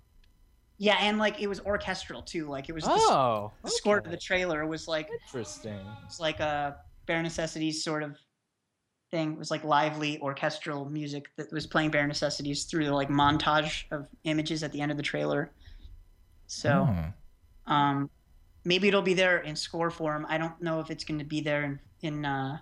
yeah, 0.78 0.98
and 1.02 1.18
like 1.18 1.42
it 1.42 1.48
was 1.48 1.60
orchestral 1.62 2.22
too. 2.22 2.48
Like 2.48 2.70
it 2.70 2.74
was 2.74 2.86
the, 2.86 2.92
Oh. 2.92 3.52
the 3.64 3.70
score 3.70 3.98
of 3.98 4.10
the 4.10 4.18
trailer 4.18 4.66
was 4.66 4.88
like 4.88 5.10
Interesting. 5.28 5.80
it's 6.06 6.20
like 6.20 6.40
a 6.40 6.78
bare 7.08 7.22
necessities 7.22 7.84
sort 7.84 8.04
of 8.04 8.16
thing. 9.12 9.34
It 9.34 9.38
was 9.38 9.52
like 9.52 9.64
lively 9.66 10.18
orchestral 10.22 10.86
music 10.86 11.26
that 11.36 11.52
was 11.52 11.68
playing 11.68 11.92
bare 11.92 12.08
necessities 12.08 12.64
through 12.64 12.86
the 12.86 12.94
like 12.94 13.10
montage 13.10 13.84
of 13.92 14.08
images 14.24 14.64
at 14.64 14.72
the 14.72 14.80
end 14.80 14.92
of 14.92 14.98
the 14.98 15.04
trailer. 15.04 15.52
So. 16.48 16.88
Oh. 17.68 17.72
Um, 17.74 18.10
maybe 18.64 18.88
it'll 18.88 19.01
be 19.01 19.14
there 19.14 19.39
in 19.39 19.55
score 19.55 19.89
form. 19.91 20.26
I 20.30 20.38
don't 20.38 20.62
know 20.62 20.80
if 20.80 20.89
it's 20.91 21.03
going 21.03 21.20
to 21.20 21.26
be 21.26 21.41
there 21.41 21.64
in, 21.64 21.80
in 22.01 22.26
uh, 22.26 22.57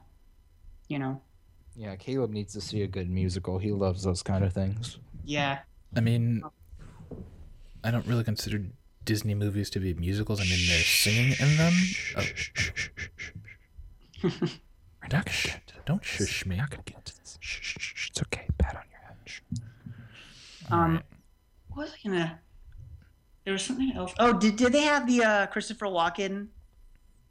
you 0.88 1.00
know, 1.00 1.22
Yeah, 1.76 1.96
Caleb 1.96 2.32
needs 2.32 2.54
to 2.54 2.62
see 2.62 2.82
a 2.84 2.88
good 2.88 3.10
musical. 3.10 3.60
He 3.60 3.72
loves 3.72 4.04
those 4.04 4.24
kind 4.24 4.44
of 4.44 4.54
things. 4.54 4.98
yeah. 5.26 5.60
I 5.96 6.02
mean, 6.02 6.44
I 7.84 7.90
don't 7.92 8.06
really 8.06 8.24
consider 8.24 8.64
Disney 9.06 9.34
movies 9.34 9.70
to 9.72 9.80
be 9.80 9.94
musicals. 9.96 10.40
I 10.40 10.44
mean, 10.44 10.68
there's 10.68 10.86
singing 10.86 11.34
in 11.40 11.58
them. 11.58 11.74
Oh. 12.16 12.24
We're 14.24 14.30
not 15.12 15.26
gonna 15.26 15.30
Shh, 15.30 15.46
get 15.48 15.62
into 15.68 15.74
don't 15.86 16.02
this. 16.02 16.10
shush 16.30 16.46
me. 16.46 16.56
We're 16.56 16.62
not 16.62 16.70
gonna 16.70 16.84
this. 17.06 17.38
Shh, 17.42 17.60
shh, 17.62 17.78
shh, 17.80 18.10
It's 18.12 18.22
okay. 18.22 18.48
Pat 18.60 18.76
on 18.76 18.84
your 18.92 19.00
head. 19.00 19.18
Shh. 19.26 19.42
Um, 20.70 21.02
what 21.70 21.86
was 21.86 21.94
I 21.94 22.08
gonna? 22.08 22.40
There 23.50 23.54
was 23.56 23.64
something 23.64 23.92
else. 23.96 24.14
Oh, 24.20 24.32
did 24.32 24.58
did 24.58 24.74
they 24.74 24.84
have 24.84 25.08
the 25.08 25.24
uh, 25.24 25.48
Christopher 25.48 25.88
Walken 25.88 26.50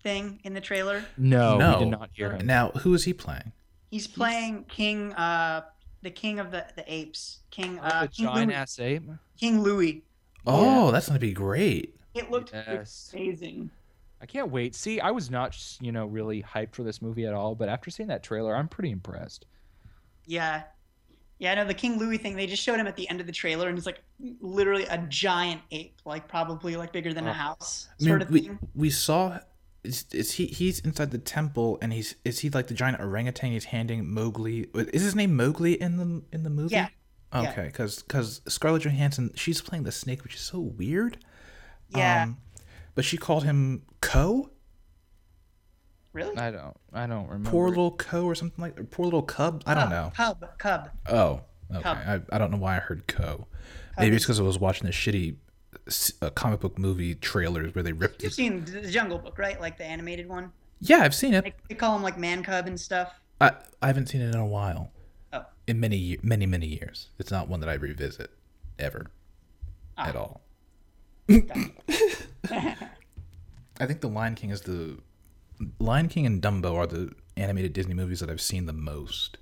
thing 0.02 0.40
in 0.42 0.52
the 0.52 0.60
trailer? 0.60 1.04
No, 1.16 1.56
no. 1.56 1.78
we 1.78 1.84
did 1.84 1.90
not 1.92 2.10
hear 2.12 2.32
him. 2.32 2.44
Now, 2.44 2.70
who 2.70 2.92
is 2.92 3.04
he 3.04 3.12
playing? 3.12 3.52
He's 3.88 4.08
playing 4.08 4.64
King, 4.64 5.12
uh, 5.12 5.66
the 6.02 6.10
King 6.10 6.40
of 6.40 6.50
the 6.50 6.66
the 6.74 6.82
Apes, 6.92 7.38
King, 7.52 7.78
Oh, 7.80 7.86
uh, 7.86 8.02
the 8.02 8.08
King, 8.08 8.26
giant 8.26 8.46
Louie, 8.48 8.54
ass 8.56 8.80
ape. 8.80 9.04
King 9.38 9.60
Louie. 9.60 10.02
Oh, 10.44 10.90
that's 10.90 11.06
gonna 11.06 11.20
be 11.20 11.32
great. 11.32 11.94
It 12.14 12.32
looked 12.32 12.52
Yes. 12.52 13.12
amazing. 13.14 13.70
I 14.20 14.26
can't 14.26 14.50
wait. 14.50 14.74
See, 14.74 14.98
I 14.98 15.12
was 15.12 15.30
not, 15.30 15.56
you 15.80 15.92
know, 15.92 16.06
really 16.06 16.42
hyped 16.42 16.74
for 16.74 16.82
this 16.82 17.00
movie 17.00 17.26
at 17.26 17.34
all, 17.34 17.54
but 17.54 17.68
after 17.68 17.90
seeing 17.92 18.08
that 18.08 18.24
trailer, 18.24 18.56
I'm 18.56 18.66
pretty 18.66 18.90
impressed. 18.90 19.46
Yeah. 20.26 20.64
Yeah, 21.39 21.55
no, 21.55 21.64
the 21.64 21.74
King 21.74 21.99
Louie 21.99 22.18
thing, 22.18 22.34
they 22.36 22.47
just 22.47 22.62
showed 22.62 22.80
him 22.80 22.86
at 22.89 22.97
the 22.97 23.09
end 23.09 23.20
of 23.20 23.26
the 23.26 23.32
trailer, 23.32 23.68
and 23.68 23.76
he's 23.78 23.86
like 23.86 24.03
literally 24.41 24.84
a 24.86 24.99
giant 25.09 25.61
ape, 25.70 25.95
like 26.05 26.26
probably 26.26 26.76
like 26.76 26.93
bigger 26.93 27.14
than 27.14 27.26
Oh. 27.26 27.30
a 27.30 27.32
house, 27.32 27.89
I 28.01 28.03
mean, 28.03 28.09
sort 28.09 28.22
of 28.22 28.30
we 28.30 28.41
thing. 28.41 28.59
we 28.74 28.91
saw. 28.91 29.39
Is, 29.84 30.05
is 30.12 30.32
he? 30.32 30.47
He's 30.47 30.80
inside 30.80 31.12
the 31.12 31.18
temple, 31.18 31.78
and 31.80 31.93
he's 31.93 32.16
is 32.24 32.41
he 32.41 32.51
like 32.51 32.66
the 32.66 32.74
giant 32.74 33.01
orangutan? 33.01 33.53
He's 33.53 33.66
handing 33.66 34.07
Mowgli. 34.12 34.66
Is 34.74 35.03
his 35.03 35.14
name 35.14 35.36
Mowgli 35.36 35.80
in 35.80 35.97
the 35.97 36.22
in 36.32 36.43
the 36.43 36.51
movie? 36.51 36.74
Yeah. 36.74 36.89
yeah. 37.32 37.51
Okay, 37.53 37.66
because 37.66 38.03
because 38.03 38.41
Scarlett 38.49 38.82
Johansson, 38.82 39.30
she's 39.36 39.61
playing 39.61 39.84
the 39.84 39.93
snake, 39.93 40.24
which 40.24 40.34
is 40.34 40.41
so 40.41 40.59
weird. 40.59 41.18
Yeah. 41.91 42.24
Um, 42.24 42.39
but 42.97 43.05
she 43.05 43.16
called 43.16 43.45
him 43.45 43.82
Ko, 44.01 44.51
really? 46.12 46.36
I 46.36 46.50
don't, 46.50 46.76
I 46.92 47.06
don't 47.06 47.26
remember. 47.26 47.50
poor 47.50 47.68
little 47.68 47.92
Ko, 47.92 48.24
or 48.24 48.34
something 48.34 48.61
like, 48.62 48.78
or 48.78 48.84
poor 48.84 49.04
little 49.04 49.22
cub. 49.22 49.62
I 49.66 49.74
don't 49.74 49.90
know. 49.90 50.12
Cub, 50.16 50.44
Cub. 50.59 50.90
Oh, 51.09 51.40
okay. 51.72 51.82
Cub. 51.82 51.98
I, 52.06 52.20
I 52.34 52.38
don't 52.38 52.50
know 52.50 52.56
why 52.59 52.76
I 52.76 52.80
heard 52.80 53.06
Ko. 53.06 53.46
Maybe 53.98 54.16
it's 54.16 54.24
because 54.24 54.38
I 54.40 54.44
was 54.44 54.59
watching 54.59 54.86
the 54.86 54.92
shitty 54.92 55.36
uh, 56.22 56.30
comic 56.30 56.61
book 56.61 56.78
movie 56.78 57.14
trailers 57.16 57.74
where 57.74 57.82
they 57.82 57.92
ripped. 57.92 58.22
You've 58.22 58.32
It. 58.32 58.34
seen 58.36 58.64
the 58.64 58.82
Jungle 58.90 59.18
Book, 59.18 59.38
right? 59.38 59.61
Like 59.61 59.76
the 59.78 59.84
animated 59.84 60.28
one. 60.28 60.52
Yeah, 60.80 60.98
I've 60.98 61.14
seen 61.14 61.34
it. 61.34 61.42
Like 61.44 61.56
they 61.68 61.74
call 61.74 61.96
him 61.96 62.02
like 62.02 62.16
Man 62.16 62.42
Cub 62.44 62.66
and 62.68 62.78
stuff. 62.80 63.12
I 63.40 63.52
I 63.82 63.88
haven't 63.88 64.06
seen 64.09 64.20
it 64.20 64.28
in 64.32 64.40
a 64.40 64.46
while. 64.46 64.92
Oh. 65.32 65.44
In 65.66 65.80
many 65.80 66.18
many 66.22 66.46
many 66.46 66.66
years. 66.66 67.09
It's 67.18 67.30
not 67.32 67.48
one 67.48 67.59
that 67.61 67.68
I 67.68 67.74
revisit 67.74 68.30
ever 68.78 69.11
Ah. 69.96 70.09
at 70.09 70.14
all. 70.16 70.42
I 73.80 73.86
think 73.86 74.00
The 74.00 74.09
Lion 74.09 74.34
King 74.34 74.50
is 74.50 74.61
the 74.62 74.98
Lion 75.78 76.09
King 76.09 76.26
and 76.26 76.42
Dumbo 76.42 76.74
are 76.74 76.86
the 76.86 77.12
animated 77.36 77.72
Disney 77.72 77.94
movies 77.94 78.20
that 78.20 78.30
I've 78.30 78.40
seen 78.40 78.66
the 78.66 78.72
most. 78.72 79.38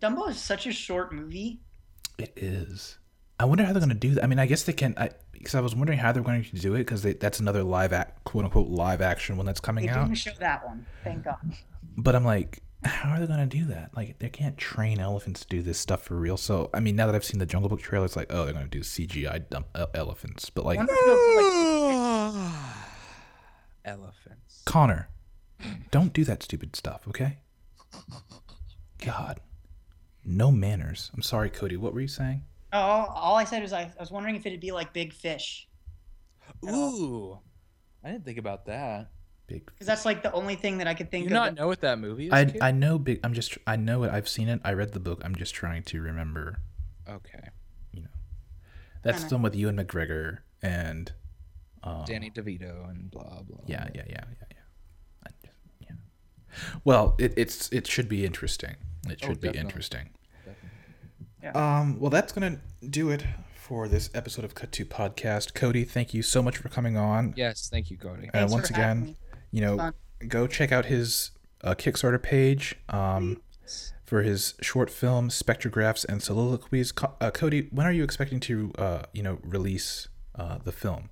Dumbo 0.00 0.28
is 0.28 0.40
such 0.40 0.66
a 0.66 0.72
short 0.72 1.12
movie. 1.12 1.60
It 2.18 2.32
is. 2.36 2.98
I 3.38 3.46
wonder 3.46 3.64
how 3.64 3.72
they're 3.72 3.80
going 3.80 3.88
to 3.88 3.94
do 3.94 4.14
that. 4.14 4.24
I 4.24 4.26
mean, 4.26 4.38
I 4.38 4.46
guess 4.46 4.62
they 4.62 4.72
can. 4.72 4.94
I 4.96 5.10
because 5.32 5.54
I 5.54 5.60
was 5.60 5.74
wondering 5.74 5.98
how 5.98 6.12
they're 6.12 6.22
going 6.22 6.44
to 6.44 6.56
do 6.56 6.74
it 6.74 6.78
because 6.78 7.02
that's 7.02 7.40
another 7.40 7.62
live 7.62 7.92
act, 7.92 8.24
quote 8.24 8.44
unquote, 8.44 8.68
live 8.68 9.02
action 9.02 9.36
one 9.36 9.46
that's 9.46 9.60
coming 9.60 9.88
out. 9.88 9.94
They 9.94 10.00
out. 10.00 10.04
didn't 10.06 10.18
show 10.18 10.30
that 10.38 10.64
one. 10.64 10.86
Thank 11.02 11.24
God. 11.24 11.36
But 11.96 12.14
I'm 12.14 12.24
like, 12.24 12.62
how 12.84 13.10
are 13.10 13.20
they 13.20 13.26
going 13.26 13.46
to 13.46 13.58
do 13.58 13.66
that? 13.66 13.90
Like, 13.96 14.18
they 14.18 14.28
can't 14.28 14.56
train 14.56 15.00
elephants 15.00 15.40
to 15.40 15.48
do 15.48 15.62
this 15.62 15.78
stuff 15.78 16.02
for 16.02 16.14
real. 16.14 16.36
So, 16.36 16.70
I 16.72 16.80
mean, 16.80 16.96
now 16.96 17.06
that 17.06 17.14
I've 17.14 17.24
seen 17.24 17.38
the 17.38 17.46
Jungle 17.46 17.68
Book 17.68 17.80
trailer, 17.80 18.04
it's 18.04 18.16
like, 18.16 18.32
oh, 18.32 18.44
they're 18.44 18.54
going 18.54 18.68
to 18.68 18.70
do 18.70 18.80
CGI 18.80 19.48
dump 19.48 19.66
uh, 19.74 19.86
elephants. 19.94 20.50
But 20.50 20.64
like, 20.64 20.78
Wonder 20.78 20.92
if 20.94 21.04
they'll, 21.04 22.32
like, 22.32 22.54
Elephants. 23.84 24.62
Connor, 24.64 25.08
don't 25.90 26.12
do 26.12 26.24
that 26.24 26.42
stupid 26.42 26.74
stuff, 26.76 27.06
okay? 27.08 27.38
God, 29.04 29.40
no 30.24 30.50
manners. 30.50 31.10
I'm 31.14 31.22
sorry, 31.22 31.50
Cody. 31.50 31.76
What 31.76 31.94
were 31.94 32.00
you 32.00 32.08
saying? 32.08 32.42
oh, 32.72 32.78
all, 32.78 33.06
all 33.06 33.36
I 33.36 33.44
said 33.44 33.62
was 33.62 33.72
I, 33.72 33.82
I 33.82 33.90
was 34.00 34.10
wondering 34.10 34.34
if 34.36 34.46
it'd 34.46 34.60
be 34.60 34.72
like 34.72 34.92
Big 34.92 35.12
Fish, 35.12 35.68
Ooh, 36.68 37.38
I 38.02 38.10
didn't 38.10 38.24
think 38.24 38.38
about 38.38 38.66
that. 38.66 39.10
Big. 39.46 39.66
because 39.66 39.86
that's 39.86 40.06
like 40.06 40.22
the 40.22 40.32
only 40.32 40.54
thing 40.56 40.78
that 40.78 40.86
I 40.86 40.94
could 40.94 41.10
think 41.10 41.24
you 41.24 41.28
of. 41.28 41.32
not 41.34 41.44
that- 41.54 41.60
know 41.60 41.66
what 41.66 41.82
that 41.82 41.98
movie 41.98 42.26
is? 42.28 42.32
I 42.32 42.44
kid? 42.46 42.62
I 42.62 42.70
know 42.70 42.98
big. 42.98 43.20
I'm 43.22 43.34
just. 43.34 43.58
I 43.66 43.76
know 43.76 44.02
it. 44.04 44.10
I've 44.10 44.28
seen 44.28 44.48
it. 44.48 44.60
I 44.64 44.72
read 44.72 44.92
the 44.92 45.00
book. 45.00 45.20
I'm 45.24 45.34
just 45.34 45.54
trying 45.54 45.82
to 45.84 46.00
remember. 46.00 46.60
Okay. 47.08 47.50
You 47.92 48.02
know, 48.02 48.08
that's 49.02 49.24
the 49.24 49.34
one 49.34 49.42
with 49.42 49.54
Ewan 49.54 49.76
McGregor 49.76 50.38
and. 50.62 51.12
Um, 51.84 52.02
Danny 52.06 52.30
DeVito 52.30 52.88
and 52.90 53.10
blah 53.10 53.42
blah. 53.42 53.58
Yeah, 53.66 53.88
yeah, 53.94 54.02
yeah, 54.08 54.24
yeah, 54.30 54.46
yeah. 54.50 55.26
I 55.26 55.30
just, 55.44 55.56
yeah. 55.80 55.90
Well, 56.84 57.14
it, 57.18 57.34
it's 57.36 57.70
it 57.72 57.86
should 57.86 58.08
be 58.08 58.24
interesting. 58.24 58.76
It 59.08 59.20
Oh, 59.22 59.26
should 59.28 59.40
be 59.40 59.50
interesting. 59.50 60.10
Definitely. 61.42 61.60
Um. 61.60 62.00
Well, 62.00 62.10
that's 62.10 62.32
gonna 62.32 62.60
do 62.88 63.10
it 63.10 63.24
for 63.54 63.86
this 63.88 64.08
episode 64.14 64.44
of 64.44 64.54
Cut 64.54 64.72
to 64.72 64.84
Podcast. 64.86 65.54
Cody, 65.54 65.84
thank 65.84 66.14
you 66.14 66.22
so 66.22 66.42
much 66.42 66.56
for 66.56 66.68
coming 66.68 66.96
on. 66.96 67.32
Yes, 67.36 67.68
thank 67.70 67.90
you, 67.90 67.96
Cody. 67.98 68.24
And 68.24 68.32
Thanks 68.32 68.52
once 68.52 68.68
for 68.68 68.74
again, 68.74 69.02
me. 69.04 69.16
you 69.52 69.60
know, 69.62 69.92
go 70.28 70.46
check 70.46 70.70
out 70.72 70.86
his 70.86 71.30
uh, 71.62 71.74
Kickstarter 71.74 72.22
page 72.22 72.76
um, 72.90 73.40
for 74.04 74.22
his 74.22 74.54
short 74.60 74.90
film 74.90 75.28
Spectrographs 75.30 76.04
and 76.06 76.22
Soliloquies. 76.22 76.92
Co- 76.92 77.14
uh, 77.22 77.30
Cody, 77.30 77.68
when 77.70 77.86
are 77.86 77.92
you 77.92 78.04
expecting 78.04 78.38
to, 78.40 78.70
uh, 78.76 79.02
you 79.14 79.22
know, 79.22 79.38
release 79.42 80.08
uh, 80.34 80.58
the 80.62 80.72
film? 80.72 81.08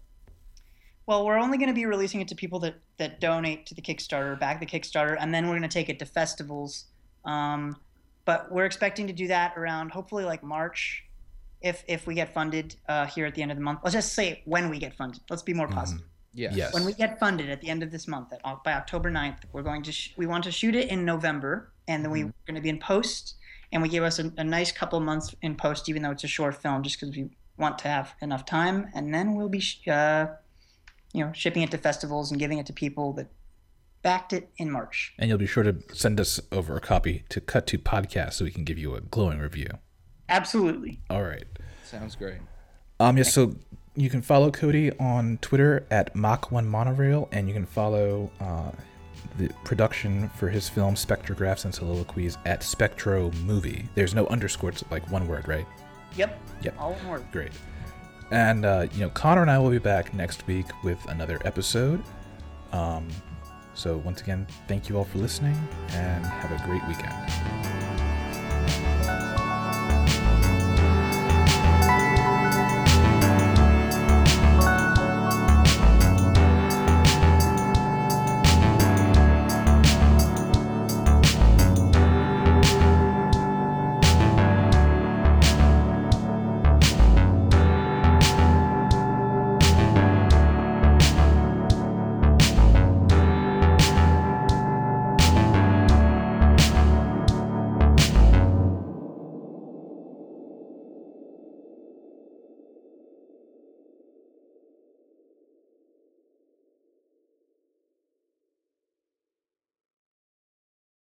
Well, 1.07 1.27
we're 1.27 1.39
only 1.39 1.59
going 1.59 1.69
to 1.69 1.75
be 1.75 1.87
releasing 1.87 2.21
it 2.21 2.29
to 2.29 2.35
people 2.35 2.61
that 2.61 2.75
that 2.99 3.21
donate 3.21 3.67
to 3.67 3.75
the 3.75 3.83
Kickstarter, 3.83 4.39
back 4.39 4.61
the 4.61 4.67
Kickstarter, 4.67 5.17
and 5.19 5.35
then 5.35 5.47
we're 5.47 5.59
going 5.59 5.63
to 5.63 5.69
take 5.69 5.89
it 5.89 5.99
to 5.99 6.07
festivals. 6.07 6.85
Um, 7.25 7.77
but 8.25 8.53
we're 8.53 8.67
expecting 8.67 9.07
to 9.09 9.13
do 9.13 9.27
that 9.29 9.55
around 9.57 9.91
hopefully 9.91 10.25
like 10.25 10.43
March, 10.45 11.05
if 11.61 11.85
if 11.89 12.07
we 12.07 12.15
get 12.15 12.33
funded 12.33 12.77
uh, 12.89 13.07
here 13.07 13.27
at 13.27 13.35
the 13.35 13.43
end 13.43 13.51
of 13.51 13.57
the 13.57 13.65
month. 13.65 13.81
Let's 13.83 13.95
just 13.95 14.13
say 14.13 14.43
when 14.45 14.71
we 14.71 14.79
get 14.79 14.95
funded. 14.95 15.23
Let's 15.29 15.43
be 15.43 15.55
more 15.55 15.69
positive. 15.69 16.07
Yes. 16.35 16.57
Yes. 16.57 16.75
When 16.75 16.85
we 16.85 16.95
get 16.95 17.19
funded 17.19 17.51
at 17.51 17.61
the 17.61 17.69
end 17.69 17.83
of 17.83 17.91
this 17.91 18.09
month, 18.09 18.33
at, 18.33 18.65
by 18.65 18.73
October 18.73 19.11
9th, 19.11 19.39
we're 19.53 19.63
going 19.63 19.83
to 19.83 19.93
sh- 19.93 20.15
we 20.17 20.27
want 20.27 20.45
to 20.45 20.51
shoot 20.51 20.75
it 20.75 20.89
in 20.89 21.05
November, 21.05 21.73
and 21.89 22.03
then 22.03 22.11
we're 22.11 22.33
going 22.47 22.55
to 22.55 22.61
be 22.61 22.71
in 22.71 22.79
post, 22.79 23.35
and 23.71 23.83
we 23.83 23.89
give 23.89 24.03
us 24.03 24.19
a, 24.19 24.33
a 24.39 24.45
nice 24.45 24.73
couple 24.73 24.99
months 25.01 25.35
in 25.43 25.57
post, 25.57 25.89
even 25.89 26.03
though 26.03 26.11
it's 26.11 26.25
a 26.25 26.29
short 26.29 26.55
film, 26.55 26.83
just 26.83 26.99
because 26.99 27.15
we 27.15 27.29
want 27.59 27.79
to 27.81 27.89
have 27.89 28.15
enough 28.23 28.47
time, 28.47 28.89
and 28.95 29.13
then 29.13 29.35
we'll 29.35 29.51
be, 29.51 29.61
sh- 29.61 29.87
uh, 29.89 30.29
you 31.13 31.25
know, 31.25 31.33
shipping 31.33 31.63
it 31.63 31.71
to 31.71 31.79
festivals 31.79 32.31
and 32.31 32.41
giving 32.41 32.59
it 32.59 32.67
to 32.67 32.73
people 32.73 33.13
that 33.15 33.29
backed 34.03 34.33
it 34.33 34.51
in 34.57 34.71
March. 34.71 35.15
And 35.19 35.29
you'll 35.29 35.39
be 35.39 35.47
sure 35.47 35.63
to 35.63 35.77
send 35.93 36.19
us 36.21 36.41
over 36.51 36.77
a 36.77 36.81
copy 36.81 37.25
to 37.29 37.41
Cut 37.41 37.67
to 37.69 37.79
Podcast 37.79 38.35
so 38.35 38.45
we 38.45 38.51
can 38.51 38.65
give 38.65 38.79
you 38.79 38.95
a 38.95 39.01
glowing 39.01 39.39
review. 39.39 39.69
Absolutely. 40.29 41.01
All 41.11 41.23
right. 41.23 41.45
Sounds 41.85 42.17
great. 42.17 42.39
Um, 42.99 43.17
yeah, 43.17 43.25
so 43.25 43.55
you 43.95 44.09
can 44.09 44.23
follow 44.23 44.51
Cody 44.51 44.97
on 44.99 45.39
Twitter 45.43 45.87
at 45.91 46.15
Mach1Monorail, 46.15 47.29
and 47.33 47.49
you 47.49 47.55
can 47.55 47.67
follow 47.67 48.31
uh, 48.41 48.71
the 49.39 49.51
production 49.65 50.29
for 50.31 50.49
his 50.49 50.69
film 50.69 50.95
Spectrographs 50.95 51.65
and 51.65 51.75
Soliloquies 51.75 52.39
at 52.45 52.63
Spectro 52.63 53.31
Movie. 53.45 53.89
There's 53.95 54.15
no 54.15 54.27
underscore, 54.29 54.71
it's 54.71 54.85
like 54.91 55.11
one 55.11 55.29
word, 55.29 55.47
right? 55.49 55.67
Yep. 56.17 56.39
Yep. 56.63 56.75
All 56.79 56.93
one 56.93 57.09
word. 57.09 57.25
Great. 57.33 57.53
And, 58.33 58.65
uh, 58.65 58.87
you 58.95 59.01
know, 59.01 59.11
Connor 59.11 59.43
and 59.43 59.51
I 59.51 59.59
will 59.59 59.71
be 59.71 59.79
back 59.79 60.15
next 60.15 60.47
week 60.47 60.65
with 60.83 60.99
another 61.11 61.39
episode. 61.45 62.03
Um, 62.73 63.07
so, 63.75 63.99
once 63.99 64.23
again, 64.23 64.47
thank 64.69 64.89
you 64.89 64.97
all 64.97 65.05
for 65.05 65.19
listening, 65.19 65.57
and 65.91 66.25
have 66.25 66.51
a 66.51 66.67
great 66.67 66.87
weekend. 66.89 67.92